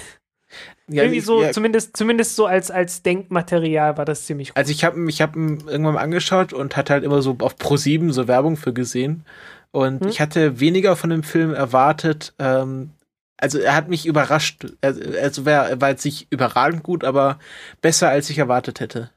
[0.89, 1.53] Ja, Irgendwie so, ja.
[1.53, 4.57] zumindest, zumindest so als, als Denkmaterial war das ziemlich gut.
[4.57, 7.55] Also ich habe ich hab ihn irgendwann mal angeschaut und hatte halt immer so auf
[7.55, 9.25] Pro7 so Werbung für gesehen.
[9.73, 10.09] Und hm?
[10.09, 12.35] ich hatte weniger von dem Film erwartet.
[12.39, 12.91] Ähm,
[13.37, 14.67] also er hat mich überrascht.
[14.81, 15.01] Also
[15.45, 17.39] er war jetzt nicht überragend gut, aber
[17.81, 19.11] besser als ich erwartet hätte.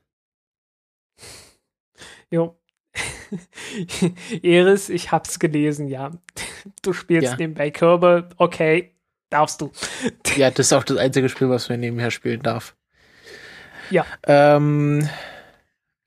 [2.31, 2.57] Jo.
[4.43, 6.11] Eris, ich hab's gelesen, ja.
[6.81, 7.35] Du spielst ja.
[7.35, 8.95] den bei Kerbal, okay,
[9.29, 9.71] darfst du.
[10.35, 12.75] ja, das ist auch das einzige Spiel, was man nebenher spielen darf.
[13.89, 14.05] Ja.
[14.25, 15.07] Ähm,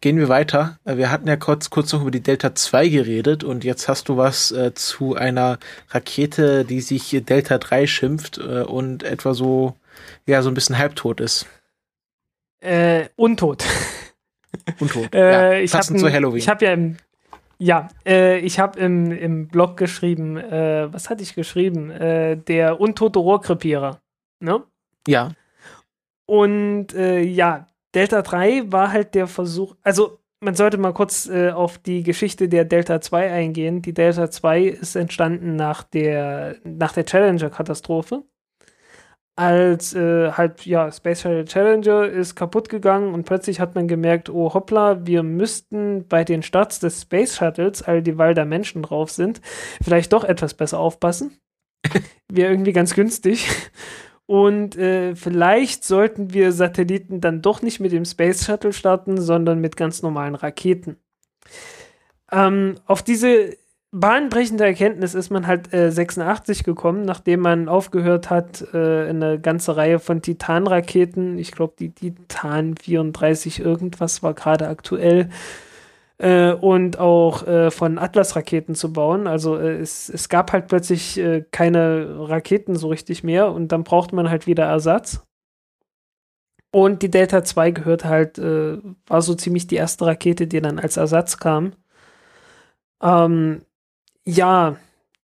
[0.01, 0.79] Gehen wir weiter.
[0.85, 4.09] Äh, wir hatten ja kurz, kurz noch über die Delta 2 geredet und jetzt hast
[4.09, 5.59] du was äh, zu einer
[5.91, 9.75] Rakete, die sich Delta 3 schimpft äh, und etwa so,
[10.27, 11.47] ja, so ein bisschen halbtot ist.
[12.61, 13.65] Äh, untot.
[14.81, 15.09] Untot.
[15.15, 16.39] äh, ja, ich passend zu Halloween.
[16.39, 16.97] Ich habe ja im,
[17.59, 21.91] ja, äh, ich habe im, im Blog geschrieben, äh, was hatte ich geschrieben?
[21.91, 24.01] Äh, der untote Rohrkrepierer.
[24.41, 24.63] Ne?
[25.07, 25.31] Ja.
[26.27, 31.51] Und äh, ja, Delta 3 war halt der Versuch, also man sollte mal kurz äh,
[31.51, 33.81] auf die Geschichte der Delta 2 eingehen.
[33.81, 38.23] Die Delta 2 ist entstanden nach der, nach der Challenger-Katastrophe.
[39.35, 44.29] Als äh, halt, ja, Space Shuttle Challenger ist kaputt gegangen und plötzlich hat man gemerkt,
[44.29, 48.83] oh hoppla, wir müssten bei den Starts des Space Shuttles, all die weil da Menschen
[48.83, 49.41] drauf sind,
[49.83, 51.39] vielleicht doch etwas besser aufpassen.
[52.31, 53.49] Wäre irgendwie ganz günstig.
[54.27, 59.61] Und äh, vielleicht sollten wir Satelliten dann doch nicht mit dem Space Shuttle starten, sondern
[59.61, 60.97] mit ganz normalen Raketen.
[62.33, 63.57] Ähm, auf diese
[63.93, 69.77] bahnbrechende Erkenntnis ist man halt äh, 86 gekommen, nachdem man aufgehört hat, äh, eine ganze
[69.77, 75.31] Reihe von Titan-Raketen, ich glaube die Titan 34 irgendwas war gerade aktuell,
[76.19, 79.27] äh, und auch äh, von Atlas-Raketen zu bauen.
[79.27, 83.85] Also äh, es, es gab halt plötzlich äh, keine Raketen so richtig mehr und dann
[83.85, 85.23] brauchte man halt wieder Ersatz.
[86.73, 90.79] Und die Delta 2 gehört halt, äh, war so ziemlich die erste Rakete, die dann
[90.79, 91.73] als Ersatz kam.
[93.03, 93.63] Ähm,
[94.25, 94.77] ja,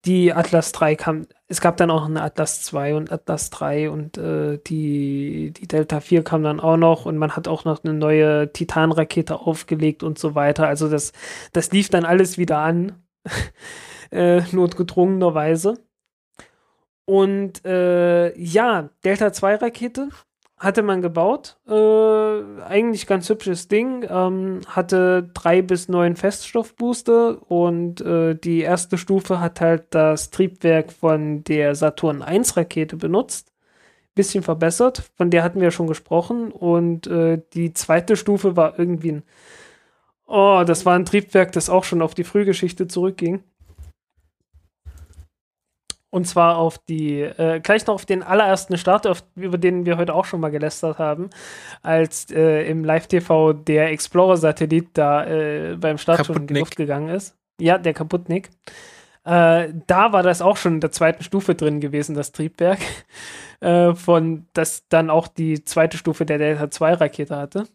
[0.06, 4.20] die Atlas 3 kam, es gab dann auch eine Atlas 2 und Atlas 3 und
[4.20, 7.96] äh, die, die Delta 4 kam dann auch noch und man hat auch noch eine
[7.96, 10.68] neue Titan-Rakete aufgelegt und so weiter.
[10.68, 11.12] Also das,
[11.52, 13.04] das lief dann alles wieder an,
[14.12, 15.80] äh, notgedrungenerweise.
[17.06, 20.10] Und äh, ja, Delta 2 Rakete
[20.60, 21.58] hatte man gebaut.
[21.68, 24.06] Äh, eigentlich ganz hübsches Ding.
[24.10, 30.92] Ähm, hatte drei bis neun Feststoffbooster und äh, die erste Stufe hat halt das Triebwerk
[30.92, 33.54] von der Saturn 1 Rakete benutzt.
[34.16, 35.10] Bisschen verbessert.
[35.16, 36.52] Von der hatten wir schon gesprochen.
[36.52, 39.24] Und äh, die zweite Stufe war irgendwie ein.
[40.28, 43.44] Oh, das war ein Triebwerk, das auch schon auf die Frühgeschichte zurückging.
[46.12, 49.98] Und zwar auf die, äh, gleich noch auf den allerersten Start, auf, über den wir
[49.98, 51.30] heute auch schon mal gelästert haben,
[51.84, 57.10] als äh, im Live-TV der Explorer-Satellit da äh, beim Start schon in die Luft gegangen
[57.10, 57.36] ist.
[57.60, 58.50] Ja, der Kaputnik.
[59.24, 62.80] Äh, da war das auch schon in der zweiten Stufe drin gewesen, das Triebwerk,
[63.60, 67.66] äh, von das dann auch die zweite Stufe der Delta 2 Rakete hatte.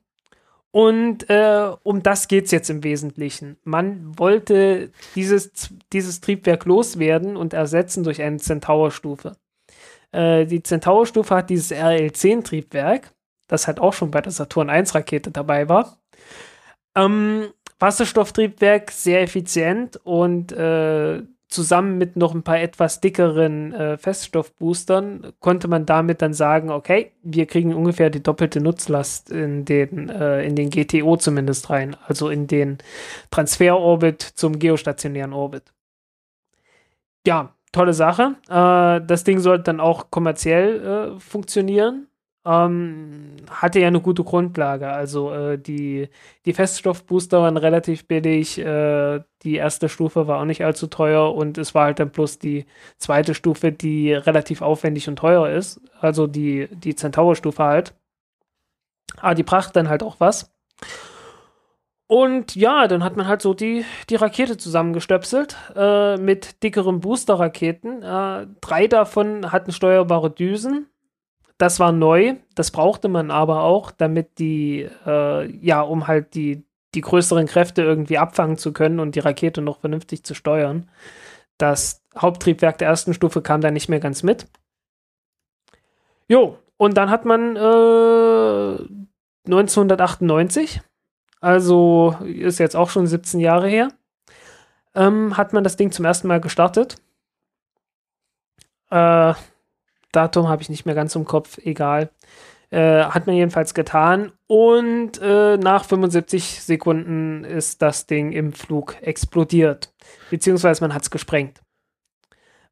[0.75, 3.59] Und äh, um das geht es jetzt im Wesentlichen.
[3.63, 9.37] Man wollte dieses, dieses Triebwerk loswerden und ersetzen durch eine Centaur-Stufe.
[10.11, 13.13] Äh, die Centaur-Stufe hat dieses RL-10-Triebwerk,
[13.47, 15.97] das halt auch schon bei der Saturn-1-Rakete dabei war.
[16.97, 25.33] Ähm, Wasserstofftriebwerk, sehr effizient und äh, zusammen mit noch ein paar etwas dickeren äh, Feststoffboostern
[25.41, 30.43] konnte man damit dann sagen, okay, wir kriegen ungefähr die doppelte Nutzlast in den, äh,
[30.45, 32.79] in den GTO zumindest rein, also in den
[33.31, 35.73] Transferorbit zum geostationären Orbit.
[37.27, 38.37] Ja, tolle Sache.
[38.49, 42.09] Äh, das Ding sollte dann auch kommerziell äh, funktionieren
[42.45, 44.89] ähm, hatte ja eine gute Grundlage.
[44.91, 46.09] Also äh, die,
[46.45, 51.59] die Feststoffbooster waren relativ billig, äh, die erste Stufe war auch nicht allzu teuer und
[51.59, 52.67] es war halt dann bloß die
[52.99, 55.81] zweite Stufe, die relativ aufwendig und teuer ist.
[56.01, 57.95] Also die, die Centaur-Stufe halt.
[59.19, 60.53] Aber die brachte dann halt auch was.
[62.07, 68.03] Und ja, dann hat man halt so die, die Rakete zusammengestöpselt äh, mit dickeren Booster-Raketen.
[68.03, 70.87] Äh, drei davon hatten steuerbare Düsen
[71.59, 76.65] das war neu, das brauchte man aber auch, damit die, äh, ja, um halt die,
[76.95, 80.91] die größeren Kräfte irgendwie abfangen zu können und die Rakete noch vernünftig zu steuern.
[81.59, 84.47] Das Haupttriebwerk der ersten Stufe kam da nicht mehr ganz mit.
[86.27, 88.79] Jo, und dann hat man äh,
[89.47, 90.81] 1998,
[91.41, 93.89] also ist jetzt auch schon 17 Jahre her,
[94.95, 96.97] ähm, hat man das Ding zum ersten Mal gestartet.
[98.91, 99.35] Äh,
[100.15, 102.11] Datum habe ich nicht mehr ganz im Kopf, egal.
[102.71, 104.33] Äh, hat man jedenfalls getan.
[104.47, 109.93] Und äh, nach 75 Sekunden ist das Ding im Flug explodiert.
[110.31, 111.61] Beziehungsweise man hat es gesprengt.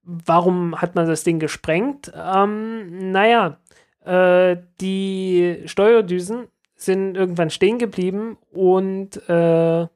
[0.03, 2.13] Warum hat man das Ding gesprengt?
[2.17, 3.59] Ähm, naja,
[4.05, 9.87] äh, die Steuerdüsen sind irgendwann stehen geblieben und äh,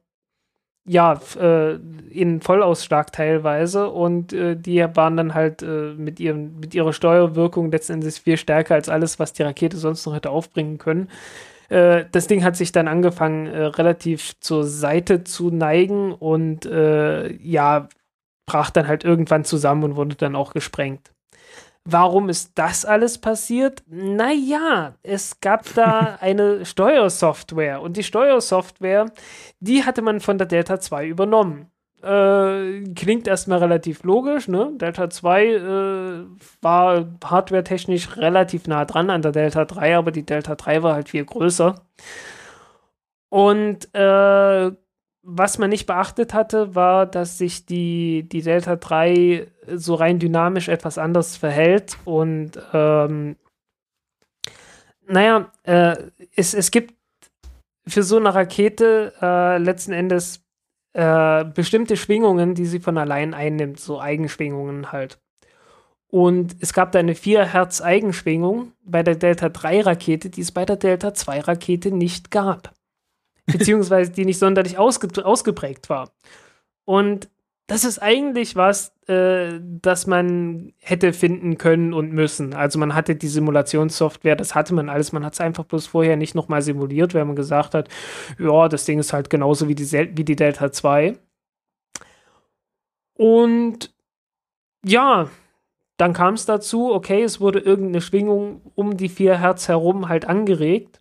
[0.87, 1.79] ja, äh,
[2.11, 7.71] in Vollausschlag teilweise und äh, die waren dann halt äh, mit, ihrem, mit ihrer Steuerwirkung
[7.73, 11.09] letztendlich viel stärker als alles, was die Rakete sonst noch hätte aufbringen können.
[11.69, 17.33] Äh, das Ding hat sich dann angefangen, äh, relativ zur Seite zu neigen und äh,
[17.37, 17.89] ja,
[18.47, 21.13] brach dann halt irgendwann zusammen und wurde dann auch gesprengt.
[21.89, 23.85] Warum ist das alles passiert?
[23.87, 29.07] Naja, es gab da eine Steuersoftware und die Steuersoftware,
[29.61, 31.71] die hatte man von der Delta 2 übernommen.
[32.03, 34.73] Äh, klingt erstmal relativ logisch, ne?
[34.75, 36.25] Delta 2 äh,
[36.61, 41.09] war hardware-technisch relativ nah dran an der Delta 3, aber die Delta 3 war halt
[41.09, 41.77] viel größer.
[43.29, 44.71] Und äh,
[45.23, 50.69] was man nicht beachtet hatte, war, dass sich die, die Delta 3 so rein dynamisch
[50.69, 53.37] etwas anders verhält und ähm,
[55.09, 55.97] naja, äh,
[56.35, 56.95] es, es gibt
[57.87, 60.45] für so eine Rakete äh, letzten Endes
[60.95, 65.19] äh, bestimmte Schwingungen, die sie von allein einnimmt, so Eigenschwingungen halt.
[66.09, 70.53] Und es gab da eine 4 Hertz Eigenschwingung bei der Delta 3 Rakete, die es
[70.53, 72.77] bei der Delta 2 Rakete nicht gab
[73.47, 76.11] beziehungsweise die nicht sonderlich ausge ausgeprägt war.
[76.85, 77.29] Und
[77.67, 82.55] das ist eigentlich was, äh, das man hätte finden können und müssen.
[82.55, 85.13] Also man hatte die Simulationssoftware, das hatte man alles.
[85.13, 87.89] Man hat es einfach bloß vorher nicht nochmal simuliert, weil man gesagt hat,
[88.39, 91.19] ja, das Ding ist halt genauso wie die, wie die Delta 2.
[93.15, 93.93] Und
[94.85, 95.29] ja,
[95.97, 100.27] dann kam es dazu, okay, es wurde irgendeine Schwingung um die 4 Hertz herum halt
[100.27, 101.01] angeregt.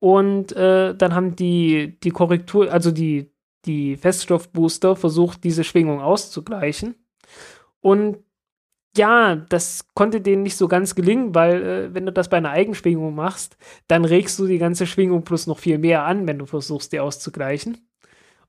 [0.00, 3.30] Und äh, dann haben die, die Korrektur, also die,
[3.66, 6.94] die Feststoffbooster versucht, diese Schwingung auszugleichen.
[7.80, 8.18] Und
[8.96, 12.50] ja, das konnte denen nicht so ganz gelingen, weil äh, wenn du das bei einer
[12.50, 13.56] Eigenschwingung machst,
[13.88, 17.00] dann regst du die ganze Schwingung plus noch viel mehr an, wenn du versuchst, die
[17.00, 17.88] auszugleichen.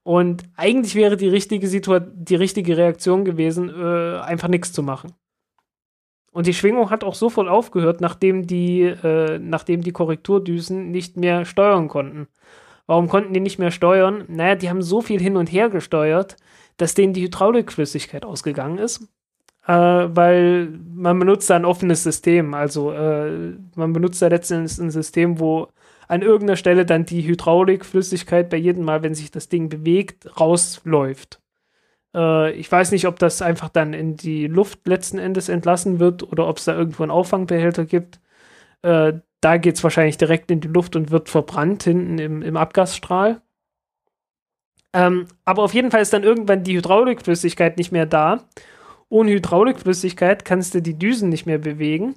[0.03, 5.13] Und eigentlich wäre die richtige Situation, die richtige Reaktion gewesen, äh, einfach nichts zu machen.
[6.31, 11.45] Und die Schwingung hat auch sofort aufgehört, nachdem die, äh, nachdem die Korrekturdüsen nicht mehr
[11.45, 12.27] steuern konnten.
[12.87, 14.25] Warum konnten die nicht mehr steuern?
[14.27, 16.37] Naja, die haben so viel hin und her gesteuert,
[16.77, 19.07] dass denen die Hydraulikflüssigkeit ausgegangen ist.
[19.67, 22.53] Äh, weil man benutzt da ein offenes System.
[22.53, 25.69] Also äh, man benutzt da letztendlich ein System, wo
[26.07, 31.41] an irgendeiner Stelle dann die Hydraulikflüssigkeit bei jedem Mal, wenn sich das Ding bewegt, rausläuft.
[32.15, 36.23] Äh, ich weiß nicht, ob das einfach dann in die Luft letzten Endes entlassen wird
[36.23, 38.19] oder ob es da irgendwo einen Auffangbehälter gibt.
[38.83, 42.57] Äh, da geht es wahrscheinlich direkt in die Luft und wird verbrannt hinten im, im
[42.57, 43.41] Abgasstrahl.
[44.93, 48.47] Ähm, aber auf jeden Fall ist dann irgendwann die Hydraulikflüssigkeit nicht mehr da.
[49.09, 52.15] Ohne Hydraulikflüssigkeit kannst du die Düsen nicht mehr bewegen.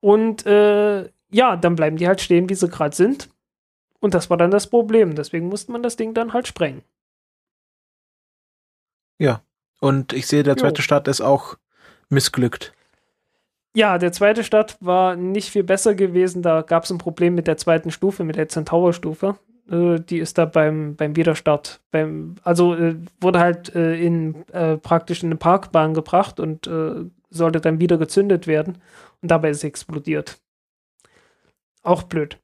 [0.00, 3.28] Und äh, ja, dann bleiben die halt stehen, wie sie gerade sind.
[4.00, 5.14] Und das war dann das Problem.
[5.14, 6.82] Deswegen musste man das Ding dann halt sprengen.
[9.18, 9.42] Ja.
[9.80, 10.82] Und ich sehe, der zweite jo.
[10.82, 11.56] Start ist auch
[12.08, 12.72] missglückt.
[13.74, 16.42] Ja, der zweite Start war nicht viel besser gewesen.
[16.42, 19.36] Da gab es ein Problem mit der zweiten Stufe, mit der Centaur-Stufe.
[19.70, 24.76] Äh, die ist da beim, beim Widerstart, beim, also äh, wurde halt äh, in äh,
[24.76, 28.78] praktisch in eine Parkbahn gebracht und äh, sollte dann wieder gezündet werden.
[29.22, 30.38] Und dabei ist es explodiert.
[31.82, 32.38] Auch blöd.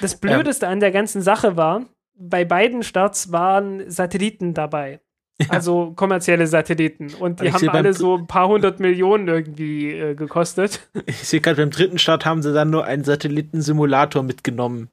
[0.00, 0.72] Das Blödeste ähm.
[0.72, 5.00] an der ganzen Sache war, bei beiden Starts waren Satelliten dabei.
[5.48, 7.14] Also kommerzielle Satelliten.
[7.18, 10.88] Und die haben alle so ein paar hundert Millionen irgendwie äh, gekostet.
[11.06, 14.90] Ich sehe gerade, beim dritten Start haben sie dann nur einen Satellitensimulator mitgenommen.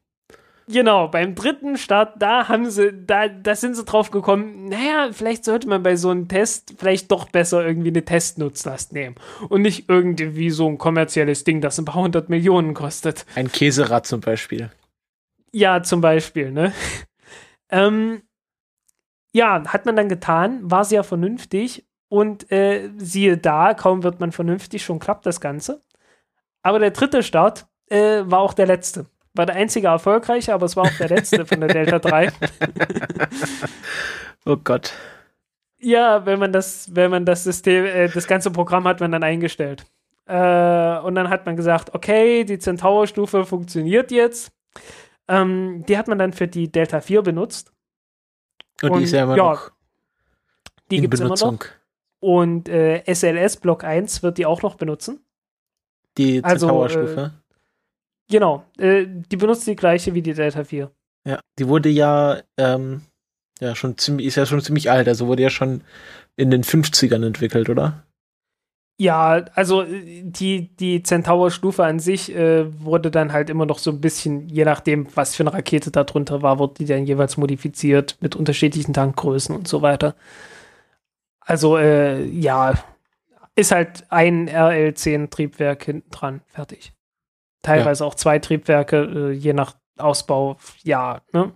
[0.69, 5.45] Genau, beim dritten Start, da haben sie, da, da sind sie drauf gekommen, naja, vielleicht
[5.45, 9.15] sollte man bei so einem Test vielleicht doch besser irgendwie eine Testnutzlast nehmen.
[9.47, 13.25] Und nicht irgendwie so ein kommerzielles Ding, das ein paar hundert Millionen kostet.
[13.35, 14.69] Ein Käserad zum Beispiel.
[15.53, 16.73] Ja, zum Beispiel, ne?
[17.69, 18.21] ähm,
[19.37, 24.31] ja, hat man dann getan, war sehr vernünftig und äh, siehe da, kaum wird man
[24.31, 25.83] vernünftig, schon klappt das Ganze.
[26.63, 29.05] Aber der dritte Start äh, war auch der letzte.
[29.35, 32.31] War der einzige erfolgreiche, aber es war auch der letzte von der Delta 3.
[34.45, 34.91] oh Gott.
[35.77, 39.21] Ja, wenn man das, wenn man das System, äh, das ganze Programm hat man dann
[39.21, 39.85] eingestellt.
[40.25, 44.51] Äh, und dann hat man gesagt, okay, die Centaur-Stufe funktioniert jetzt.
[45.27, 47.71] Ähm, die hat man dann für die Delta 4 benutzt.
[48.81, 49.71] Und, und die ist ja immer ja, noch
[50.91, 51.63] die in Benutzung.
[52.19, 55.19] Und äh, SLS Block 1 wird die auch noch benutzen.
[56.17, 57.33] Die Centaur-Stufe.
[57.35, 58.65] Äh, genau.
[58.77, 60.91] Äh, die benutzt die gleiche wie die Delta 4.
[61.25, 63.01] Ja, die wurde ja, ähm,
[63.59, 65.81] ja schon ziemlich, ist ja schon ziemlich alt, also wurde ja schon
[66.35, 68.03] in den 50ern entwickelt, oder?
[68.99, 74.01] Ja, also die, die Centaur-Stufe an sich äh, wurde dann halt immer noch so ein
[74.01, 78.17] bisschen, je nachdem, was für eine Rakete da drunter war, wurde die dann jeweils modifiziert
[78.21, 80.15] mit unterschiedlichen Tankgrößen und so weiter.
[81.41, 82.73] Also, äh, ja,
[83.55, 86.91] ist halt ein RL10-Triebwerk hinten dran, fertig.
[87.61, 88.07] Teilweise ja.
[88.07, 91.53] auch zwei Triebwerke, äh, je nach Ausbau, ja, ne?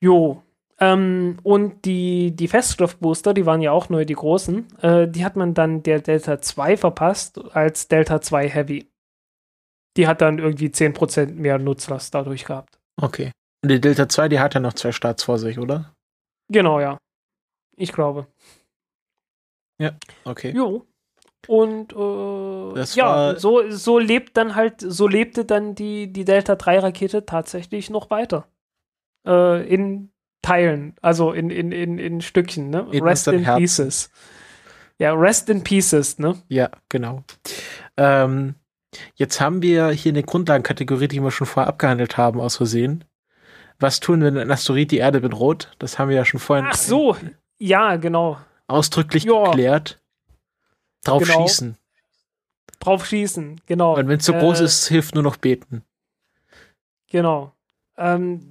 [0.00, 0.42] Jo,
[0.82, 5.36] ähm, und die, die Feststoffbooster, die waren ja auch neu, die großen, äh, die hat
[5.36, 8.90] man dann der Delta 2 verpasst als Delta 2 Heavy.
[9.96, 12.80] Die hat dann irgendwie 10% mehr Nutzlast dadurch gehabt.
[13.00, 13.30] Okay.
[13.62, 15.94] Und die Delta 2, die hat ja noch zwei Starts vor sich, oder?
[16.48, 16.98] Genau, ja.
[17.76, 18.26] Ich glaube.
[19.78, 19.92] Ja,
[20.24, 20.50] okay.
[20.50, 20.84] Jo.
[21.46, 26.80] Und äh, ja, so, so lebt dann halt, so lebte dann die, die Delta 3
[26.80, 28.48] Rakete tatsächlich noch weiter.
[29.24, 30.11] Äh, in
[30.42, 32.86] Teilen, also in, in, in, in Stückchen, ne?
[32.90, 33.60] In rest in Herzen.
[33.60, 34.10] Pieces.
[34.98, 36.40] Ja, Rest in Pieces, ne?
[36.48, 37.24] Ja, genau.
[37.96, 38.56] Ähm,
[39.14, 43.04] jetzt haben wir hier eine Grundlagenkategorie, die wir schon vorher abgehandelt haben, aus Versehen.
[43.78, 45.72] Was tun, wenn ein Asteroid die Erde bedroht?
[45.78, 46.66] Das haben wir ja schon vorhin.
[46.68, 47.16] Ach so,
[47.58, 48.38] ja, genau.
[48.66, 49.44] Ausdrücklich ja.
[49.44, 50.00] geklärt.
[51.04, 51.46] Drauf genau.
[51.46, 51.76] schießen.
[52.78, 53.96] Drauf schießen, genau.
[53.96, 55.84] Und wenn es so äh, groß ist, hilft nur noch beten.
[57.10, 57.52] Genau.
[57.96, 58.50] Ähm,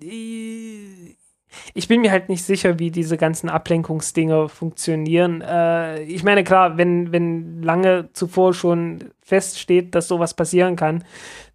[1.74, 5.42] ich bin mir halt nicht sicher, wie diese ganzen Ablenkungsdinge funktionieren.
[5.42, 11.04] Äh, ich meine, klar, wenn, wenn lange zuvor schon feststeht, dass sowas passieren kann,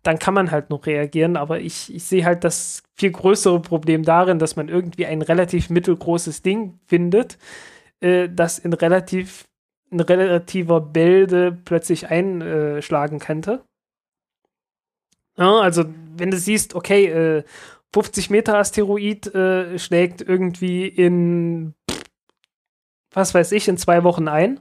[0.02, 1.36] dann kann man halt noch reagieren.
[1.36, 5.70] Aber ich, ich sehe halt das viel größere Problem darin, dass man irgendwie ein relativ
[5.70, 7.38] mittelgroßes Ding findet,
[8.00, 9.46] äh, das in relativ
[9.90, 13.62] in relativer Bälde plötzlich einschlagen könnte.
[15.38, 15.84] Ja, also,
[16.16, 17.44] wenn du siehst, okay, äh,
[17.96, 21.72] 50 Meter Asteroid äh, schlägt irgendwie in,
[23.10, 24.60] was weiß ich, in zwei Wochen ein.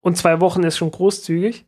[0.00, 1.66] Und zwei Wochen ist schon großzügig.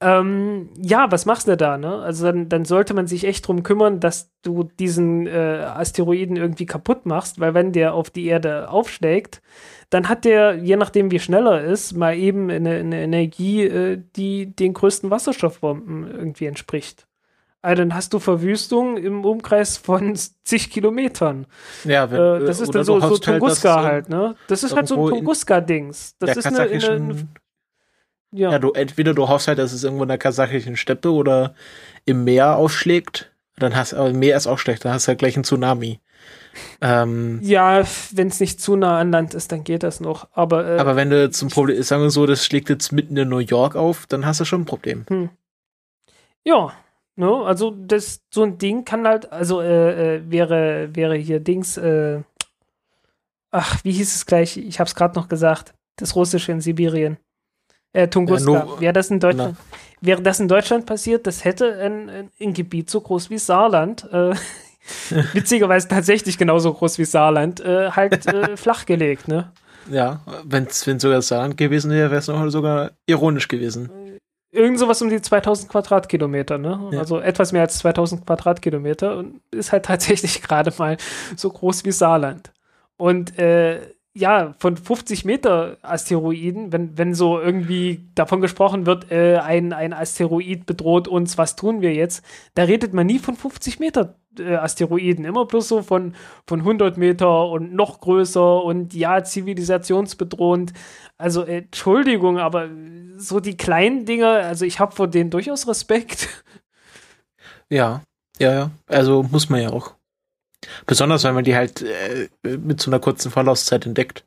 [0.00, 1.98] Ähm, ja, was machst du da, ne?
[1.98, 6.64] Also dann, dann, sollte man sich echt drum kümmern, dass du diesen äh, Asteroiden irgendwie
[6.64, 9.42] kaputt machst, weil wenn der auf die Erde aufschlägt,
[9.90, 14.02] dann hat der, je nachdem wie schnell er ist, mal eben eine, eine Energie, äh,
[14.16, 17.06] die den größten Wasserstoffbomben irgendwie entspricht.
[17.64, 20.14] Also dann hast du Verwüstung im Umkreis von
[20.44, 21.46] zig Kilometern.
[21.84, 24.36] Ja, wenn, äh, das ist dann so, so Tunguska halt, halt, ne?
[24.48, 26.16] Das ist halt so ein Tunguska-Dings.
[26.18, 27.26] Das ist eine, eine,
[28.32, 28.50] ja.
[28.50, 31.54] ja, du, entweder du hoffst halt, dass es irgendwo in der kasachischen Steppe oder
[32.04, 33.32] im Meer aufschlägt.
[33.56, 36.00] Dann hast aber Meer ist auch schlecht, dann hast du halt gleich einen Tsunami.
[36.82, 37.82] Ähm, ja,
[38.12, 40.28] wenn es nicht zu nah an Land ist, dann geht das noch.
[40.32, 43.30] Aber, äh, aber wenn du zum Problem, sagen wir so, das schlägt jetzt mitten in
[43.30, 45.06] New York auf, dann hast du schon ein Problem.
[45.08, 45.30] Hm.
[46.44, 46.74] Ja,
[47.16, 51.76] ne, also das so ein Ding kann halt, also äh, äh, wäre wäre hier Dings.
[51.76, 52.22] Äh,
[53.50, 54.56] ach, wie hieß es gleich?
[54.56, 55.74] Ich habe es gerade noch gesagt.
[55.96, 57.18] Das Russische in Sibirien.
[57.94, 58.52] Äh, Tunguska.
[58.52, 59.56] Ja, wäre das in Deutschland,
[60.00, 64.12] wäre das in Deutschland passiert, das hätte ein, ein, ein Gebiet so groß wie Saarland,
[64.12, 64.34] äh,
[65.32, 69.52] witzigerweise tatsächlich genauso groß wie Saarland, äh, halt äh, flachgelegt, ne?
[69.88, 73.90] Ja, wenn es sogar Saarland gewesen wäre, wäre es noch sogar ironisch gewesen.
[74.54, 76.90] Irgend sowas um die 2000 Quadratkilometer, ne?
[76.92, 77.00] Ja.
[77.00, 80.96] Also etwas mehr als 2000 Quadratkilometer und ist halt tatsächlich gerade mal
[81.36, 82.52] so groß wie Saarland.
[82.96, 83.80] Und äh,
[84.16, 89.92] ja, von 50 Meter Asteroiden, wenn, wenn so irgendwie davon gesprochen wird, äh, ein, ein
[89.92, 92.24] Asteroid bedroht uns, was tun wir jetzt?
[92.54, 96.14] Da redet man nie von 50 Meter äh, Asteroiden, immer bloß so von,
[96.46, 100.72] von 100 Meter und noch größer und ja, zivilisationsbedrohend.
[101.18, 102.68] Also, äh, Entschuldigung, aber
[103.16, 106.28] so die kleinen Dinge, also ich habe vor denen durchaus Respekt.
[107.70, 108.02] Ja,
[108.38, 108.70] ja, ja.
[108.86, 109.94] Also muss man ja auch.
[110.86, 114.24] Besonders, wenn man die halt äh, mit so einer kurzen Vorlaufzeit entdeckt.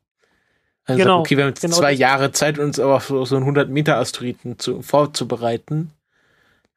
[0.85, 3.35] Also genau, sagt, okay, wir haben jetzt genau zwei Jahre Zeit, uns aber so, so
[3.35, 5.91] einen 100 Meter Asteroiden zu, vorzubereiten.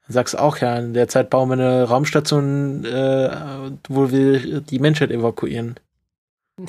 [0.06, 4.60] Dann sagst du auch, ja, in der Zeit bauen wir eine Raumstation, äh, wo wir
[4.60, 5.76] die Menschheit evakuieren.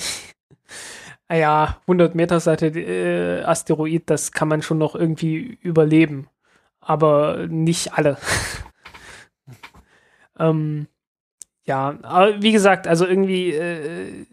[1.27, 6.27] Ah ja, 100 Meter Seite äh, Asteroid, das kann man schon noch irgendwie überleben.
[6.81, 8.17] Aber nicht alle.
[10.39, 10.87] ähm,
[11.65, 14.25] ja, aber wie gesagt, also irgendwie, äh,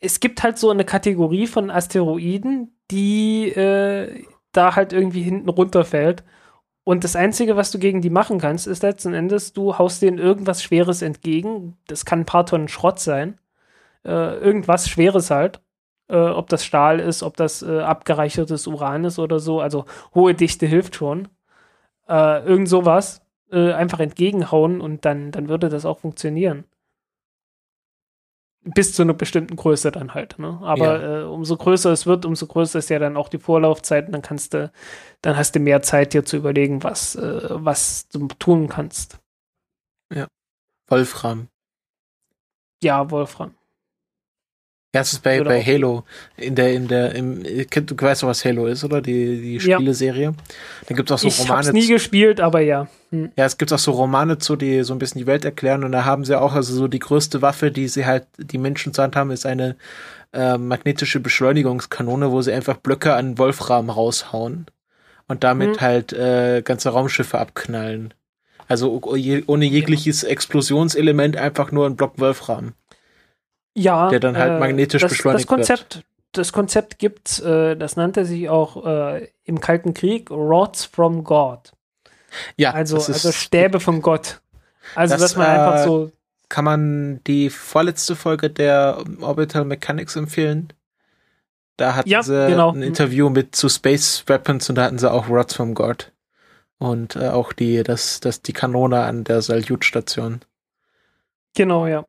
[0.00, 6.24] es gibt halt so eine Kategorie von Asteroiden, die äh, da halt irgendwie hinten runterfällt.
[6.84, 10.18] Und das Einzige, was du gegen die machen kannst, ist letzten Endes, du haust denen
[10.18, 11.76] irgendwas Schweres entgegen.
[11.86, 13.38] Das kann ein paar Tonnen Schrott sein.
[14.04, 15.60] Äh, irgendwas Schweres halt.
[16.08, 19.60] Äh, ob das Stahl ist, ob das äh, abgereichertes Uran ist oder so.
[19.60, 19.84] Also
[20.14, 21.28] hohe Dichte hilft schon.
[22.08, 23.22] Äh, irgend sowas
[23.52, 26.64] äh, einfach entgegenhauen und dann, dann würde das auch funktionieren.
[28.64, 30.38] Bis zu einer bestimmten Größe dann halt.
[30.38, 30.58] Ne?
[30.62, 31.20] Aber ja.
[31.20, 34.22] äh, umso größer es wird, umso größer ist ja dann auch die Vorlaufzeit und dann
[34.22, 34.72] kannst du,
[35.20, 39.18] dann hast du mehr Zeit, dir zu überlegen, was, äh, was du tun kannst.
[40.14, 40.28] Ja.
[40.88, 41.48] Wolfram.
[42.82, 43.54] Ja, Wolfram.
[44.94, 45.48] Ja, es ist bei, genau.
[45.48, 46.04] bei Halo,
[46.36, 49.00] in der, in der, im, du weißt doch, was Halo ist, oder?
[49.00, 50.24] Die, die Spieleserie.
[50.24, 50.32] Ja.
[50.86, 51.60] Da gibt es auch so ich Romane.
[51.60, 52.88] Ich hab's nie gespielt, aber ja.
[53.10, 53.30] Hm.
[53.36, 55.92] Ja, es gibt auch so Romane zu, die so ein bisschen die Welt erklären und
[55.92, 59.04] da haben sie auch, also so die größte Waffe, die sie halt, die Menschen zur
[59.04, 59.76] Hand haben, ist eine
[60.34, 64.66] äh, magnetische Beschleunigungskanone, wo sie einfach Blöcke an Wolfram raushauen
[65.26, 65.80] und damit hm.
[65.80, 68.12] halt äh, ganze Raumschiffe abknallen.
[68.68, 72.74] Also ohne jegliches Explosionselement, einfach nur ein Block Wolfram.
[73.74, 74.08] Ja.
[74.10, 76.04] Der dann halt äh, magnetisch das, beschleunigt das Konzept, wird.
[76.32, 81.72] Das Konzept gibt, äh, das nannte sich auch äh, im Kalten Krieg Rods from God.
[82.56, 82.72] Ja.
[82.72, 84.40] Also, also Stäbe von Gott.
[84.94, 86.12] Also, das, dass man einfach äh, so.
[86.48, 90.72] Kann man die vorletzte Folge der Orbital Mechanics empfehlen?
[91.78, 92.72] Da hatten ja, sie genau.
[92.72, 96.12] ein Interview mit zu Space Weapons und da hatten sie auch Rods from God.
[96.78, 100.40] Und äh, auch die, das, das, die Kanone an der Salyut-Station.
[101.54, 102.04] Genau, ja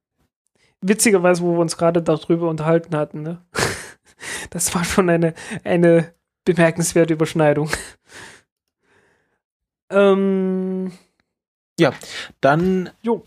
[0.84, 3.42] witzigerweise, wo wir uns gerade darüber unterhalten hatten, ne?
[4.52, 5.34] Das war schon eine,
[5.66, 6.14] eine
[6.46, 7.70] bemerkenswerte Überschneidung.
[9.90, 10.94] ähm,
[11.78, 11.92] ja,
[12.40, 13.26] dann jo.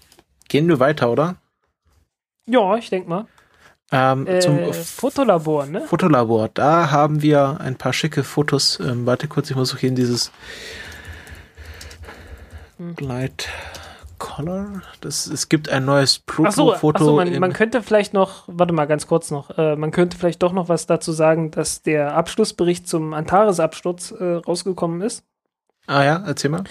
[0.49, 1.37] gehen wir weiter, oder?
[2.47, 3.27] Ja, ich denke mal.
[3.93, 5.83] Ähm, äh, zum Fotolabor, ne?
[5.83, 6.49] Fotolabor.
[6.49, 8.81] Da haben wir ein paar schicke Fotos.
[8.81, 10.33] Ähm, warte kurz, ich muss auch hier in dieses
[12.79, 12.95] hm.
[14.19, 14.83] Color?
[15.01, 17.05] Das, es gibt ein neues Pluto-Foto.
[17.05, 20.43] So, man, man, könnte vielleicht noch, warte mal ganz kurz noch, äh, man könnte vielleicht
[20.43, 25.25] doch noch was dazu sagen, dass der Abschlussbericht zum Antares-Absturz äh, rausgekommen ist.
[25.87, 26.65] Ah ja, erzähl mal.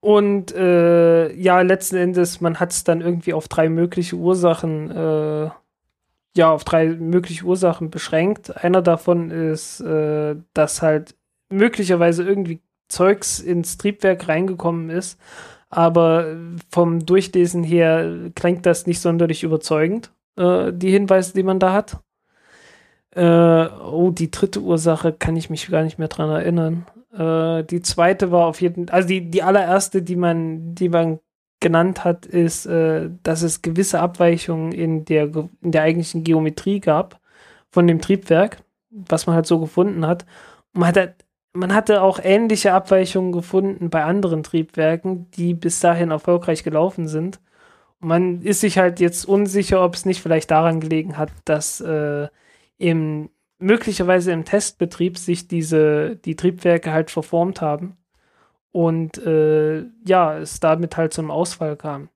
[0.00, 5.50] Und äh, ja, letzten Endes, man hat es dann irgendwie auf drei mögliche Ursachen, äh,
[6.36, 8.64] ja, auf drei mögliche Ursachen beschränkt.
[8.64, 11.14] Einer davon ist, äh, dass halt
[11.50, 15.18] möglicherweise irgendwie Zeugs ins Triebwerk reingekommen ist.
[15.72, 16.36] Aber
[16.70, 21.98] vom Durchlesen her klingt das nicht sonderlich überzeugend, äh, die Hinweise, die man da hat.
[23.14, 26.86] Äh, oh, die dritte Ursache kann ich mich gar nicht mehr dran erinnern.
[27.16, 31.20] Äh, die zweite war auf jeden Fall, also die, die allererste, die man, die man
[31.60, 35.30] genannt hat, ist, äh, dass es gewisse Abweichungen in der,
[35.62, 37.18] in der eigentlichen Geometrie gab
[37.70, 38.58] von dem Triebwerk,
[38.90, 40.26] was man halt so gefunden hat.
[40.74, 41.21] Und man, hat,
[41.52, 47.40] man hatte auch ähnliche Abweichungen gefunden bei anderen Triebwerken, die bis dahin erfolgreich gelaufen sind.
[48.00, 51.80] Und man ist sich halt jetzt unsicher, ob es nicht vielleicht daran gelegen hat, dass
[51.80, 52.28] äh,
[52.78, 57.96] im möglicherweise im Testbetrieb sich diese die Triebwerke halt verformt haben
[58.72, 62.08] und äh, ja es damit halt zum Ausfall kam.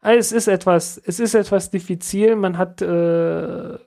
[0.00, 2.36] Also es ist etwas es ist etwas diffizil.
[2.36, 3.78] Man hat äh,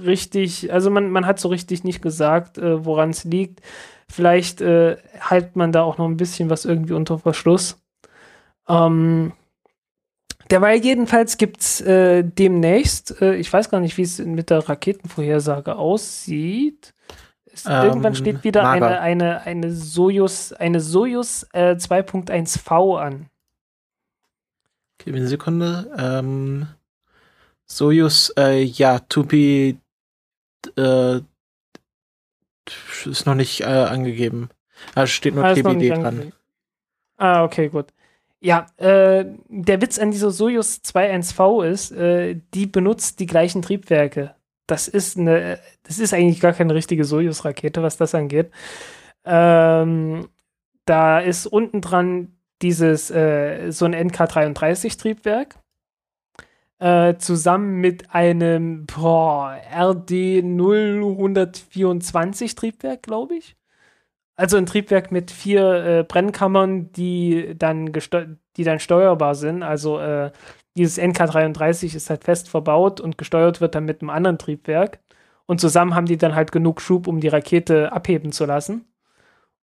[0.00, 3.60] richtig also man man hat so richtig nicht gesagt, äh, woran es liegt.
[4.14, 7.82] Vielleicht äh, hält man da auch noch ein bisschen was irgendwie unter Verschluss.
[8.68, 9.32] Ähm,
[10.50, 14.68] Derweil jedenfalls gibt es äh, demnächst, äh, ich weiß gar nicht, wie es mit der
[14.68, 16.94] Raketenvorhersage aussieht.
[17.46, 23.26] Es, ähm, irgendwann steht wieder eine, eine, eine Soyuz, eine äh, 2.1V an.
[25.00, 25.90] Okay, eine Sekunde.
[25.98, 26.68] Ähm,
[27.66, 29.78] Soyuz, äh, ja, to be
[30.76, 31.20] äh,
[33.06, 34.50] ist noch nicht äh, angegeben.
[34.94, 36.32] Da steht nur ah, TBD dran.
[37.16, 37.86] Ah, okay, gut.
[38.40, 44.34] Ja, äh, der Witz an dieser Soyuz 2.1V ist, äh, die benutzt die gleichen Triebwerke.
[44.66, 48.50] Das ist eine, das ist eigentlich gar keine richtige Soyuz-Rakete, was das angeht.
[49.24, 50.28] Ähm,
[50.84, 55.56] da ist unten dran dieses, äh, so ein NK33-Triebwerk.
[56.84, 63.56] Äh, zusammen mit einem RD 0124 Triebwerk, glaube ich.
[64.36, 67.90] Also ein Triebwerk mit vier äh, Brennkammern, die dann,
[68.58, 69.62] die dann steuerbar sind.
[69.62, 70.30] Also äh,
[70.76, 75.00] dieses NK33 ist halt fest verbaut und gesteuert wird dann mit einem anderen Triebwerk.
[75.46, 78.84] Und zusammen haben die dann halt genug Schub, um die Rakete abheben zu lassen.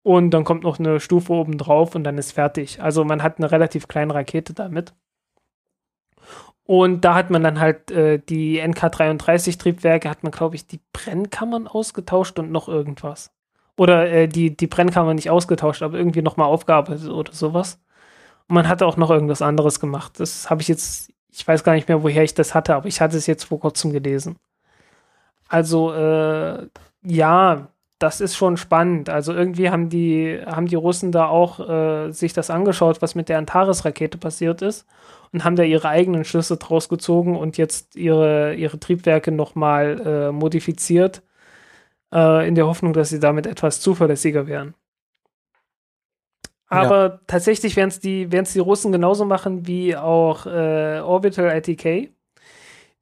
[0.03, 2.81] Und dann kommt noch eine Stufe oben drauf und dann ist fertig.
[2.81, 4.95] Also man hat eine relativ kleine Rakete damit.
[6.71, 11.67] Und da hat man dann halt äh, die NK33-Triebwerke, hat man, glaube ich, die Brennkammern
[11.67, 13.29] ausgetauscht und noch irgendwas.
[13.75, 17.77] Oder äh, die, die Brennkammer nicht ausgetauscht, aber irgendwie nochmal aufgearbeitet oder sowas.
[18.47, 20.17] Und man hatte auch noch irgendwas anderes gemacht.
[20.21, 23.01] Das habe ich jetzt, ich weiß gar nicht mehr, woher ich das hatte, aber ich
[23.01, 24.37] hatte es jetzt vor kurzem gelesen.
[25.49, 26.67] Also, äh,
[27.03, 27.67] ja,
[27.99, 29.09] das ist schon spannend.
[29.09, 33.27] Also irgendwie haben die, haben die Russen da auch äh, sich das angeschaut, was mit
[33.27, 34.87] der Antares-Rakete passiert ist
[35.33, 40.31] und haben da ihre eigenen Schlüsse draus gezogen und jetzt ihre, ihre Triebwerke nochmal äh,
[40.31, 41.23] modifiziert
[42.13, 44.73] äh, in der Hoffnung, dass sie damit etwas zuverlässiger wären.
[46.67, 47.19] Aber ja.
[47.27, 52.13] tatsächlich werden es die, die Russen genauso machen wie auch äh, Orbital ITK.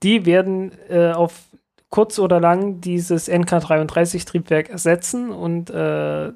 [0.02, 1.50] Die werden äh, auf
[1.90, 6.32] kurz oder lang dieses NK33-Triebwerk ersetzen und äh,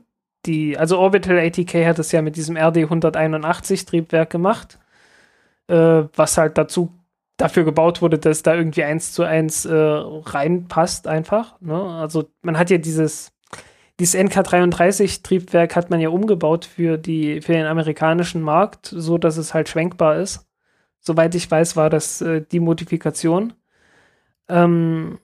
[0.46, 4.80] die, also Orbital ATK hat es ja mit diesem RD181-Triebwerk gemacht,
[5.68, 6.92] äh, was halt dazu
[7.38, 11.60] dafür gebaut wurde, dass da irgendwie eins zu eins äh, reinpasst einfach.
[11.62, 11.76] Ne?
[11.76, 13.32] Also man hat ja dieses,
[14.00, 19.54] dieses NK33-Triebwerk hat man ja umgebaut für, die, für den amerikanischen Markt, so dass es
[19.54, 20.46] halt schwenkbar ist.
[21.00, 23.54] Soweit ich weiß, war das äh, die Modifikation.
[24.48, 25.20] Ähm,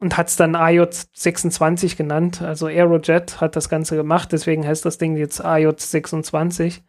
[0.00, 2.42] und hat es dann AJ26 genannt.
[2.42, 6.82] Also Aerojet hat das Ganze gemacht, deswegen heißt das Ding jetzt AJ26.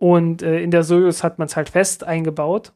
[0.00, 2.72] Und äh, in der Soyuz hat man es halt fest eingebaut.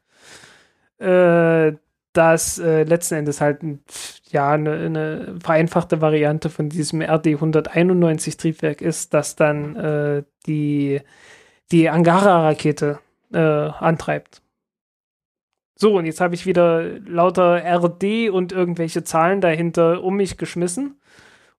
[0.98, 1.78] Äh,
[2.12, 3.62] das äh, letzten Endes halt
[4.32, 11.00] ja, eine, eine, vereinfachte Variante von diesem RD191-Triebwerk ist, das dann äh, die,
[11.72, 13.00] die Angara-Rakete
[13.34, 14.42] äh, antreibt.
[15.76, 21.00] So, und jetzt habe ich wieder lauter RD und irgendwelche Zahlen dahinter um mich geschmissen.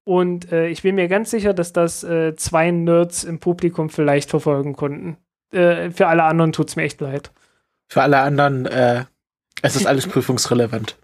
[0.05, 4.31] Und äh, ich bin mir ganz sicher, dass das äh, zwei Nerds im Publikum vielleicht
[4.31, 5.17] verfolgen konnten.
[5.51, 7.33] Äh, für alle anderen tut es mir echt leid.
[7.89, 9.05] Für alle anderen, äh,
[9.63, 10.97] es ist alles prüfungsrelevant.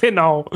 [0.00, 0.46] Genau.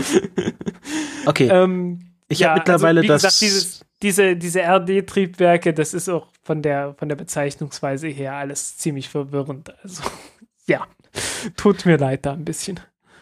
[1.26, 1.48] Okay.
[1.48, 3.22] ähm, ich ja, habe mittlerweile also, das.
[3.22, 8.78] Gesagt, dieses, diese, diese RD-Triebwerke, das ist auch von der, von der Bezeichnungsweise her alles
[8.78, 9.74] ziemlich verwirrend.
[9.82, 10.02] Also,
[10.66, 10.86] ja.
[11.56, 12.80] Tut mir leid da ein bisschen.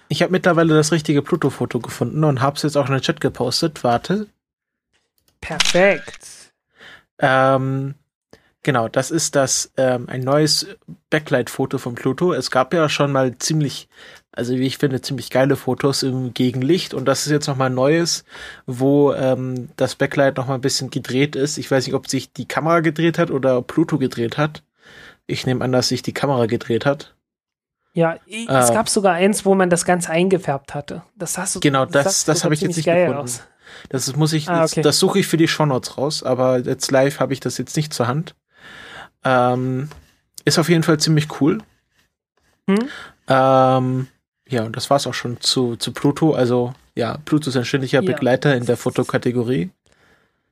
[0.08, 3.20] Ich habe mittlerweile das richtige Pluto-Foto gefunden und habe es jetzt auch in den Chat
[3.20, 3.84] gepostet.
[3.84, 4.26] Warte.
[5.40, 6.52] Perfekt.
[7.18, 7.94] Ähm,
[8.68, 10.66] Genau, das ist das ähm, ein neues
[11.10, 12.34] Backlight-Foto von Pluto.
[12.34, 13.88] Es gab ja schon mal ziemlich,
[14.32, 18.24] also wie ich finde, ziemlich geile Fotos im Gegenlicht und das ist jetzt nochmal neues,
[18.66, 21.56] wo ähm, das Backlight nochmal ein bisschen gedreht ist.
[21.56, 24.62] Ich weiß nicht, ob sich die Kamera gedreht hat oder Pluto gedreht hat.
[25.26, 27.14] Ich nehme an, dass sich die Kamera gedreht hat.
[27.98, 31.02] Ja, es gab sogar eins, wo man das Ganze eingefärbt hatte.
[31.16, 31.60] Das hast du.
[31.60, 33.14] Genau, das, das, das habe ich jetzt nicht gefunden.
[33.14, 33.42] Aus.
[33.88, 34.82] Das muss ich, ah, okay.
[34.82, 37.92] das suche ich für die Shownotes raus, aber jetzt live habe ich das jetzt nicht
[37.92, 38.36] zur Hand.
[39.24, 39.88] Ähm,
[40.44, 41.58] ist auf jeden Fall ziemlich cool.
[42.68, 42.88] Hm?
[43.26, 44.06] Ähm,
[44.48, 46.34] ja, und das war's auch schon zu, zu Pluto.
[46.34, 48.12] Also, ja, Pluto ist ein ständiger ja.
[48.12, 49.70] Begleiter in der Fotokategorie.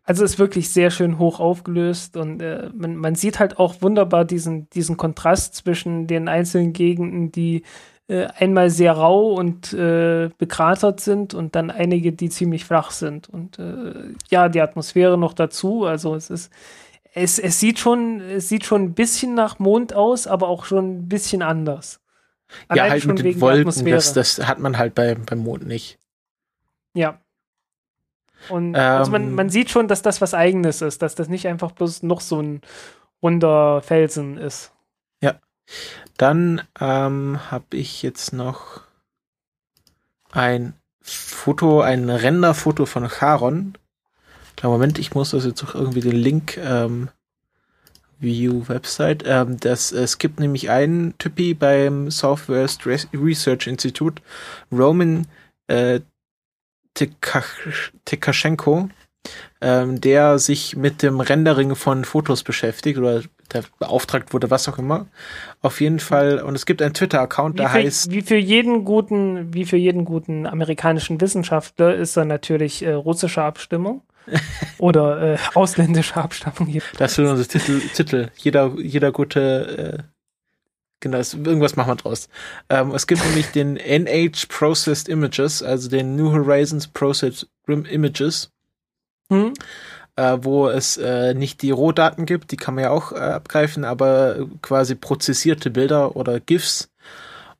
[0.07, 4.25] Also ist wirklich sehr schön hoch aufgelöst und äh, man, man sieht halt auch wunderbar
[4.25, 7.65] diesen, diesen Kontrast zwischen den einzelnen Gegenden, die
[8.07, 13.29] äh, einmal sehr rau und äh, bekratert sind und dann einige, die ziemlich flach sind.
[13.29, 15.85] Und äh, ja, die Atmosphäre noch dazu.
[15.85, 16.53] Also es ist,
[17.13, 20.99] es, es sieht schon, es sieht schon ein bisschen nach Mond aus, aber auch schon
[20.99, 22.01] ein bisschen anders.
[22.69, 25.99] Allein ja, halt mit den Wolken, das, das hat man halt bei, beim Mond nicht.
[26.95, 27.21] Ja.
[28.49, 31.47] Und ähm, also man, man sieht schon, dass das was Eigenes ist, dass das nicht
[31.47, 32.61] einfach bloß noch so ein
[33.23, 34.73] runder Felsen ist.
[35.23, 35.41] Ja.
[36.17, 38.83] Dann ähm, habe ich jetzt noch
[40.33, 43.79] ein Foto, ein Renderfoto von Charon.
[44.57, 47.09] Klar, Moment, ich muss das jetzt auch irgendwie den Link ähm,
[48.19, 49.23] View Website.
[49.27, 54.23] Ähm, das, es gibt nämlich einen Typi beim Southwest Research Institute,
[54.73, 55.27] Roman
[55.69, 56.01] äh,
[58.05, 58.89] Tekaschenko,
[59.61, 64.79] ähm, der sich mit dem Rendering von Fotos beschäftigt oder der beauftragt wurde, was auch
[64.79, 65.07] immer.
[65.63, 68.11] Auf jeden Fall, und es gibt einen Twitter-Account, der heißt.
[68.11, 73.43] Wie für jeden guten, wie für jeden guten amerikanischen Wissenschaftler ist er natürlich äh, russische
[73.43, 74.03] Abstimmung.
[74.79, 76.81] oder äh, ausländische Abstammung.
[76.99, 78.29] Das ist unser Titel, Titel.
[78.37, 80.05] Jeder, jeder gute
[81.07, 82.29] Genau, irgendwas machen wir draus.
[82.69, 88.51] Ähm, es gibt nämlich den NH Processed Images, also den New Horizons Processed Images,
[89.31, 89.55] hm?
[90.17, 93.85] äh, wo es äh, nicht die Rohdaten gibt, die kann man ja auch äh, abgreifen,
[93.85, 96.91] aber quasi prozessierte Bilder oder GIFs.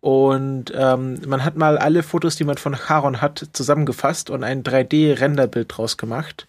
[0.01, 4.65] Und ähm, man hat mal alle Fotos, die man von Charon hat, zusammengefasst und ein
[4.65, 6.49] 3D-Renderbild draus gemacht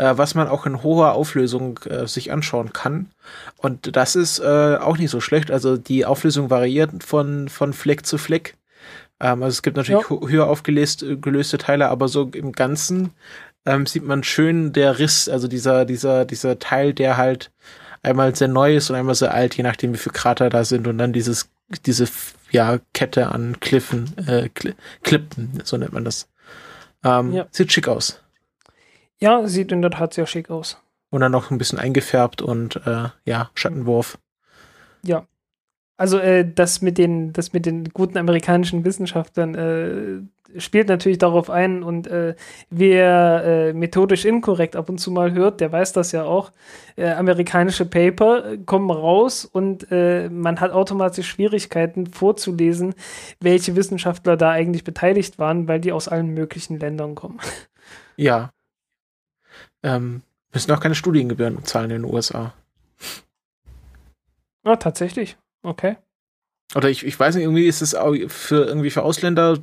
[0.00, 3.10] äh, was man auch in hoher Auflösung äh, sich anschauen kann.
[3.58, 5.50] Und das ist äh, auch nicht so schlecht.
[5.50, 8.56] Also die Auflösung variiert von, von Fleck zu Fleck.
[9.20, 10.28] Ähm, also es gibt natürlich ja.
[10.28, 13.10] höher aufgelöste gelöste Teile, aber so im Ganzen
[13.66, 17.50] ähm, sieht man schön der Riss, also dieser, dieser, dieser Teil, der halt
[18.02, 20.88] einmal sehr neu ist und einmal sehr alt, je nachdem wie viele Krater da sind
[20.88, 21.50] und dann dieses,
[21.84, 22.08] diese
[22.50, 24.48] ja, Kette an Kliffen, äh,
[25.02, 26.26] Klippen, so nennt man das.
[27.04, 27.46] Ähm, ja.
[27.50, 28.22] Sieht schick aus.
[29.22, 30.80] Ja, sieht in der Tat sehr schick aus.
[31.10, 34.18] Und dann noch ein bisschen eingefärbt und äh, ja, Schattenwurf.
[35.02, 35.26] Ja.
[35.96, 41.50] Also äh, das mit den, das mit den guten amerikanischen Wissenschaftlern äh, spielt natürlich darauf
[41.50, 42.36] ein und äh,
[42.70, 46.52] wer äh, methodisch inkorrekt ab und zu mal hört, der weiß das ja auch.
[46.96, 52.94] Äh, amerikanische Paper kommen raus und man hat automatisch Schwierigkeiten vorzulesen,
[53.40, 57.40] welche Wissenschaftler da eigentlich beteiligt waren, weil die aus allen möglichen Ländern kommen.
[58.16, 58.50] Ja,
[59.82, 62.54] ähm, müssen auch keine Studiengebühren zahlen in den USA.
[64.64, 65.36] Ah, tatsächlich.
[65.62, 65.96] Okay.
[66.74, 67.96] Oder ich, ich weiß nicht, irgendwie ist es
[68.28, 69.58] für irgendwie für Ausländer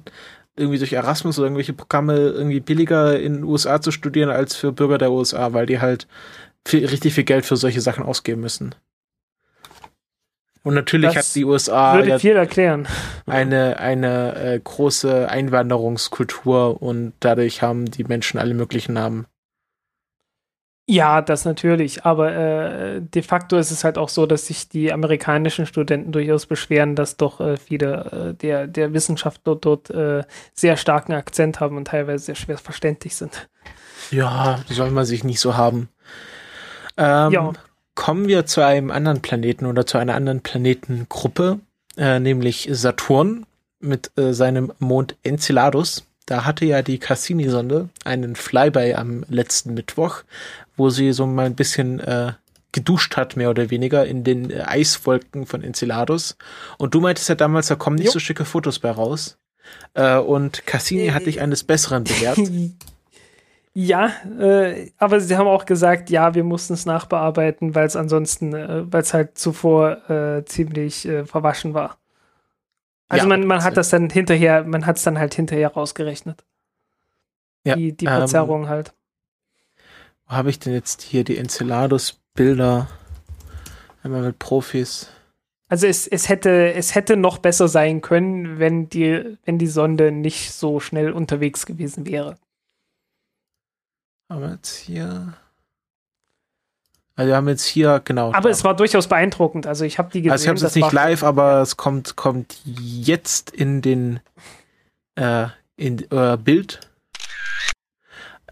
[0.55, 4.71] irgendwie durch Erasmus oder irgendwelche Programme irgendwie billiger in den USA zu studieren als für
[4.71, 6.07] Bürger der USA, weil die halt
[6.65, 8.75] viel, richtig viel Geld für solche Sachen ausgeben müssen.
[10.63, 12.87] Und natürlich das hat die USA würde viel erklären.
[13.25, 19.27] eine, eine äh, große Einwanderungskultur und dadurch haben die Menschen alle möglichen Namen.
[20.89, 22.05] Ja, das natürlich.
[22.05, 26.45] Aber äh, de facto ist es halt auch so, dass sich die amerikanischen Studenten durchaus
[26.45, 30.23] beschweren, dass doch äh, viele äh, der, der Wissenschaftler dort äh,
[30.53, 33.49] sehr starken Akzent haben und teilweise sehr schwer verständlich sind.
[34.11, 35.89] Ja, soll man sich nicht so haben.
[36.95, 37.53] Ähm, ja.
[37.95, 41.59] Kommen wir zu einem anderen Planeten oder zu einer anderen Planetengruppe,
[41.97, 43.45] äh, nämlich Saturn
[43.81, 46.05] mit äh, seinem Mond Enceladus.
[46.25, 50.23] Da hatte ja die Cassini-Sonde einen Flyby am letzten Mittwoch,
[50.77, 52.33] wo sie so mal ein bisschen äh,
[52.71, 56.37] geduscht hat, mehr oder weniger, in den äh, Eiswolken von Enceladus.
[56.77, 58.11] Und du meintest ja damals, da kommen nicht jo.
[58.11, 59.37] so schicke Fotos bei raus.
[59.93, 62.39] Äh, und Cassini äh, hat dich eines Besseren belehrt.
[63.79, 68.55] Ja, äh, aber sie haben auch gesagt, ja, wir mussten es nachbearbeiten, weil es ansonsten,
[68.55, 71.99] äh, weil es halt zuvor äh, ziemlich äh, verwaschen war.
[73.07, 76.43] Also ja, man, man hat das dann hinterher, man hat es dann halt hinterher rausgerechnet.
[77.65, 78.95] Ja, die, die Verzerrung ähm, halt.
[80.27, 82.87] Wo habe ich denn jetzt hier die Enceladus-Bilder?
[84.03, 85.09] Einmal mit Profis.
[85.69, 90.11] Also es, es, hätte, es hätte noch besser sein können, wenn die, wenn die Sonde
[90.11, 92.37] nicht so schnell unterwegs gewesen wäre.
[94.29, 95.33] Aber jetzt hier.
[97.15, 98.27] Also wir haben jetzt hier, genau.
[98.33, 98.49] Aber da.
[98.49, 99.65] es war durchaus beeindruckend.
[99.65, 100.31] Also ich habe die gesehen.
[100.31, 104.19] Also ich habe es jetzt nicht live, aber es kommt, kommt jetzt in den
[105.15, 106.79] äh, in äh, Bild.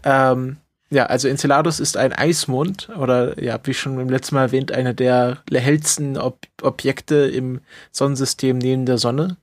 [0.04, 0.58] Ähm,
[0.90, 4.94] ja, also Enceladus ist ein Eismond oder ja, wie schon im letzten Mal erwähnt, einer
[4.94, 7.60] der hellsten Ob Objekte im
[7.90, 9.36] Sonnensystem neben der Sonne.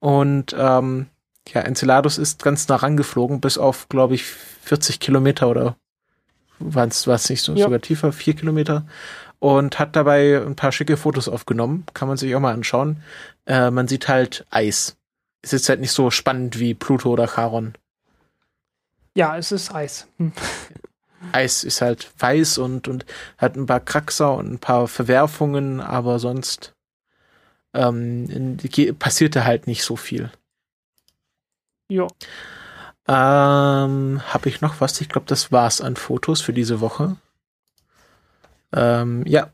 [0.00, 1.06] Und ähm,
[1.48, 5.76] ja, Enceladus ist ganz nah rangeflogen, bis auf, glaube ich, 40 Kilometer oder
[6.58, 7.64] war es nicht so, ja.
[7.64, 8.86] sogar tiefer, vier Kilometer.
[9.38, 11.84] Und hat dabei ein paar schicke Fotos aufgenommen.
[11.94, 13.02] Kann man sich auch mal anschauen.
[13.44, 14.96] Äh, man sieht halt Eis.
[15.42, 17.74] Ist halt nicht so spannend wie Pluto oder Charon.
[19.14, 20.06] Ja, es ist Eis.
[20.18, 20.32] Hm.
[21.32, 23.06] Eis ist halt weiß und, und
[23.38, 26.74] hat ein paar Kraxer und ein paar Verwerfungen, aber sonst
[27.74, 28.58] ähm,
[28.98, 30.30] passierte halt nicht so viel.
[31.88, 32.06] Ja.
[33.08, 35.00] Ähm, Habe ich noch was?
[35.00, 37.16] Ich glaube, das war's an Fotos für diese Woche.
[38.72, 39.50] Ähm, ja.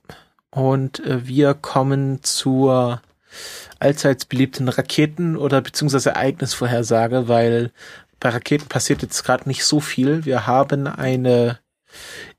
[0.51, 3.03] Und äh, wir kommen zur
[3.79, 7.73] allseits beliebten Raketen- oder beziehungsweise Ereignisvorhersage, weil
[8.21, 10.25] bei Raketen passiert jetzt gerade nicht so viel.
[10.25, 11.59] Wir haben eine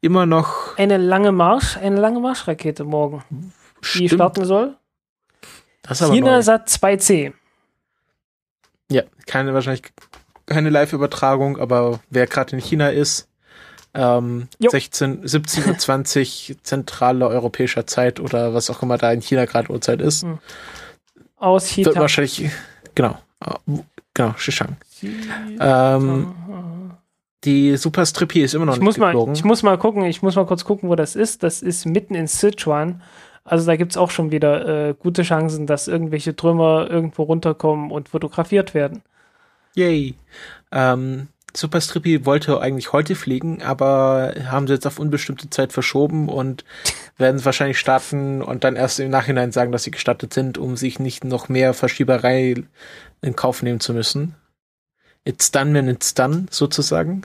[0.02, 0.78] immer noch.
[0.78, 3.24] Eine lange Marsch, eine lange Marschrakete morgen.
[3.82, 4.12] Stimmt.
[4.12, 4.76] Die starten soll.
[5.84, 7.34] Das ist China Sat 2C.
[8.92, 9.84] Ja, keine wahrscheinlich
[10.50, 13.28] keine Live-Übertragung, aber wer gerade in China ist,
[13.94, 19.72] ähm, 16, 17.20 Uhr zentrale europäischer Zeit oder was auch immer da in China gerade
[19.72, 20.24] Uhrzeit ist.
[20.24, 20.40] Hm.
[21.38, 21.88] Aus China.
[21.88, 22.50] Wird wahrscheinlich,
[22.96, 23.18] genau,
[24.14, 24.76] genau, Shishang.
[25.60, 26.34] Ähm,
[27.44, 29.32] die Super Strippy ist immer noch ich nicht muss geflogen.
[29.34, 31.44] Mal, ich muss mal gucken, ich muss mal kurz gucken, wo das ist.
[31.44, 33.02] Das ist mitten in Sichuan.
[33.44, 37.92] Also da gibt es auch schon wieder äh, gute Chancen, dass irgendwelche Trümmer irgendwo runterkommen
[37.92, 39.02] und fotografiert werden.
[39.74, 40.16] Yay.
[40.72, 46.30] Ähm, Super Strippy wollte eigentlich heute fliegen, aber haben sie jetzt auf unbestimmte Zeit verschoben
[46.30, 46.64] und
[47.18, 51.00] werden wahrscheinlich starten und dann erst im Nachhinein sagen, dass sie gestartet sind, um sich
[51.00, 52.56] nicht noch mehr Verschieberei
[53.22, 54.36] in Kauf nehmen zu müssen.
[55.30, 57.22] It's done when it's done, sozusagen.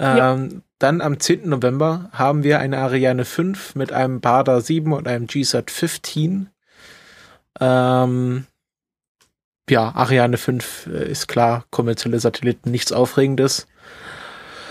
[0.00, 0.32] Ja.
[0.32, 1.48] Ähm, dann am 10.
[1.48, 6.50] November haben wir eine Ariane 5 mit einem Bada 7 und einem GSAT 15.
[7.60, 8.46] Ähm,
[9.70, 13.68] ja, Ariane 5 äh, ist klar, kommerzielle Satelliten, nichts Aufregendes.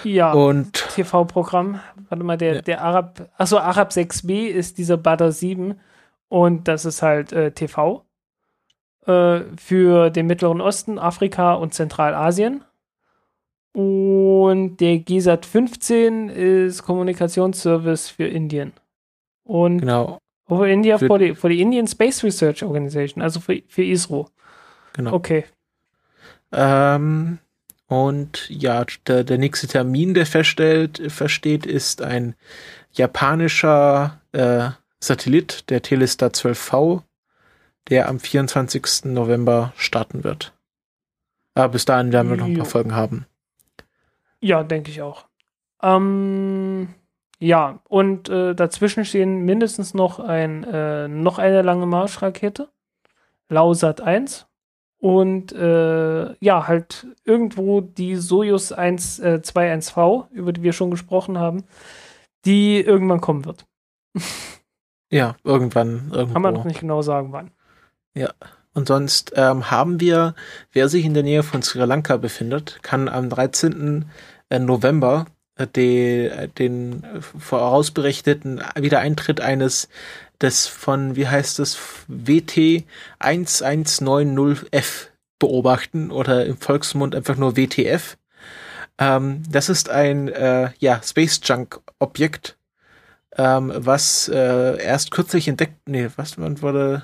[0.03, 1.79] Ja, und TV-Programm.
[2.09, 2.61] Warte mal, der, ja.
[2.61, 5.79] der Arab, achso, Arab 6B ist dieser Badr 7
[6.27, 8.05] und das ist halt äh, TV
[9.07, 12.63] äh, für den Mittleren Osten, Afrika und Zentralasien.
[13.73, 18.71] Und der GSAT 15 ist Kommunikationsservice für Indien.
[19.43, 20.19] Und genau.
[20.47, 24.29] für India, für, die, für die Indian Space Research Organization, also für, für ISRO.
[24.93, 25.13] Genau.
[25.13, 25.43] Okay.
[26.53, 27.39] Ähm,
[27.87, 32.35] und ja, der, der nächste Termin, der feststellt, versteht, ist ein
[32.93, 34.69] japanischer äh,
[34.99, 37.01] Satellit, der Telestar 12V,
[37.89, 39.05] der am 24.
[39.05, 40.53] November starten wird.
[41.53, 43.25] Aber bis dahin werden wir noch ein paar Folgen haben.
[44.41, 45.25] Ja, denke ich auch.
[45.81, 46.89] Ähm,
[47.39, 52.69] ja, und äh, dazwischen stehen mindestens noch ein äh, noch eine lange Marschrakete,
[53.49, 54.47] Lausat 1
[54.97, 61.37] und äh, ja, halt irgendwo die Soyuz 1, äh, 21V, über die wir schon gesprochen
[61.37, 61.65] haben,
[62.45, 63.65] die irgendwann kommen wird.
[65.11, 66.09] ja, irgendwann.
[66.11, 66.33] Irgendwo.
[66.33, 67.51] Kann man noch nicht genau sagen, wann.
[68.15, 68.31] Ja.
[68.73, 70.35] Und sonst ähm, haben wir,
[70.73, 74.05] wer sich in der Nähe von Sri Lanka befindet, kann am 13.
[74.49, 75.27] Äh, November
[75.57, 77.05] äh, äh, den
[77.39, 79.87] vorausberichteten Wiedereintritt eines
[80.41, 81.77] des von, wie heißt es,
[82.07, 82.83] WT
[83.21, 85.07] 1190F
[85.39, 88.17] beobachten oder im Volksmund einfach nur WTF.
[88.97, 92.57] Ähm, das ist ein äh, ja, Space Junk Objekt,
[93.37, 97.03] ähm, was äh, erst kürzlich entdeckt, nee, was man wurde,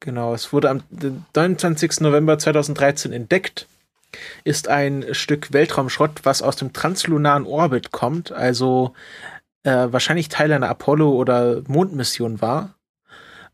[0.00, 0.82] genau, es wurde am
[1.34, 2.00] 29.
[2.00, 3.66] November 2013 entdeckt,
[4.44, 8.94] ist ein Stück Weltraumschrott, was aus dem translunaren Orbit kommt, also
[9.64, 12.74] äh, wahrscheinlich Teil einer Apollo- oder Mondmission war.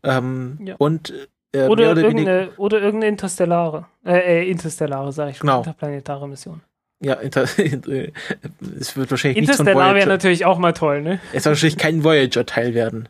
[0.03, 0.75] Ähm, ja.
[0.77, 1.13] Und
[1.51, 5.59] äh, oder, oder, irgendeine, oder irgendeine interstellare, äh, äh interstellare, sage ich schon, genau.
[5.59, 6.61] interplanetare Mission.
[7.01, 7.43] Ja, inter,
[8.79, 11.19] es wird wahrscheinlich Interstellar wäre natürlich auch mal toll, ne?
[11.33, 13.09] Es soll wahrscheinlich kein Voyager-Teil werden.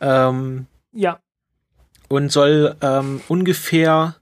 [0.00, 1.18] Ähm, ja.
[2.08, 4.16] Und soll ähm, ungefähr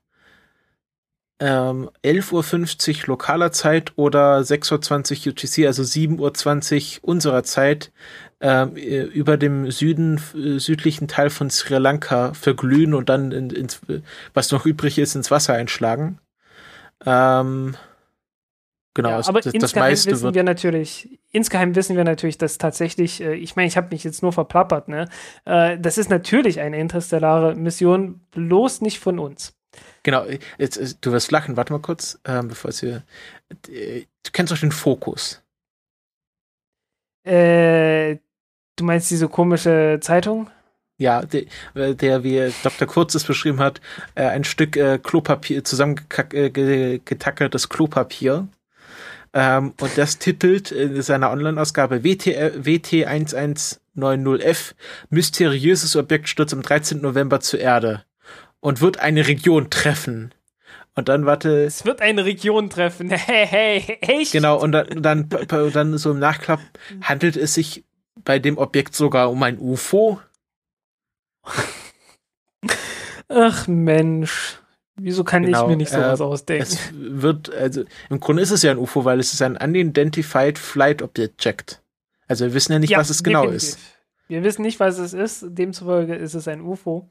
[1.40, 7.92] ähm, 11.50 Uhr lokaler Zeit oder 6.20 Uhr UTC, also 7.20 Uhr unserer Zeit,
[8.40, 13.50] ähm, äh, über dem Süden, äh, südlichen Teil von Sri Lanka verglühen und dann in,
[13.50, 13.80] ins,
[14.32, 16.18] was noch übrig ist, ins Wasser einschlagen.
[17.04, 17.76] Ähm,
[18.94, 23.20] Genau, ja, aber das, insgeheim das wissen wir natürlich, insgeheim wissen wir natürlich, dass tatsächlich,
[23.20, 25.08] äh, ich meine, ich habe mich jetzt nur verplappert, ne?
[25.44, 29.52] Äh, das ist natürlich eine interstellare Mission, bloß nicht von uns.
[30.04, 30.24] Genau,
[30.58, 33.02] jetzt, äh, du wirst lachen, warte mal kurz, ähm, bevor es hier.
[33.66, 35.40] Du kennst doch den Fokus.
[37.26, 38.18] Du
[38.82, 40.50] meinst diese komische Zeitung?
[40.98, 41.46] Ja, der,
[41.94, 42.86] der wie Dr.
[42.86, 43.80] Kurz es beschrieben hat,
[44.14, 48.46] ein Stück Klopapier, zusammengetackерtes Klopapier
[49.34, 54.74] ähm, und das titelt in seiner Online-Ausgabe WT, WT1190F
[55.10, 57.00] Mysteriöses Objekt stürzt am 13.
[57.00, 58.04] November zur Erde
[58.60, 60.32] und wird eine Region treffen.
[60.94, 61.64] Und dann warte.
[61.64, 63.10] Es wird eine Region treffen.
[63.10, 64.32] Hey, hey, echt?
[64.32, 66.60] Genau, und dann, dann, dann so im Nachklapp
[67.02, 67.84] handelt es sich
[68.24, 70.20] bei dem Objekt sogar um ein UFO.
[73.28, 74.60] Ach Mensch.
[74.96, 76.62] Wieso kann genau, ich mir nicht sowas äh, ausdenken?
[76.62, 80.58] Es wird, also im Grunde ist es ja ein UFO, weil es ist ein Unidentified
[80.58, 81.82] Flight Object.
[82.28, 83.68] Also wir wissen ja nicht, ja, was es genau definitiv.
[83.70, 83.78] ist.
[84.28, 85.44] Wir wissen nicht, was es ist.
[85.48, 87.08] Demzufolge ist es ein UFO.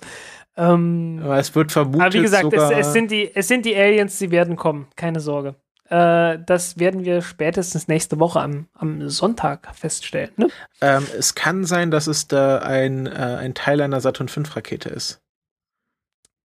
[0.55, 2.01] Ähm, aber es wird vermutet.
[2.01, 4.87] Aber wie gesagt, es, es, sind die, es sind die Aliens, die werden kommen.
[4.95, 5.55] Keine Sorge.
[5.89, 10.31] Äh, das werden wir spätestens nächste Woche am, am Sonntag feststellen.
[10.37, 10.47] Ne?
[10.81, 14.89] Ähm, es kann sein, dass es da ein, äh, ein Teil einer Saturn V Rakete
[14.89, 15.22] ist.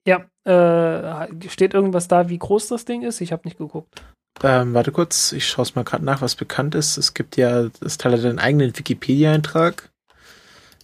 [0.08, 3.20] Ja, äh, steht irgendwas da, wie groß das Ding ist?
[3.20, 4.02] Ich habe nicht geguckt.
[4.42, 6.96] Ähm, warte kurz, ich schaue es mal gerade nach, was bekannt ist.
[6.96, 9.90] Es gibt ja, das Teil hat einen eigenen Wikipedia-Eintrag.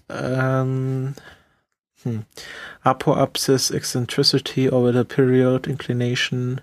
[0.10, 1.14] Ähm,
[2.02, 2.26] hm.
[2.82, 6.60] Apoapsis, Eccentricity, Orbital Period, Inclination.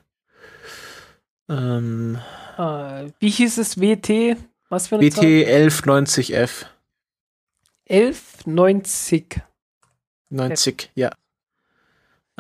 [1.49, 2.19] Ähm,
[2.59, 4.37] äh, wie hieß es WT?
[4.69, 5.25] Was für eine WT Zahl?
[5.25, 6.67] 1190F.
[7.89, 9.41] 1190.
[10.29, 10.91] 90, F.
[10.95, 11.11] ja.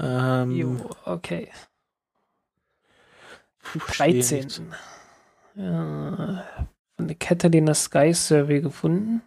[0.03, 1.49] Ähm, jo, okay.
[3.97, 4.73] 13.
[5.57, 6.45] Ja,
[6.97, 9.23] von der Catalina Sky Survey gefunden.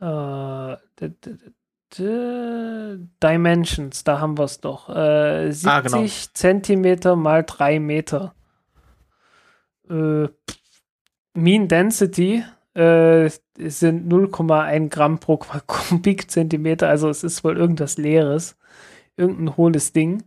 [0.00, 0.76] Äh,
[3.22, 4.90] Dimensions, da haben wir es doch.
[4.90, 6.06] Äh, 70 ah, genau.
[6.34, 8.34] Zentimeter mal 3 Meter.
[9.88, 10.28] Äh,
[11.32, 18.56] mean Density äh, sind 0,1 Gramm pro Kubikzentimeter, also es ist wohl irgendwas Leeres
[19.16, 20.24] irgendein hohles Ding.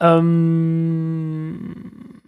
[0.00, 2.20] Ähm,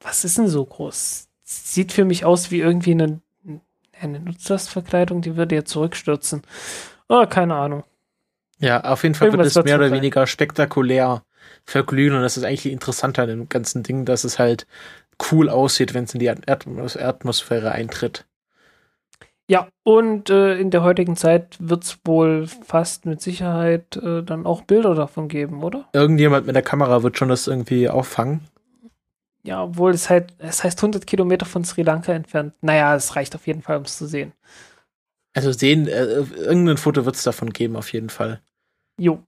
[0.00, 1.28] was ist denn so groß?
[1.44, 3.20] Sieht für mich aus wie irgendwie eine,
[4.00, 6.42] eine Nutzlastverkleidung, die würde ja zurückstürzen.
[7.08, 7.84] Oh, keine Ahnung.
[8.58, 11.22] Ja, auf jeden Fall Irgendwas wird es mehr oder weniger spektakulär
[11.64, 14.66] verglühen und das ist eigentlich interessant an dem ganzen Ding, dass es halt
[15.30, 18.24] cool aussieht, wenn es in die Atmosphäre eintritt.
[19.52, 24.46] Ja, und äh, in der heutigen Zeit wird es wohl fast mit Sicherheit äh, dann
[24.46, 25.90] auch Bilder davon geben, oder?
[25.92, 28.40] Irgendjemand mit der Kamera wird schon das irgendwie auffangen.
[29.42, 32.54] Ja, obwohl es halt, es heißt 100 Kilometer von Sri Lanka entfernt.
[32.62, 34.32] Naja, es reicht auf jeden Fall, um es zu sehen.
[35.34, 38.40] Also sehen, äh, irgendein Foto wird es davon geben, auf jeden Fall.
[38.96, 39.22] Jo.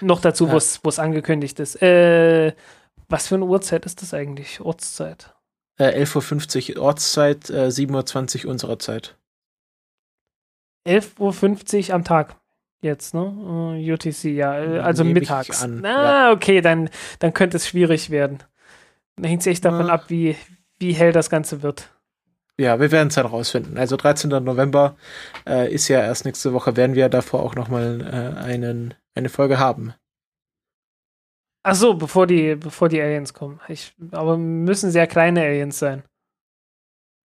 [0.00, 0.52] Noch dazu, ja.
[0.54, 1.82] wo es angekündigt ist.
[1.82, 2.54] Äh,
[3.10, 4.62] was für eine Uhrzeit ist das eigentlich?
[4.62, 5.33] Ortszeit?
[5.76, 9.16] Äh, 11.50 Uhr Ortszeit, äh, 7.20 Uhr unserer Zeit.
[10.86, 12.36] 11.50 Uhr am Tag
[12.82, 13.22] jetzt, ne?
[13.22, 15.62] Uh, äh, UTC, ja, äh, also Nehme mittags.
[15.62, 16.32] An, ah, ja.
[16.32, 18.38] okay, dann, dann könnte es schwierig werden.
[19.16, 19.94] Dann hängt es echt davon ah.
[19.94, 20.36] ab, wie,
[20.78, 21.90] wie hell das Ganze wird.
[22.56, 23.76] Ja, wir werden es dann rausfinden.
[23.78, 24.30] Also 13.
[24.30, 24.96] November
[25.46, 29.58] äh, ist ja erst nächste Woche, werden wir davor auch nochmal äh, einen, eine Folge
[29.58, 29.94] haben.
[31.66, 33.58] Ach so, bevor die, bevor die Aliens kommen.
[33.68, 36.02] Ich, aber müssen sehr kleine Aliens sein.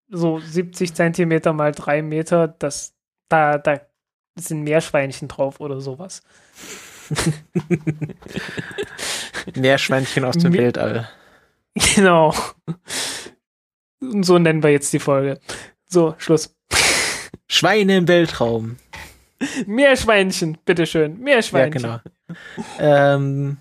[0.08, 2.96] So 70 Zentimeter mal 3 Meter, das,
[3.28, 3.82] da, da
[4.36, 6.24] sind Meerschweinchen drauf oder sowas.
[9.56, 11.10] Meerschweinchen aus dem Me Weltall.
[11.96, 12.34] Genau.
[14.02, 15.40] Und so nennen wir jetzt die Folge.
[15.86, 16.58] So, Schluss.
[17.48, 18.78] Schweine im Weltraum.
[19.66, 21.20] Meerschweinchen, bitteschön.
[21.20, 21.82] Meerschweinchen.
[21.82, 22.36] Ja, genau.
[22.80, 23.58] ähm,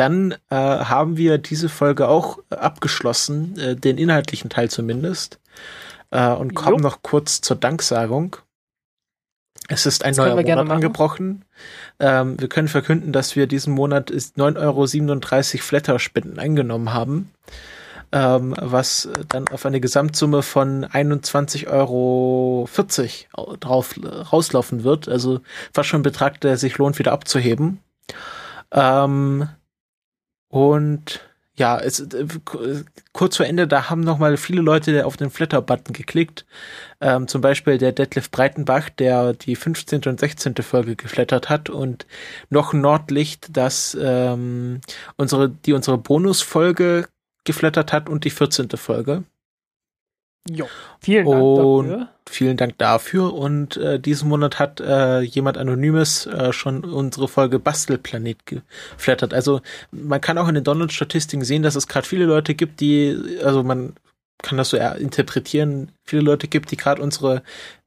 [0.00, 5.38] dann äh, haben wir diese Folge auch abgeschlossen, äh, den inhaltlichen Teil zumindest,
[6.10, 6.82] äh, und kommen jo.
[6.82, 8.36] noch kurz zur Danksagung.
[9.68, 11.44] Es ist ein das neuer Monat angebrochen.
[11.98, 17.30] Ähm, wir können verkünden, dass wir diesen Monat 9,37 Euro Flatter-Spenden eingenommen haben,
[18.10, 22.66] ähm, was dann auf eine Gesamtsumme von 21,40 Euro
[23.60, 23.94] drauf
[24.32, 25.08] rauslaufen wird.
[25.08, 25.40] Also
[25.74, 27.80] fast schon ein Betrag, der sich lohnt, wieder abzuheben.
[28.72, 29.46] Ähm,
[30.50, 31.20] und
[31.56, 32.26] ja, es, äh,
[33.12, 36.46] kurz vor Ende, da haben nochmal viele Leute auf den Flatter-Button geklickt.
[37.02, 40.02] Ähm, zum Beispiel der Detlef Breitenbach, der die 15.
[40.06, 40.54] und 16.
[40.62, 42.06] Folge geflattert hat und
[42.48, 44.80] noch Nordlicht, das ähm,
[45.16, 47.08] unsere, die unsere Bonusfolge
[47.44, 48.70] geflattert hat und die 14.
[48.70, 49.24] Folge.
[50.48, 50.66] Jo,
[51.00, 52.08] vielen Dank und dafür.
[52.28, 53.34] Vielen Dank dafür.
[53.34, 59.34] Und äh, diesen Monat hat äh, jemand Anonymes äh, schon unsere Folge Bastelplanet geflattert.
[59.34, 59.60] Also
[59.90, 63.62] man kann auch in den Download-Statistiken sehen, dass es gerade viele Leute gibt, die, also
[63.64, 63.94] man
[64.42, 67.42] kann das so interpretieren, viele Leute gibt, die gerade unsere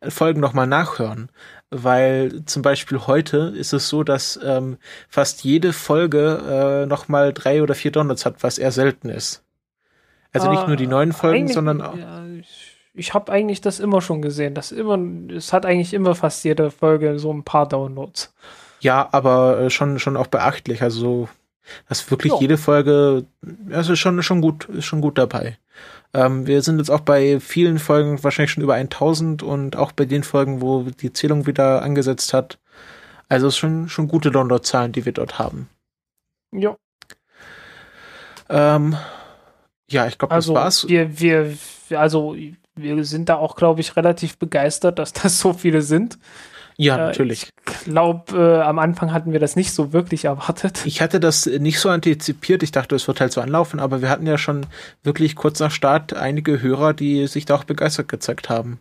[0.08, 1.30] Folgen nochmal nachhören.
[1.72, 4.78] Weil zum Beispiel heute ist es so, dass ähm,
[5.10, 9.43] fast jede Folge äh, nochmal drei oder vier Downloads hat, was eher selten ist.
[10.34, 11.96] Also nicht nur die neuen äh, Folgen, sondern auch.
[11.96, 14.56] Ja, ich, ich habe eigentlich das immer schon gesehen.
[14.56, 14.98] Das immer,
[15.32, 18.34] es hat eigentlich immer fast jede Folge so ein paar Downloads.
[18.80, 20.82] Ja, aber äh, schon, schon auch beachtlich.
[20.82, 21.30] Also,
[21.88, 22.40] dass wirklich ja.
[22.40, 23.26] jede Folge,
[23.72, 25.58] also schon, schon gut, ist schon gut dabei.
[26.14, 30.06] Ähm, wir sind jetzt auch bei vielen Folgen wahrscheinlich schon über 1000 und auch bei
[30.06, 32.60] den Folgen, wo die Zählung wieder angesetzt hat.
[33.30, 35.70] Also es schon, schon gute Downloadzahlen, die wir dort haben.
[36.52, 36.76] Ja.
[38.50, 38.96] Ähm,
[39.90, 40.88] ja, ich glaube, also das war's.
[40.88, 41.58] Wir, wir,
[41.92, 42.36] also
[42.76, 46.18] wir sind da auch, glaube ich, relativ begeistert, dass das so viele sind.
[46.78, 47.52] Ja, äh, natürlich.
[47.68, 50.86] Ich glaube, äh, am Anfang hatten wir das nicht so wirklich erwartet.
[50.86, 52.64] Ich hatte das nicht so antizipiert.
[52.64, 54.66] Ich dachte, es wird halt so anlaufen, aber wir hatten ja schon
[55.04, 58.80] wirklich kurz nach Start einige Hörer, die sich da auch begeistert gezeigt haben.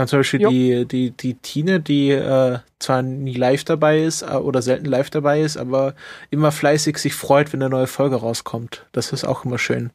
[0.00, 4.26] Haben zum Beispiel die, die, die Tine, die äh, zwar nie live dabei ist äh,
[4.26, 5.94] oder selten live dabei ist, aber
[6.30, 8.86] immer fleißig sich freut, wenn eine neue Folge rauskommt.
[8.92, 9.90] Das ist auch immer schön.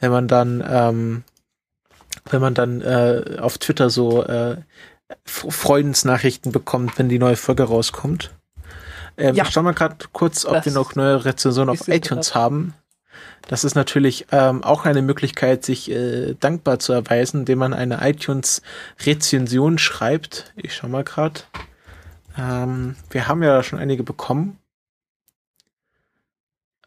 [0.00, 1.24] Wenn man dann, ähm,
[2.30, 4.56] wenn man dann äh, auf Twitter so äh,
[5.24, 8.30] Freudensnachrichten bekommt, wenn die neue Folge rauskommt.
[9.16, 9.44] Ähm, ja.
[9.44, 12.74] Ich schau mal gerade kurz, ob das wir noch neue Rezensionen auf iTunes haben.
[13.48, 18.06] Das ist natürlich ähm, auch eine Möglichkeit, sich äh, dankbar zu erweisen, indem man eine
[18.06, 20.52] iTunes-Rezension schreibt.
[20.54, 21.40] Ich schau mal gerade.
[22.36, 24.58] Ähm, wir haben ja schon einige bekommen.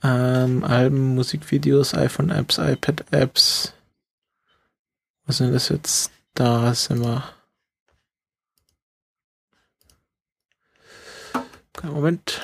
[0.03, 3.73] Ähm, Alben, Musikvideos, iPhone-Apps, iPad-Apps.
[5.25, 6.11] Was sind das jetzt?
[6.35, 7.23] Da sind wir.
[11.81, 12.39] Moment.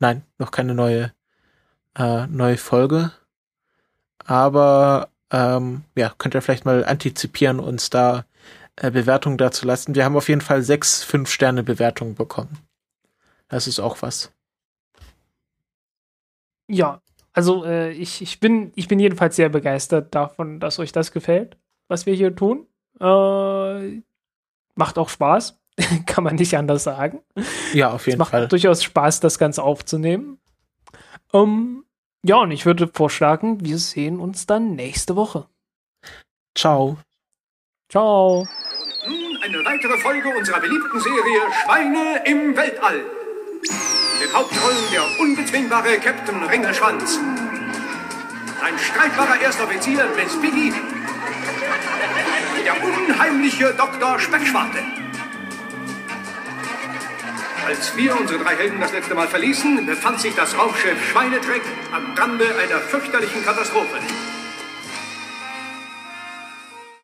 [0.00, 1.12] Nein, noch keine neue
[1.96, 3.12] äh, neue Folge.
[4.24, 8.24] Aber ähm, ja, könnt ihr vielleicht mal antizipieren, uns da
[8.76, 9.94] äh, Bewertungen dazu lassen.
[9.94, 12.58] Wir haben auf jeden Fall sechs Fünf-Sterne-Bewertungen bekommen.
[13.48, 14.32] Das ist auch was.
[16.68, 17.00] Ja,
[17.32, 21.56] also äh, ich, ich, bin, ich bin jedenfalls sehr begeistert davon, dass euch das gefällt,
[21.88, 22.66] was wir hier tun.
[23.00, 24.02] Äh,
[24.74, 25.60] macht auch Spaß,
[26.06, 27.20] kann man nicht anders sagen.
[27.72, 28.48] Ja, auf jeden es macht Fall.
[28.48, 30.39] durchaus Spaß, das Ganze aufzunehmen.
[31.32, 31.84] Um,
[32.24, 35.46] ja, und ich würde vorschlagen, wir sehen uns dann nächste Woche.
[36.56, 36.98] Ciao.
[37.90, 38.46] Ciao.
[39.06, 42.98] Nun eine weitere Folge unserer beliebten Serie Schweine im Weltall.
[42.98, 47.18] In den Hauptrollen der unbezwingbare Captain Ringelschwanz.
[48.62, 50.72] Ein streitbarer Erstoffizier Miss Piggy.
[52.64, 54.18] Der unheimliche Dr.
[54.18, 54.78] Speckschwarte.
[57.66, 61.62] Als wir unsere drei Helden das letzte Mal verließen, befand sich das Raumschiff Schweinetreck
[61.92, 63.98] am Rande einer fürchterlichen Katastrophe.